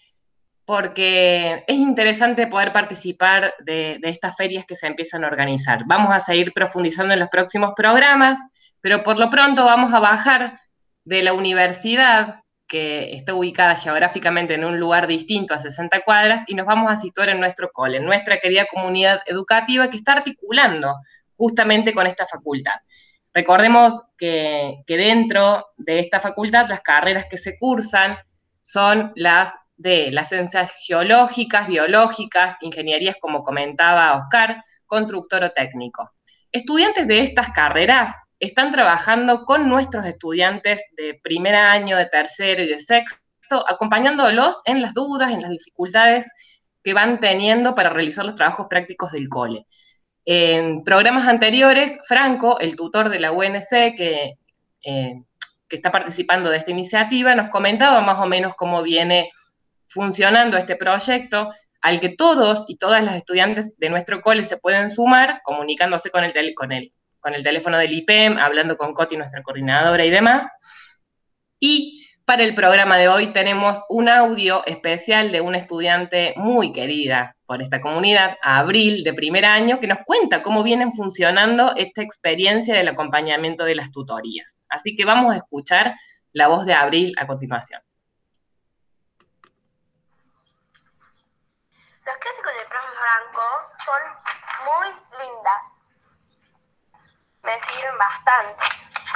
porque 0.64 1.64
es 1.68 1.78
interesante 1.78 2.48
poder 2.48 2.72
participar 2.72 3.54
de, 3.64 3.98
de 4.02 4.10
estas 4.10 4.36
ferias 4.36 4.66
que 4.66 4.76
se 4.76 4.88
empiezan 4.88 5.24
a 5.24 5.28
organizar. 5.28 5.84
Vamos 5.86 6.16
a 6.16 6.20
seguir 6.20 6.54
profundizando 6.54 7.14
en 7.14 7.20
los 7.20 7.30
próximos 7.30 7.74
programas, 7.76 8.40
pero 8.86 9.04
por 9.04 9.18
lo 9.18 9.32
pronto 9.32 9.66
vamos 9.66 9.92
a 9.96 10.00
bajar 10.00 10.62
de 11.06 11.24
la 11.24 11.34
universidad 11.34 12.42
que 12.68 13.16
está 13.16 13.34
ubicada 13.34 13.76
geográficamente 13.76 14.54
en 14.54 14.64
un 14.64 14.80
lugar 14.80 15.08
distinto 15.08 15.56
a 15.56 15.60
60 15.60 16.02
cuadras 16.02 16.44
y 16.46 16.54
nos 16.54 16.68
vamos 16.68 16.92
a 16.92 16.96
situar 16.96 17.30
en 17.30 17.40
nuestro 17.40 17.72
cole, 17.72 17.98
en 17.98 18.06
nuestra 18.06 18.38
querida 18.38 18.68
comunidad 18.72 19.22
educativa 19.26 19.90
que 19.90 19.98
está 19.98 20.14
articulando 20.14 20.94
justamente 21.36 21.96
con 21.96 22.06
esta 22.06 22.28
facultad. 22.28 22.76
Recordemos 23.34 24.04
que, 24.20 24.76
que 24.86 24.98
dentro 24.98 25.66
de 25.78 25.98
esta 25.98 26.20
facultad 26.20 26.70
las 26.70 26.82
carreras 26.82 27.26
que 27.28 27.40
se 27.40 27.58
cursan 27.58 28.18
son 28.62 29.14
las 29.16 29.52
de 29.78 30.12
las 30.12 30.30
ciencias 30.30 30.76
geológicas, 30.86 31.66
biológicas, 31.66 32.56
ingenierías, 32.62 33.16
como 33.20 33.42
comentaba 33.42 34.16
Oscar, 34.16 34.64
constructor 34.86 35.44
o 35.44 35.50
técnico. 35.50 36.12
Estudiantes 36.52 37.08
de 37.08 37.22
estas 37.22 37.50
carreras 37.50 38.25
están 38.40 38.72
trabajando 38.72 39.44
con 39.46 39.70
nuestros 39.70 40.06
estudiantes 40.06 40.84
de 40.98 41.20
primer 41.24 41.56
año, 41.56 41.98
de 41.98 42.06
tercero 42.08 42.64
y 42.64 42.68
de 42.68 42.80
sexto, 42.80 43.66
acompañándolos 43.68 44.62
en 44.66 44.82
las 44.82 44.94
dudas, 44.94 45.32
en 45.32 45.42
las 45.42 45.52
dificultades 45.52 46.34
que 46.84 46.94
van 46.94 47.20
teniendo 47.20 47.76
para 47.76 47.90
realizar 47.90 48.26
los 48.26 48.36
trabajos 48.36 48.68
prácticos 48.70 49.12
del 49.12 49.30
cole. 49.30 49.66
En 50.26 50.84
programas 50.84 51.28
anteriores, 51.28 51.98
Franco, 52.08 52.60
el 52.60 52.76
tutor 52.76 53.10
de 53.10 53.20
la 53.20 53.32
UNC 53.32 53.96
que, 53.96 54.38
eh, 54.84 55.14
que 55.68 55.76
está 55.76 55.92
participando 55.92 56.50
de 56.50 56.58
esta 56.58 56.72
iniciativa, 56.72 57.36
nos 57.36 57.50
comentaba 57.50 58.02
más 58.02 58.20
o 58.20 58.26
menos 58.26 58.54
cómo 58.56 58.82
viene 58.84 59.30
funcionando 59.88 60.58
este 60.58 60.76
proyecto, 60.76 61.52
al 61.82 62.00
que 62.00 62.10
todos 62.10 62.66
y 62.68 62.78
todas 62.78 63.04
las 63.04 63.16
estudiantes 63.16 63.78
de 63.78 63.90
nuestro 63.90 64.22
cole 64.22 64.44
se 64.44 64.58
pueden 64.58 64.90
sumar, 64.90 65.42
comunicándose 65.44 66.10
con 66.10 66.24
el, 66.24 66.34
con 66.56 66.72
el 66.72 66.92
con 67.26 67.34
el 67.34 67.44
teléfono 67.44 67.80
del 67.80 67.92
IPEM, 67.92 68.38
hablando 68.38 68.78
con 68.78 68.94
Coti, 68.94 69.18
nuestra 69.18 69.42
coordinadora 69.42 70.06
y 70.06 70.12
demás. 70.12 70.46
Y 71.60 72.08
para 72.24 72.44
el 72.44 72.54
programa 72.54 73.00
de 73.00 73.08
hoy 73.08 73.34
tenemos 73.34 73.84
un 73.90 74.10
audio 74.10 74.64
especial 74.68 75.32
de 75.32 75.42
una 75.42 75.58
estudiante 75.58 76.36
muy 76.38 76.72
querida 76.72 77.36
por 77.48 77.64
esta 77.64 77.82
comunidad, 77.82 78.38
Abril, 78.44 79.04
de 79.04 79.16
primer 79.16 79.44
año, 79.44 79.80
que 79.80 79.88
nos 79.88 79.98
cuenta 80.06 80.44
cómo 80.44 80.62
vienen 80.62 80.94
funcionando 80.94 81.74
esta 81.76 82.04
experiencia 82.04 82.76
del 82.76 82.90
acompañamiento 82.90 83.64
de 83.64 83.74
las 83.74 83.92
tutorías. 83.92 84.64
Así 84.70 84.96
que 84.96 85.04
vamos 85.04 85.34
a 85.34 85.38
escuchar 85.38 85.96
la 86.32 86.48
voz 86.48 86.64
de 86.68 86.76
Abril 86.76 87.16
a 87.18 87.26
continuación. 87.26 87.82
Los 92.06 92.18
clásicos 92.18 92.54
del 92.54 92.68
profe 92.68 92.92
Franco 93.00 93.42
son 93.84 94.02
muy 94.68 94.90
lindas 95.26 95.75
me 97.46 97.60
sirven 97.60 97.98
bastante 97.98 98.64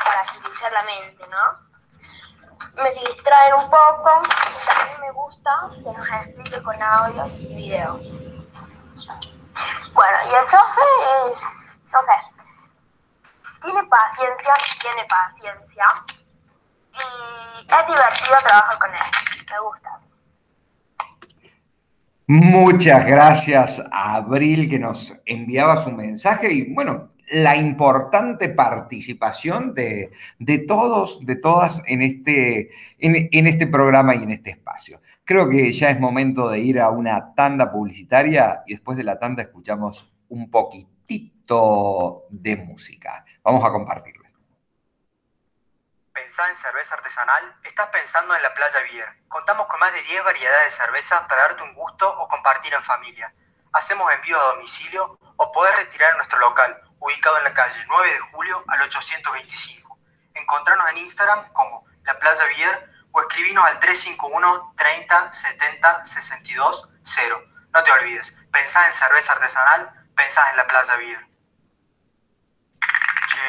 para 0.05 0.21
agilizar 0.21 0.71
la 0.71 0.83
mente, 0.83 1.25
¿no? 1.27 2.83
Me 2.83 2.91
distraen 2.91 3.53
un 3.55 3.69
poco 3.69 4.21
y 4.23 4.65
también 4.67 5.01
me 5.01 5.11
gusta 5.11 5.51
que 5.75 5.97
nos 5.97 6.09
explique 6.09 6.63
con 6.63 6.81
audios 6.81 7.39
y 7.39 7.55
videos. 7.55 8.01
Bueno, 9.93 10.17
y 10.25 10.35
el 10.35 10.45
profe 10.45 10.81
es, 11.31 11.43
no 11.91 12.01
sé, 12.03 12.39
tiene 13.61 13.83
paciencia, 13.83 14.55
tiene 14.79 15.05
paciencia 15.05 15.85
y 16.93 17.61
es 17.61 17.87
divertido 17.87 18.37
trabajar 18.43 18.79
con 18.79 18.93
él, 18.93 19.01
me 19.51 19.59
gusta. 19.59 19.99
Muchas 22.27 23.05
gracias 23.05 23.81
a 23.91 24.15
Abril 24.15 24.69
que 24.69 24.77
nos 24.77 25.13
enviaba 25.25 25.83
su 25.83 25.91
mensaje 25.91 26.53
y 26.53 26.73
bueno, 26.73 27.09
la 27.31 27.55
importante 27.55 28.49
participación 28.49 29.73
de, 29.73 30.11
de, 30.39 30.57
todos, 30.59 31.25
de 31.25 31.35
todas 31.35 31.81
en 31.85 32.01
este, 32.01 32.71
en, 32.97 33.29
en 33.31 33.47
este 33.47 33.67
programa 33.67 34.15
y 34.15 34.23
en 34.23 34.31
este 34.31 34.51
espacio. 34.51 35.01
Creo 35.23 35.49
que 35.49 35.71
ya 35.71 35.89
es 35.89 35.99
momento 35.99 36.49
de 36.49 36.59
ir 36.59 36.79
a 36.79 36.89
una 36.89 37.33
tanda 37.35 37.71
publicitaria 37.71 38.63
y 38.65 38.73
después 38.73 38.97
de 38.97 39.03
la 39.03 39.19
tanda 39.19 39.43
escuchamos 39.43 40.11
un 40.29 40.49
poquitito 40.49 42.25
de 42.29 42.55
música. 42.57 43.25
Vamos 43.43 43.63
a 43.63 43.71
compartirla. 43.71 44.19
¿Pensás 46.13 46.49
en 46.49 46.55
cerveza 46.55 46.95
artesanal? 46.95 47.55
Estás 47.63 47.87
pensando 47.87 48.35
en 48.35 48.41
la 48.41 48.53
Playa 48.53 48.79
Beer. 48.91 49.07
Contamos 49.29 49.67
con 49.67 49.79
más 49.79 49.93
de 49.93 50.01
10 50.01 50.23
variedades 50.23 50.65
de 50.65 50.69
cervezas 50.71 51.23
para 51.27 51.43
darte 51.43 51.63
un 51.63 51.73
gusto 51.73 52.09
o 52.19 52.27
compartir 52.27 52.73
en 52.73 52.83
familia. 52.83 53.33
Hacemos 53.71 54.11
envío 54.11 54.39
a 54.39 54.55
domicilio 54.55 55.17
o 55.37 55.51
podés 55.51 55.75
retirar 55.77 56.11
en 56.11 56.17
nuestro 56.17 56.37
local, 56.39 56.88
ubicado 56.99 57.37
en 57.37 57.43
la 57.45 57.53
calle 57.53 57.83
9 57.87 58.13
de 58.13 58.19
julio 58.19 58.63
al 58.67 58.81
825. 58.81 59.97
Encontrarnos 60.33 60.89
en 60.89 60.97
Instagram 60.97 61.51
como 61.53 61.85
La 62.03 62.17
Playa 62.19 62.45
Beer 62.45 62.91
o 63.11 63.21
escribinos 63.21 63.65
al 63.65 63.79
351 63.79 64.73
30 64.77 65.33
70 65.33 66.05
62 66.05 66.89
0. 67.03 67.43
No 67.73 67.83
te 67.83 67.91
olvides, 67.91 68.37
pensás 68.51 68.87
en 68.87 68.93
cerveza 68.93 69.33
artesanal, 69.33 70.07
pensás 70.15 70.49
en 70.51 70.57
La 70.57 70.67
Playa 70.67 70.95
Beer. 70.95 71.27
Che, 72.79 73.39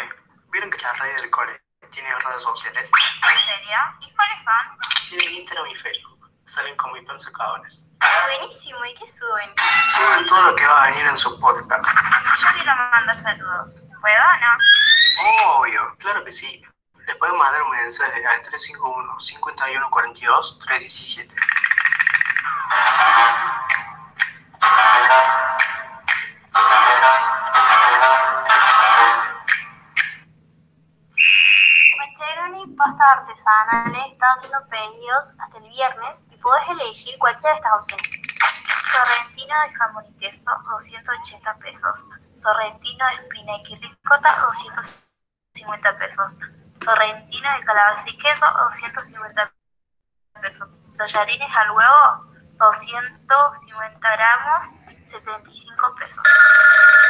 ¿vieron 0.51 0.71
que 0.71 0.79
la 0.79 0.93
radio 0.93 1.15
del 1.15 1.31
cole 1.31 1.61
tiene 1.91 2.15
redes 2.19 2.43
sociales? 2.43 2.91
¿En 2.93 3.35
serio? 3.35 3.79
¿Y 4.01 4.15
cuáles 4.15 4.45
son? 4.45 5.09
Tienen 5.09 5.41
Instagram 5.41 5.67
y 5.67 5.75
Facebook. 5.75 6.10
Salen 6.51 6.77
como 6.77 6.97
hipersecadones. 6.97 7.87
Buenísimo, 8.27 8.85
¿y 8.85 8.95
qué 8.97 9.07
suben? 9.07 9.55
Suben 9.95 10.27
todo 10.27 10.43
lo 10.43 10.57
que 10.57 10.67
va 10.67 10.83
a 10.83 10.91
venir 10.91 11.07
en 11.07 11.17
su 11.17 11.39
podcast. 11.39 11.89
Yo 12.43 12.49
quiero 12.57 12.75
mandar 12.75 13.17
saludos. 13.17 13.75
¿Puedo 14.01 14.25
o 14.25 14.37
no? 14.41 15.61
Obvio, 15.61 15.97
claro 15.99 16.25
que 16.25 16.33
sí. 16.33 16.61
Les 17.07 17.17
pueden 17.19 17.39
mandar 17.39 17.63
un 17.63 17.71
mensaje 17.77 18.27
al 18.27 18.43
351 18.43 19.21
51 32.51 32.75
42 32.75 32.75
317. 32.75 32.75
Macheroni 32.75 32.77
Pasta 32.77 33.05
Artesanal 33.13 33.95
está 34.13 34.33
haciendo 34.33 34.59
pedidos 34.69 35.25
hasta 35.39 35.59
el 35.59 35.69
viernes 35.69 36.27
y 36.31 36.37
podés 36.37 36.69
elegir 36.69 37.19
cualquiera 37.19 37.55
de 37.55 37.61
estas 37.61 37.73
opciones. 37.75 38.21
Sorrentino 38.91 39.55
de 39.63 39.73
jamón 39.75 40.05
y 40.07 40.17
queso, 40.17 40.51
280 40.71 41.55
pesos. 41.59 42.09
Sorrentino 42.33 43.07
de 43.07 43.15
espinaca 43.15 43.71
y 43.71 43.77
ricota, 43.77 44.37
250 44.41 45.99
pesos. 45.99 46.39
Sorrentino 46.85 47.49
de 47.53 47.65
calabaza 47.65 48.11
y 48.11 48.19
queso, 48.19 48.47
250 48.65 49.53
pesos. 50.43 50.77
Tallarines 50.97 51.51
al 51.57 51.71
huevo, 51.71 52.27
250 52.59 54.17
gramos, 54.17 54.65
75 55.11 55.95
pesos. 55.97 56.23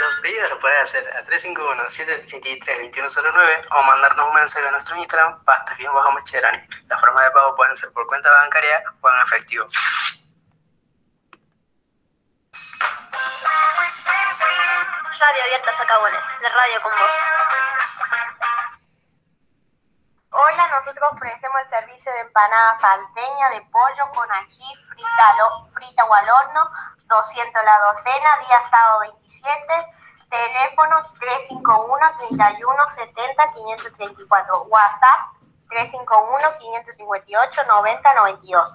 Los 0.01 0.15
pedidos 0.21 0.51
los 0.51 0.59
puedes 0.61 0.81
hacer 0.81 1.05
a 1.17 1.25
351-733-2109 1.27 3.67
o 3.71 3.83
mandarnos 3.83 4.29
un 4.29 4.35
mensaje 4.35 4.67
a 4.67 4.71
nuestro 4.71 4.97
Instagram, 4.97 5.45
pasta 5.45 5.75
bien 5.75 5.93
bajo 5.93 6.11
Mecherani. 6.13 6.67
Las 6.89 6.99
formas 7.01 7.25
de 7.25 7.31
pago 7.33 7.55
pueden 7.55 7.77
ser 7.77 7.93
por 7.93 8.07
cuenta 8.07 8.31
bancaria 8.31 8.83
o 9.03 9.11
en 9.11 9.21
efectivo. 9.21 9.67
Radio 15.21 15.43
Abierta 15.43 15.73
Sacabones, 15.75 16.25
la 16.41 16.49
radio 16.49 16.81
con 16.83 16.93
vos. 16.93 17.13
Hola, 20.63 20.77
nosotros 20.79 21.09
ofrecemos 21.13 21.59
el 21.63 21.69
servicio 21.71 22.13
de 22.13 22.21
empanada 22.21 22.79
salteña 22.79 23.49
de 23.49 23.63
pollo 23.73 24.11
con 24.15 24.31
ají 24.31 24.77
frita, 24.91 25.29
al 25.31 25.41
ho- 25.41 25.67
frita 25.73 26.05
o 26.05 26.13
al 26.13 26.29
horno, 26.29 26.71
200 27.07 27.65
la 27.65 27.79
docena, 27.79 28.39
día 28.47 28.63
sábado 28.71 29.01
27, 29.01 29.87
teléfono 30.29 31.03
351 31.19 31.99
31 32.29 32.89
70 32.91 33.47
534, 33.55 34.63
WhatsApp 34.65 35.21
351 35.71 36.59
558 36.59 37.65
90 37.65 38.15
92, 38.15 38.73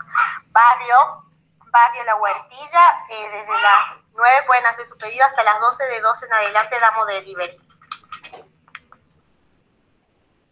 barrio 0.47 1.21
Barrio 1.69 2.03
La 2.05 2.15
Huertilla, 2.15 3.05
eh, 3.09 3.29
desde 3.29 3.61
las 3.61 3.83
9 4.13 4.43
pueden 4.47 4.65
hacer 4.65 4.86
su 4.88 4.97
pedido 4.97 5.23
hasta 5.25 5.43
las 5.43 5.59
12, 5.59 5.86
de 5.86 6.01
12 6.01 6.25
en 6.25 6.33
adelante 6.33 6.79
damos 6.79 7.05
delivery. 7.05 7.59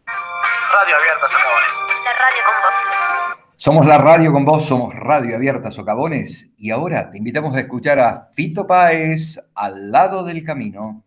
Radio 0.06 0.96
Abierta 0.96 1.28
Sacabones. 1.28 1.72
La 2.04 2.14
radio 2.14 2.44
con 2.46 2.56
vos. 2.64 3.46
Somos 3.56 3.86
la 3.86 3.98
radio 3.98 4.34
con 4.34 4.46
vos, 4.46 4.66
somos 4.66 4.94
Radio 4.96 5.36
Abierta 5.36 5.72
Socavones 5.72 6.52
y 6.58 6.72
ahora 6.72 7.10
te 7.10 7.18
invitamos 7.18 7.56
a 7.56 7.62
escuchar 7.62 8.00
a 8.00 8.30
Fito 8.34 8.68
Páez 8.68 9.40
al 9.56 9.92
lado 9.92 10.26
del 10.26 10.44
camino. 10.44 11.04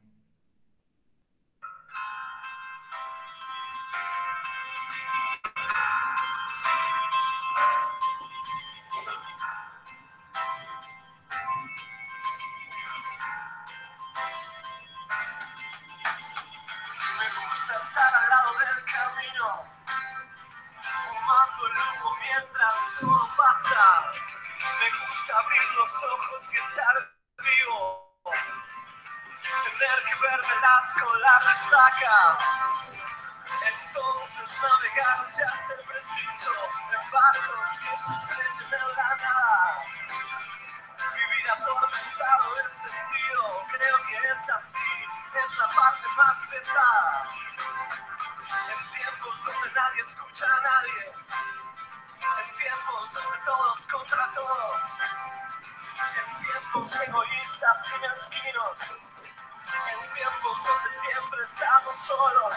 Siempre 61.01 61.45
estamos 61.45 61.97
solos. 62.07 62.55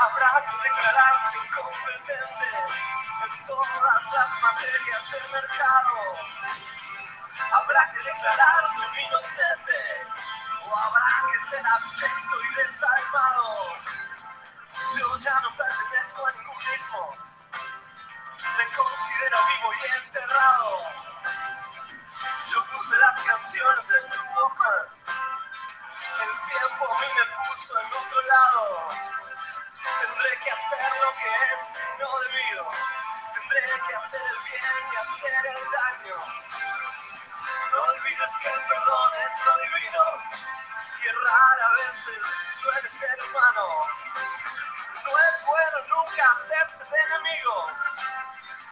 Habrá 0.00 0.44
que 0.44 0.68
declararse 0.68 1.38
incompetente 1.38 2.48
en 3.24 3.46
todas 3.46 4.12
las 4.12 4.42
materias 4.42 5.10
del 5.10 5.32
mercado. 5.32 5.94
Habrá 7.52 7.90
que 7.92 7.98
declararse 7.98 9.02
inocente 9.06 9.78
o 10.64 10.76
habrá 10.76 11.06
que 11.32 11.44
ser 11.50 11.66
abyecto 11.66 12.36
y 12.42 12.54
desalmado. 12.56 13.72
Yo 14.98 15.16
ya 15.18 15.40
no 15.40 15.50
pertenezco 15.56 16.26
a 16.26 16.32
ningún 16.32 16.58
mismo. 16.58 17.16
Me 18.58 18.64
considero 18.76 19.38
vivo 19.46 19.72
y 19.74 20.04
enterrado. 20.04 20.78
Yo 22.50 22.64
puse 22.66 22.96
las 22.96 23.22
canciones 23.22 23.90
en 23.90 24.10
tu 24.10 24.34
boca. 24.34 25.17
Tiempo 26.48 26.84
a 26.90 26.98
mí 27.00 27.06
me 27.14 27.24
puso 27.36 27.78
en 27.78 27.86
otro 27.86 28.22
lado. 28.22 28.88
Tendré 30.00 30.38
que 30.42 30.50
hacer 30.50 30.92
lo 31.02 31.10
que 31.20 31.28
es 31.28 31.64
y 31.76 32.00
no 32.00 32.08
debido. 32.20 32.70
Tendré 33.34 33.60
que 33.86 33.94
hacer 33.94 34.20
el 34.22 34.38
bien 34.48 34.78
y 34.92 34.96
hacer 34.96 35.46
el 35.46 35.64
daño. 35.70 36.16
No 37.72 37.82
olvides 37.82 38.32
que 38.40 38.48
el 38.48 38.60
perdón 38.64 39.10
es 39.26 39.44
lo 39.44 39.54
divino 39.58 40.04
y 41.04 41.08
rara 41.08 41.68
veces 41.76 42.22
suele 42.62 42.88
ser 42.88 43.18
humano. 43.28 43.66
No 45.04 45.18
es 45.18 45.46
bueno 45.46 45.78
nunca 45.88 46.32
hacerse 46.32 46.84
de 46.84 46.98
enemigos 47.08 47.72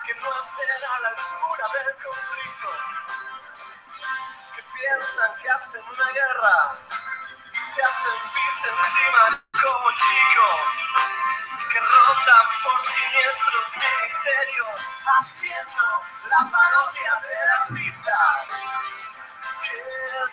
que 0.06 0.14
no 0.14 0.30
estén 0.40 0.84
a 0.84 1.00
la 1.00 1.08
altura 1.08 1.66
del 1.74 1.94
conflicto, 2.04 2.70
que 4.54 4.62
piensan 4.62 5.42
que 5.42 5.50
hacen 5.50 5.82
una 5.88 6.10
guerra, 6.12 6.78
se 7.76 7.82
hacen 7.82 8.18
pis 8.32 8.58
encima 8.72 9.42
como 9.52 9.90
chicos, 9.92 10.72
que 11.70 11.78
rondan 11.78 12.46
por 12.64 12.80
siniestros 12.86 13.66
ministerios 13.76 14.80
haciendo 15.04 15.84
la 16.24 16.50
parodia 16.50 17.12
del 17.20 17.48
artista 17.60 18.16
que 19.62 19.76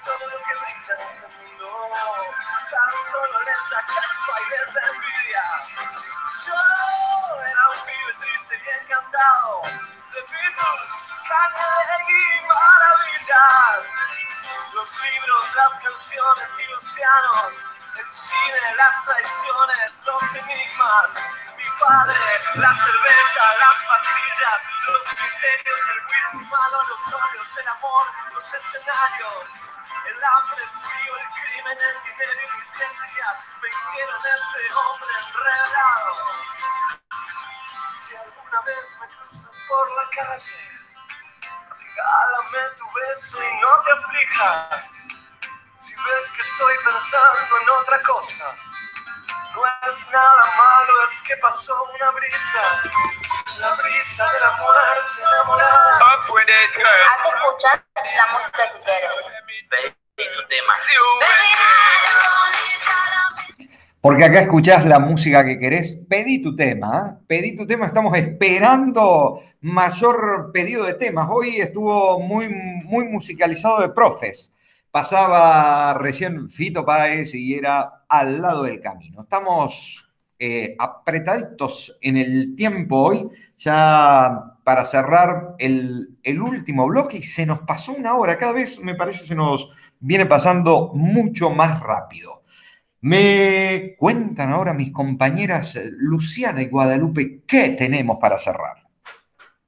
todo 0.06 0.24
lo 0.30 0.38
que 0.40 0.54
brilla 0.56 0.94
en 0.94 1.02
este 1.02 1.28
mundo 1.28 1.68
tan 2.72 2.92
solo 3.12 3.40
les 3.42 3.70
da 3.72 3.82
caspa 3.92 4.36
y 4.40 4.50
les 4.50 4.74
envidia. 4.88 5.44
Yo 6.48 6.60
era 7.44 7.64
un 7.68 7.80
pibe 7.86 8.14
triste 8.22 8.56
y 8.56 8.84
encantado 8.84 9.62
de 10.14 10.22
Beatles, 10.32 10.96
Kanye 11.28 12.04
y 12.10 12.48
maravillas. 12.48 13.88
Los 14.74 14.90
libros, 15.00 15.56
las 15.56 15.80
canciones 15.80 16.50
y 16.60 16.66
los 16.72 16.84
pianos, 16.94 17.54
El 17.98 18.12
cine, 18.12 18.76
las 18.76 19.06
traiciones, 19.06 19.92
los 20.06 20.36
enigmas. 20.36 21.10
Mi 21.56 21.64
padre, 21.80 22.16
la 22.56 22.74
cerveza, 22.74 23.44
las 23.60 23.78
pastillas, 23.88 24.60
los 24.88 25.22
misterios, 25.22 25.82
el 25.94 26.00
whisky 26.06 26.50
malo, 26.52 26.78
los 26.90 27.14
odios, 27.14 27.58
el 27.60 27.68
amor, 27.68 28.06
los 28.34 28.54
escenarios. 28.54 29.46
El 30.06 30.24
hambre, 30.24 30.64
el 30.64 30.70
frío, 30.84 31.14
el 31.16 31.28
crimen, 31.40 31.78
el 31.80 32.04
dinero 32.04 32.34
y 32.34 32.58
mis 32.58 33.16
días 33.16 33.38
me 33.62 33.70
hicieron 33.70 34.22
este 34.36 34.74
hombre 34.74 35.14
enredado. 35.24 36.14
Si 37.96 38.16
alguna 38.16 38.60
vez 38.66 39.00
me 39.00 39.08
cruzas 39.08 39.58
por 39.70 39.92
la 39.92 40.10
calle, 40.10 40.73
regálame 41.94 42.76
tu 42.78 42.86
beso 42.94 43.44
y 43.44 43.62
no 43.62 43.82
te 43.84 43.92
aflijas. 43.92 45.08
Si 45.80 45.94
ves 45.94 46.32
que 46.36 46.42
estoy 46.42 46.76
pensando 46.84 47.58
en 47.62 47.70
otra 47.82 48.02
cosa, 48.04 48.56
no 49.54 49.66
es 49.88 50.12
nada 50.12 50.42
malo, 50.58 51.08
es 51.10 51.22
que 51.22 51.38
pasó 51.38 51.84
una 51.96 52.12
brisa, 52.12 52.62
la 53.60 53.76
brisa 53.76 54.26
de 54.26 54.40
la 54.40 54.52
muerte 54.58 55.22
enamorada. 55.22 55.98
Up 55.98 56.34
with 56.34 56.44
it, 56.44 56.76
girl. 56.76 56.88
¿A 56.88 57.24
qué 57.24 57.30
escuchas 57.30 57.82
la 58.16 58.28
música 58.34 58.72
que 58.72 58.80
quieres? 58.80 59.32
Pedí 59.70 60.34
tu 60.34 60.48
tema. 60.48 60.74
Porque 64.04 64.26
acá 64.26 64.42
escuchás 64.42 64.86
la 64.86 65.00
música 65.00 65.46
que 65.46 65.58
querés, 65.58 65.96
pedí 66.10 66.42
tu 66.42 66.54
tema, 66.54 67.08
¿eh? 67.08 67.24
pedí 67.26 67.56
tu 67.56 67.66
tema, 67.66 67.86
estamos 67.86 68.18
esperando 68.18 69.40
mayor 69.62 70.52
pedido 70.54 70.84
de 70.84 70.96
temas. 70.96 71.30
Hoy 71.32 71.62
estuvo 71.62 72.20
muy, 72.20 72.50
muy 72.50 73.06
musicalizado 73.06 73.80
de 73.80 73.88
profes. 73.88 74.54
Pasaba 74.92 75.94
recién 75.94 76.50
Fito 76.50 76.86
Páez 76.86 77.34
y 77.34 77.54
era 77.54 78.04
al 78.10 78.42
lado 78.42 78.64
del 78.64 78.82
camino. 78.82 79.22
Estamos 79.22 80.06
eh, 80.38 80.76
apretaditos 80.78 81.98
en 82.02 82.18
el 82.18 82.58
tiempo 82.58 83.04
hoy, 83.04 83.30
ya 83.58 84.58
para 84.66 84.84
cerrar 84.84 85.56
el, 85.60 86.18
el 86.24 86.42
último 86.42 86.88
bloque 86.88 87.20
y 87.20 87.24
se 87.24 87.46
nos 87.46 87.62
pasó 87.62 87.94
una 87.94 88.16
hora. 88.18 88.38
Cada 88.38 88.52
vez 88.52 88.82
me 88.82 88.96
parece 88.96 89.26
se 89.26 89.36
nos 89.36 89.70
viene 90.02 90.26
pasando 90.26 90.92
mucho 90.94 91.52
más 91.52 91.80
rápido. 91.80 92.43
Me 93.04 93.98
cuentan 93.98 94.50
ahora 94.50 94.74
mis 94.74 94.94
compañeras 94.94 95.76
eh, 95.76 95.92
Luciana 95.92 96.62
y 96.62 96.70
Guadalupe 96.70 97.42
qué 97.46 97.72
tenemos 97.72 98.16
para 98.16 98.38
cerrar. 98.38 98.78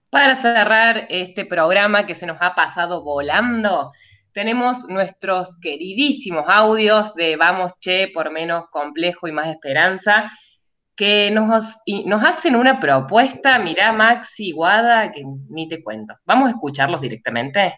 Para 0.10 0.38
cerrar 0.38 1.06
este 1.10 1.44
programa 1.44 2.06
que 2.06 2.16
se 2.16 2.26
nos 2.26 2.38
ha 2.40 2.56
pasado 2.56 3.04
volando, 3.04 3.92
tenemos 4.32 4.88
nuestros 4.88 5.60
queridísimos 5.60 6.46
audios 6.48 7.14
de 7.16 7.36
Vamos 7.36 7.74
Che 7.78 8.08
por 8.14 8.32
menos 8.32 8.70
complejo 8.72 9.28
y 9.28 9.34
más 9.34 9.50
esperanza, 9.50 10.32
que 10.96 11.30
nos, 11.30 11.82
nos 12.06 12.24
hacen 12.24 12.56
una 12.56 12.80
propuesta, 12.80 13.60
mirá 13.60 13.92
Maxi, 13.92 14.54
Guada, 14.54 15.12
que 15.12 15.26
ni 15.50 15.68
te 15.68 15.84
cuento. 15.84 16.16
¿Vamos 16.24 16.48
a 16.48 16.52
escucharlos 16.52 17.02
directamente? 17.02 17.76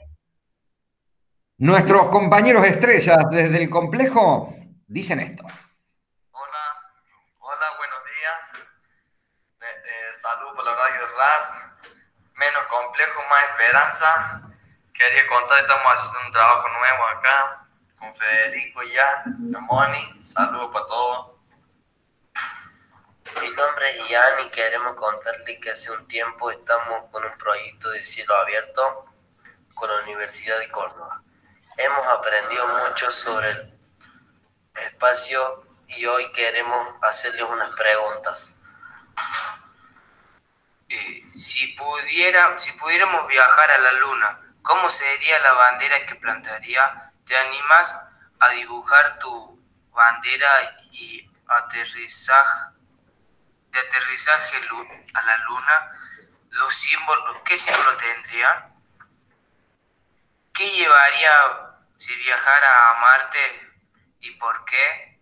Nuestros 1.58 2.10
compañeros 2.10 2.64
estrellas 2.64 3.18
desde 3.32 3.64
el 3.64 3.72
complejo 3.72 4.54
dicen 4.88 5.20
esto. 5.20 5.44
Hola, 6.32 6.94
hola, 7.40 7.78
buenos 7.78 8.00
días. 8.06 8.68
Eh, 9.62 9.84
eh, 9.86 10.14
salud 10.14 10.56
por 10.56 10.66
la 10.66 10.76
radio 10.76 11.08
RAS. 11.18 11.56
Menos 12.34 12.66
complejo, 12.68 13.24
más 13.30 13.44
esperanza. 13.50 14.42
Quería 14.94 15.28
contar, 15.28 15.60
estamos 15.60 15.94
haciendo 15.94 16.20
un 16.28 16.32
trabajo 16.32 16.70
nuevo 16.70 17.08
acá 17.08 17.68
con 18.00 18.16
Federico 18.16 18.82
ya, 18.84 19.24
Moni. 19.62 20.24
Saludos 20.24 20.72
para 20.72 20.86
todos. 20.86 21.38
Mi 23.42 23.50
nombre 23.52 23.90
es 23.90 24.10
Ian 24.10 24.40
y 24.46 24.50
queremos 24.50 24.94
contarle 24.96 25.60
que 25.60 25.72
hace 25.72 25.92
un 25.92 26.08
tiempo 26.08 26.50
estamos 26.50 27.06
con 27.12 27.24
un 27.24 27.38
proyecto 27.38 27.90
de 27.92 28.04
cielo 28.04 28.36
abierto 28.36 29.06
con 29.76 29.90
la 29.90 30.02
Universidad 30.04 30.58
de 30.60 30.72
Córdoba. 30.72 31.22
Hemos 31.78 32.08
aprendido 32.08 32.68
mucho 32.68 33.12
sobre 33.12 33.52
el 33.52 33.77
espacio 34.86 35.66
y 35.88 36.06
hoy 36.06 36.32
queremos 36.32 36.96
hacerles 37.02 37.44
unas 37.44 37.72
preguntas. 37.72 38.56
Eh, 40.90 41.32
si, 41.36 41.74
pudiera, 41.74 42.58
si 42.58 42.72
pudiéramos 42.74 43.28
viajar 43.28 43.72
a 43.72 43.78
la 43.78 43.92
luna, 43.94 44.42
¿cómo 44.62 44.90
sería 44.90 45.40
la 45.40 45.52
bandera 45.54 46.06
que 46.06 46.16
plantearía? 46.16 47.12
¿Te 47.26 47.38
animas 47.38 48.10
a 48.40 48.50
dibujar 48.50 49.20
tu 49.20 49.62
bandera 49.92 50.78
y 50.92 51.30
aterrizaje, 51.48 52.70
de 53.72 53.80
aterrizaje 53.80 54.58
a 55.14 55.22
la 55.24 55.38
luna? 55.38 55.92
Los 56.52 56.74
símbolos, 56.74 57.42
¿Qué 57.44 57.58
símbolo 57.58 57.98
tendría? 57.98 58.70
¿Qué 60.54 60.70
llevaría 60.72 61.32
si 61.98 62.16
viajara 62.16 62.90
a 62.90 63.00
Marte 63.00 63.67
y 64.28 64.32
por 64.32 64.66
qué? 64.66 65.20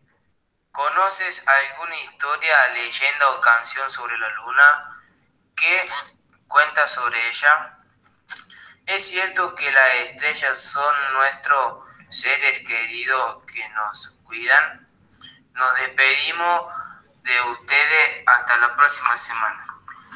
¿Conoces 0.71 1.47
alguna 1.47 1.95
historia, 2.01 2.67
leyenda 2.69 3.29
o 3.29 3.41
canción 3.41 3.89
sobre 3.89 4.17
la 4.17 4.29
luna? 4.29 4.99
¿Qué 5.55 5.89
cuenta 6.47 6.87
sobre 6.87 7.17
ella? 7.29 7.77
¿Es 8.85 9.07
cierto 9.09 9.55
que 9.55 9.71
las 9.71 9.93
estrellas 9.95 10.59
son 10.59 11.13
nuestros 11.13 11.85
seres 12.09 12.59
queridos 12.67 13.43
que 13.45 13.69
nos 13.69 14.09
cuidan? 14.23 14.89
Nos 15.53 15.75
despedimos 15.75 16.73
de 17.21 17.41
ustedes 17.41 18.23
hasta 18.27 18.57
la 18.57 18.75
próxima 18.75 19.15
semana. 19.17 19.65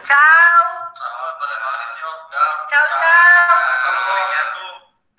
Chao. 0.03 0.17
Chao, 2.67 2.85
chao. 2.97 3.47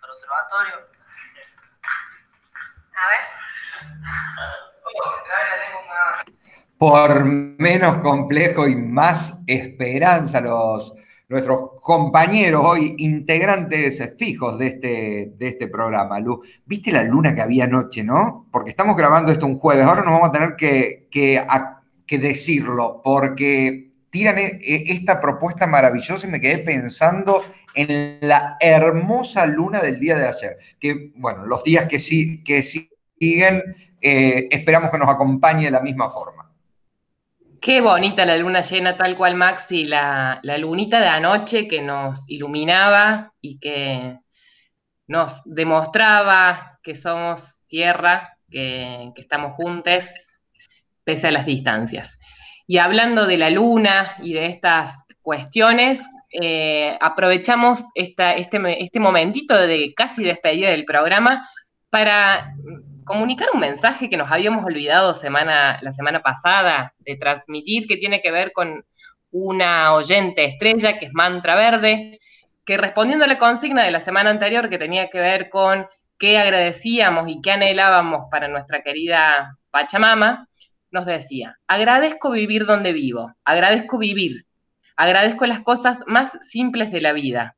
Para 0.00 0.12
observatorio. 0.12 0.88
A 2.94 3.08
ver. 3.08 3.39
Por 6.78 7.24
menos 7.24 7.98
complejo 7.98 8.66
y 8.66 8.76
más 8.76 9.38
esperanza, 9.46 10.40
los, 10.40 10.94
nuestros 11.28 11.72
compañeros 11.80 12.62
hoy, 12.64 12.94
integrantes 12.98 14.02
fijos 14.18 14.58
de 14.58 14.66
este, 14.66 15.32
de 15.36 15.48
este 15.48 15.68
programa. 15.68 16.18
Lu, 16.18 16.42
¿viste 16.66 16.90
la 16.90 17.04
luna 17.04 17.34
que 17.34 17.42
había 17.42 17.64
anoche, 17.64 18.02
no? 18.02 18.46
Porque 18.50 18.70
estamos 18.70 18.96
grabando 18.96 19.30
esto 19.30 19.46
un 19.46 19.58
jueves, 19.58 19.86
ahora 19.86 20.02
nos 20.02 20.14
vamos 20.14 20.30
a 20.30 20.32
tener 20.32 20.56
que, 20.56 21.06
que 21.10 22.18
decirlo, 22.18 23.00
porque 23.04 23.90
tiran 24.10 24.38
e- 24.38 24.60
e- 24.60 24.92
esta 24.92 25.20
propuesta 25.20 25.66
maravillosa 25.66 26.26
y 26.26 26.30
me 26.30 26.40
quedé 26.40 26.58
pensando 26.58 27.44
en 27.74 28.18
la 28.22 28.56
hermosa 28.58 29.46
luna 29.46 29.80
del 29.80 30.00
día 30.00 30.18
de 30.18 30.26
ayer. 30.26 30.58
Que, 30.78 31.12
bueno, 31.14 31.46
los 31.46 31.62
días 31.62 31.86
que, 31.86 32.00
sí, 32.00 32.42
que 32.42 32.62
siguen, 33.20 33.76
eh, 34.00 34.48
esperamos 34.50 34.90
que 34.90 34.98
nos 34.98 35.08
acompañe 35.08 35.66
de 35.66 35.70
la 35.70 35.80
misma 35.80 36.08
forma. 36.08 36.50
Qué 37.60 37.82
bonita 37.82 38.24
la 38.24 38.38
luna 38.38 38.62
llena, 38.62 38.96
tal 38.96 39.16
cual 39.16 39.34
Maxi, 39.34 39.84
la, 39.84 40.40
lunita 40.58 40.98
de 40.98 41.08
anoche 41.08 41.68
que 41.68 41.82
nos 41.82 42.28
iluminaba 42.30 43.34
y 43.42 43.58
que 43.58 44.16
nos 45.06 45.44
demostraba 45.44 46.78
que 46.82 46.96
somos 46.96 47.66
tierra, 47.68 48.38
que, 48.50 49.12
estamos 49.16 49.54
juntos, 49.54 50.40
pese 51.04 51.28
a 51.28 51.32
las 51.32 51.44
distancias. 51.44 52.18
Y 52.66 52.78
hablando 52.78 53.26
de 53.26 53.36
la 53.36 53.50
luna 53.50 54.16
y 54.22 54.32
de 54.32 54.46
estas 54.46 55.04
cuestiones, 55.20 56.02
eh, 56.32 56.96
aprovechamos 57.02 57.84
este, 57.94 58.40
este 58.40 59.00
momentito 59.00 59.54
de 59.54 59.92
casi 59.94 60.24
despedida 60.24 60.70
del 60.70 60.86
programa 60.86 61.46
para 61.90 62.54
comunicar 63.10 63.48
un 63.52 63.58
mensaje 63.58 64.08
que 64.08 64.16
nos 64.16 64.30
habíamos 64.30 64.64
olvidado 64.64 65.14
semana, 65.14 65.80
la 65.82 65.90
semana 65.90 66.22
pasada 66.22 66.94
de 67.00 67.16
transmitir, 67.16 67.88
que 67.88 67.96
tiene 67.96 68.22
que 68.22 68.30
ver 68.30 68.52
con 68.52 68.84
una 69.32 69.94
oyente 69.94 70.44
estrella, 70.44 70.96
que 70.96 71.06
es 71.06 71.12
Mantra 71.12 71.56
Verde, 71.56 72.20
que 72.64 72.76
respondiendo 72.76 73.24
a 73.24 73.28
la 73.28 73.36
consigna 73.36 73.82
de 73.82 73.90
la 73.90 73.98
semana 73.98 74.30
anterior, 74.30 74.68
que 74.68 74.78
tenía 74.78 75.10
que 75.10 75.18
ver 75.18 75.50
con 75.50 75.88
qué 76.20 76.38
agradecíamos 76.38 77.28
y 77.28 77.40
qué 77.40 77.50
anhelábamos 77.50 78.26
para 78.30 78.46
nuestra 78.46 78.82
querida 78.82 79.58
Pachamama, 79.72 80.46
nos 80.92 81.04
decía, 81.04 81.56
agradezco 81.66 82.30
vivir 82.30 82.64
donde 82.64 82.92
vivo, 82.92 83.34
agradezco 83.44 83.98
vivir, 83.98 84.46
agradezco 84.94 85.46
las 85.46 85.62
cosas 85.62 86.04
más 86.06 86.38
simples 86.42 86.92
de 86.92 87.00
la 87.00 87.12
vida, 87.12 87.56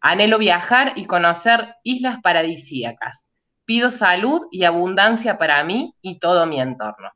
anhelo 0.00 0.38
viajar 0.38 0.94
y 0.96 1.04
conocer 1.04 1.76
islas 1.84 2.18
paradisíacas, 2.20 3.30
pido 3.68 3.90
salud 3.90 4.46
y 4.50 4.64
abundancia 4.64 5.36
para 5.36 5.62
mí 5.62 5.94
y 6.00 6.18
todo 6.18 6.46
mi 6.46 6.58
entorno. 6.58 7.12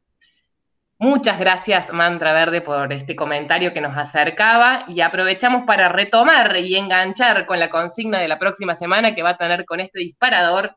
Muchas 0.99 1.41
gracias, 1.41 1.91
Mantra 1.95 2.35
Verde, 2.35 2.61
por 2.61 2.93
este 2.93 3.17
comentario 3.17 3.73
que 3.73 3.81
nos 3.81 3.97
acercaba 3.97 4.85
y 4.87 5.01
aprovechamos 5.01 5.65
para 5.65 5.89
retomar 5.89 6.55
y 6.59 6.77
enganchar 6.77 7.47
con 7.47 7.59
la 7.59 7.71
consigna 7.71 8.21
de 8.21 8.29
la 8.29 8.39
próxima 8.39 8.75
semana 8.75 9.15
que 9.15 9.23
va 9.23 9.31
a 9.31 9.37
tener 9.39 9.65
con 9.65 9.81
este 9.81 10.01
disparador 10.01 10.77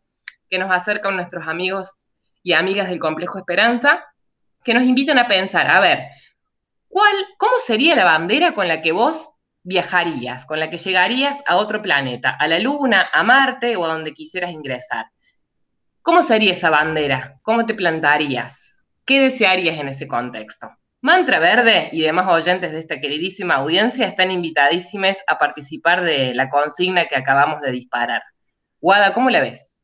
que 0.49 0.59
nos 0.59 0.71
acerca 0.71 1.09
a 1.09 1.11
nuestros 1.11 1.45
amigos 1.45 2.13
y 2.41 2.53
amigas 2.53 2.87
del 2.87 3.01
Complejo 3.01 3.37
Esperanza, 3.37 4.01
que 4.63 4.73
nos 4.73 4.83
invitan 4.83 5.19
a 5.19 5.27
pensar, 5.27 5.69
a 5.69 5.81
ver, 5.81 6.05
¿cuál, 6.87 7.13
¿cómo 7.37 7.55
sería 7.57 7.97
la 7.97 8.05
bandera 8.05 8.53
con 8.53 8.69
la 8.69 8.81
que 8.81 8.93
vos 8.93 9.29
viajarías, 9.63 10.45
con 10.45 10.57
la 10.61 10.69
que 10.69 10.77
llegarías 10.77 11.37
a 11.45 11.57
otro 11.57 11.81
planeta, 11.81 12.29
a 12.29 12.47
la 12.47 12.59
Luna, 12.59 13.09
a 13.11 13.23
Marte 13.23 13.75
o 13.75 13.83
a 13.83 13.89
donde 13.89 14.13
quisieras 14.13 14.51
ingresar? 14.51 15.07
¿Cómo 16.05 16.21
sería 16.21 16.51
esa 16.51 16.69
bandera? 16.69 17.39
¿Cómo 17.41 17.65
te 17.65 17.73
plantarías? 17.73 18.85
¿Qué 19.05 19.21
desearías 19.21 19.79
en 19.79 19.87
ese 19.87 20.07
contexto? 20.07 20.69
Mantra 21.01 21.39
Verde 21.39 21.89
y 21.91 22.03
demás 22.03 22.27
oyentes 22.27 22.71
de 22.71 22.77
esta 22.77 22.99
queridísima 22.99 23.55
audiencia 23.55 24.05
están 24.05 24.29
invitadísimos 24.29 25.17
a 25.25 25.39
participar 25.39 26.03
de 26.03 26.35
la 26.35 26.47
consigna 26.47 27.07
que 27.07 27.15
acabamos 27.15 27.59
de 27.61 27.71
disparar. 27.71 28.21
Guada, 28.79 29.15
¿cómo 29.15 29.31
la 29.31 29.41
ves? 29.41 29.81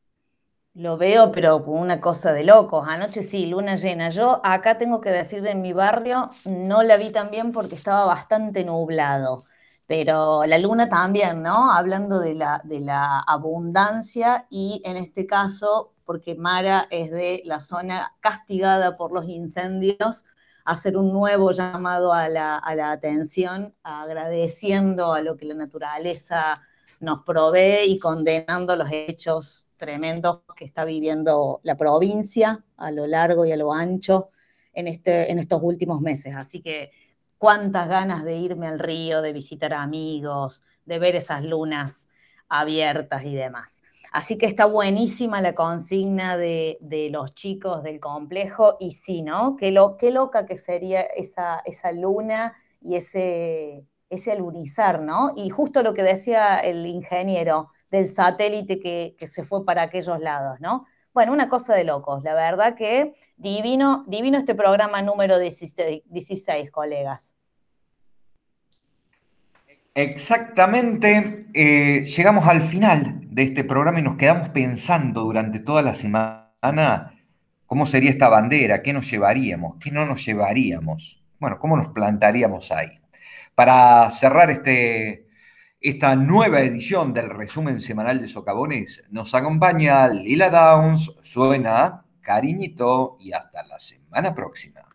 Lo 0.74 0.96
veo, 0.96 1.32
pero 1.32 1.64
con 1.64 1.76
una 1.80 2.00
cosa 2.00 2.32
de 2.32 2.44
locos. 2.44 2.86
Anoche 2.86 3.22
sí, 3.22 3.46
luna 3.46 3.74
llena. 3.74 4.08
Yo 4.10 4.40
acá 4.44 4.78
tengo 4.78 5.00
que 5.00 5.10
decir 5.10 5.44
en 5.48 5.60
mi 5.60 5.72
barrio, 5.72 6.30
no 6.44 6.84
la 6.84 6.98
vi 6.98 7.10
tan 7.10 7.32
bien 7.32 7.50
porque 7.50 7.74
estaba 7.74 8.04
bastante 8.04 8.64
nublado. 8.64 9.42
Pero 9.88 10.46
la 10.46 10.58
luna 10.58 10.88
también, 10.88 11.42
¿no? 11.42 11.72
Hablando 11.72 12.20
de 12.20 12.36
la, 12.36 12.60
de 12.62 12.78
la 12.78 13.18
abundancia 13.26 14.46
y 14.48 14.80
en 14.84 14.96
este 14.96 15.26
caso, 15.26 15.90
porque 16.12 16.34
Mara 16.34 16.88
es 16.90 17.10
de 17.10 17.40
la 17.46 17.60
zona 17.60 18.12
castigada 18.20 18.98
por 18.98 19.12
los 19.12 19.26
incendios, 19.26 20.26
hacer 20.62 20.98
un 20.98 21.10
nuevo 21.10 21.52
llamado 21.52 22.12
a 22.12 22.28
la, 22.28 22.60
atención, 22.90 23.74
agradeciendo 23.82 25.14
a 25.14 25.22
lo 25.22 25.38
que 25.38 25.46
la 25.46 25.54
naturaleza 25.54 26.60
nos 27.00 27.22
provee 27.22 27.86
y 27.86 27.98
condenando 27.98 28.76
los 28.76 28.90
hechos 28.92 29.66
tremendos 29.78 30.40
que 30.54 30.66
está 30.66 30.84
viviendo 30.84 31.60
la 31.62 31.78
provincia 31.78 32.62
a 32.76 32.90
lo 32.90 33.06
largo 33.06 33.46
y 33.46 33.52
a 33.52 33.56
lo 33.56 33.72
ancho 33.72 34.32
en, 34.74 34.88
este, 34.88 35.32
en 35.32 35.38
estos 35.38 35.62
últimos 35.62 36.02
meses. 36.02 36.36
Así 36.36 36.60
que 36.60 36.90
cuántas 37.38 37.88
ganas 37.88 38.22
de 38.22 38.36
irme 38.36 38.66
al 38.66 38.78
río, 38.78 39.22
de 39.22 39.32
visitar 39.32 39.72
amigos, 39.72 40.62
de 40.84 40.98
ver 40.98 41.16
esas 41.16 41.42
lunas 41.42 42.10
abiertas 42.50 43.24
y 43.24 43.34
demás. 43.34 43.82
Así 44.12 44.36
que 44.36 44.46
está 44.46 44.66
buenísima 44.66 45.40
la 45.40 45.54
consigna 45.54 46.36
de, 46.36 46.76
los 47.10 47.34
chicos 47.34 47.82
del 47.82 47.98
complejo 47.98 48.76
y 48.78 48.92
sí, 48.92 49.22
¿no? 49.22 49.56
Qué, 49.56 49.70
lo, 49.72 49.96
qué 49.96 50.10
loca 50.10 50.44
que 50.44 50.58
sería 50.58 51.00
esa, 51.00 51.62
esa 51.64 51.92
luna 51.92 52.54
y 52.82 52.96
ese, 52.96 53.86
ese 54.10 54.32
alunizar, 54.32 55.00
¿no? 55.00 55.32
Y 55.34 55.48
justo 55.48 55.82
lo 55.82 55.94
que 55.94 56.02
decía 56.02 56.58
el 56.58 56.84
ingeniero 56.86 57.70
del 57.90 58.06
satélite 58.06 58.78
que, 58.78 59.16
se 59.26 59.44
fue 59.44 59.64
para 59.64 59.82
aquellos 59.82 60.20
lados, 60.20 60.60
¿no? 60.60 60.84
Bueno, 61.14 61.32
una 61.32 61.48
cosa 61.48 61.74
de 61.74 61.84
locos, 61.84 62.22
la 62.22 62.34
verdad 62.34 62.74
que 62.74 63.14
divino, 63.36 64.04
divino 64.08 64.38
este 64.38 64.54
programa 64.54 65.00
número 65.02 65.38
16, 65.38 66.02
16 66.06 66.70
colegas. 66.70 67.36
Exactamente, 69.94 71.48
eh, 71.52 72.04
llegamos 72.04 72.46
al 72.46 72.62
final 72.62 73.20
de 73.28 73.42
este 73.42 73.62
programa 73.62 74.00
y 74.00 74.02
nos 74.02 74.16
quedamos 74.16 74.48
pensando 74.48 75.22
durante 75.24 75.60
toda 75.60 75.82
la 75.82 75.92
semana 75.92 77.12
cómo 77.66 77.84
sería 77.84 78.08
esta 78.10 78.30
bandera, 78.30 78.82
qué 78.82 78.94
nos 78.94 79.10
llevaríamos, 79.10 79.76
qué 79.78 79.90
no 79.90 80.06
nos 80.06 80.24
llevaríamos, 80.24 81.22
bueno, 81.38 81.58
cómo 81.58 81.76
nos 81.76 81.88
plantaríamos 81.88 82.72
ahí. 82.72 83.00
Para 83.54 84.10
cerrar 84.10 84.50
este, 84.50 85.26
esta 85.80 86.16
nueva 86.16 86.60
edición 86.60 87.12
del 87.12 87.28
resumen 87.28 87.80
semanal 87.82 88.18
de 88.20 88.28
Socavones, 88.28 89.02
nos 89.10 89.34
acompaña 89.34 90.08
Lila 90.08 90.48
Downs, 90.48 91.12
suena 91.22 92.04
cariñito 92.22 93.18
y 93.20 93.32
hasta 93.32 93.62
la 93.64 93.78
semana 93.78 94.34
próxima. 94.34 94.91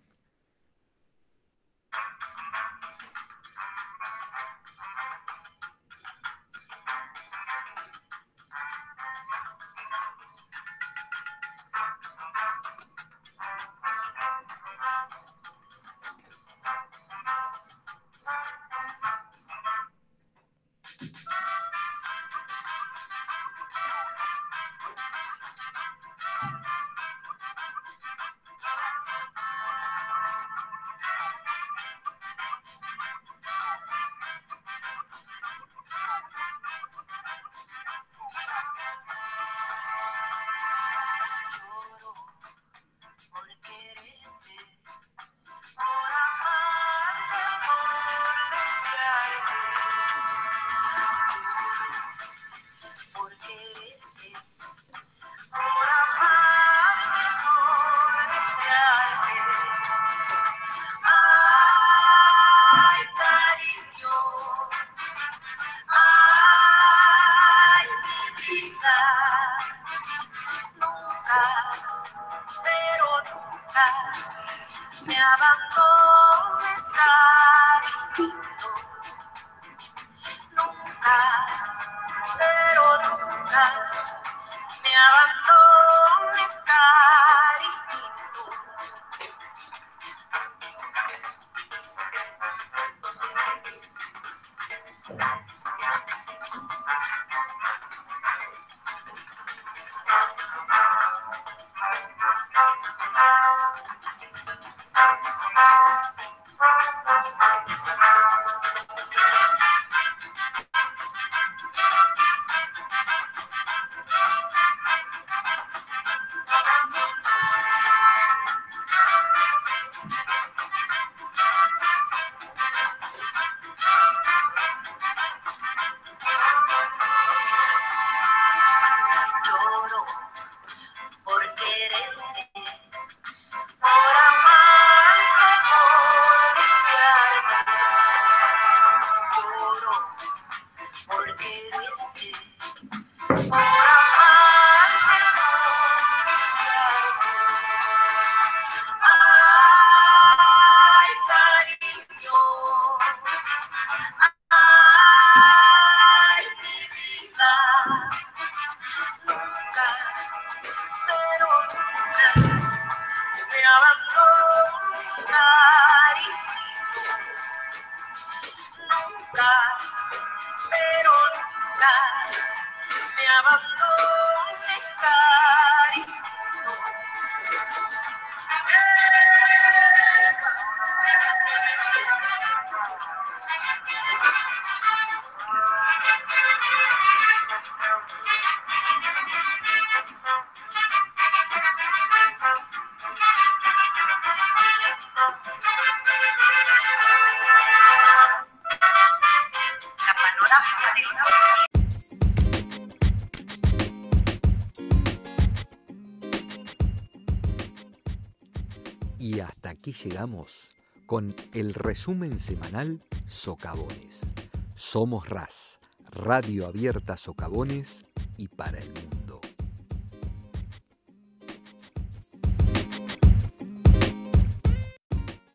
Resumen 212.07 212.39
semanal 212.39 213.01
Socavones. 213.27 214.31
Somos 214.75 215.27
RAS, 215.27 215.77
Radio 216.13 216.65
Abierta 216.65 217.17
Socavones 217.17 217.96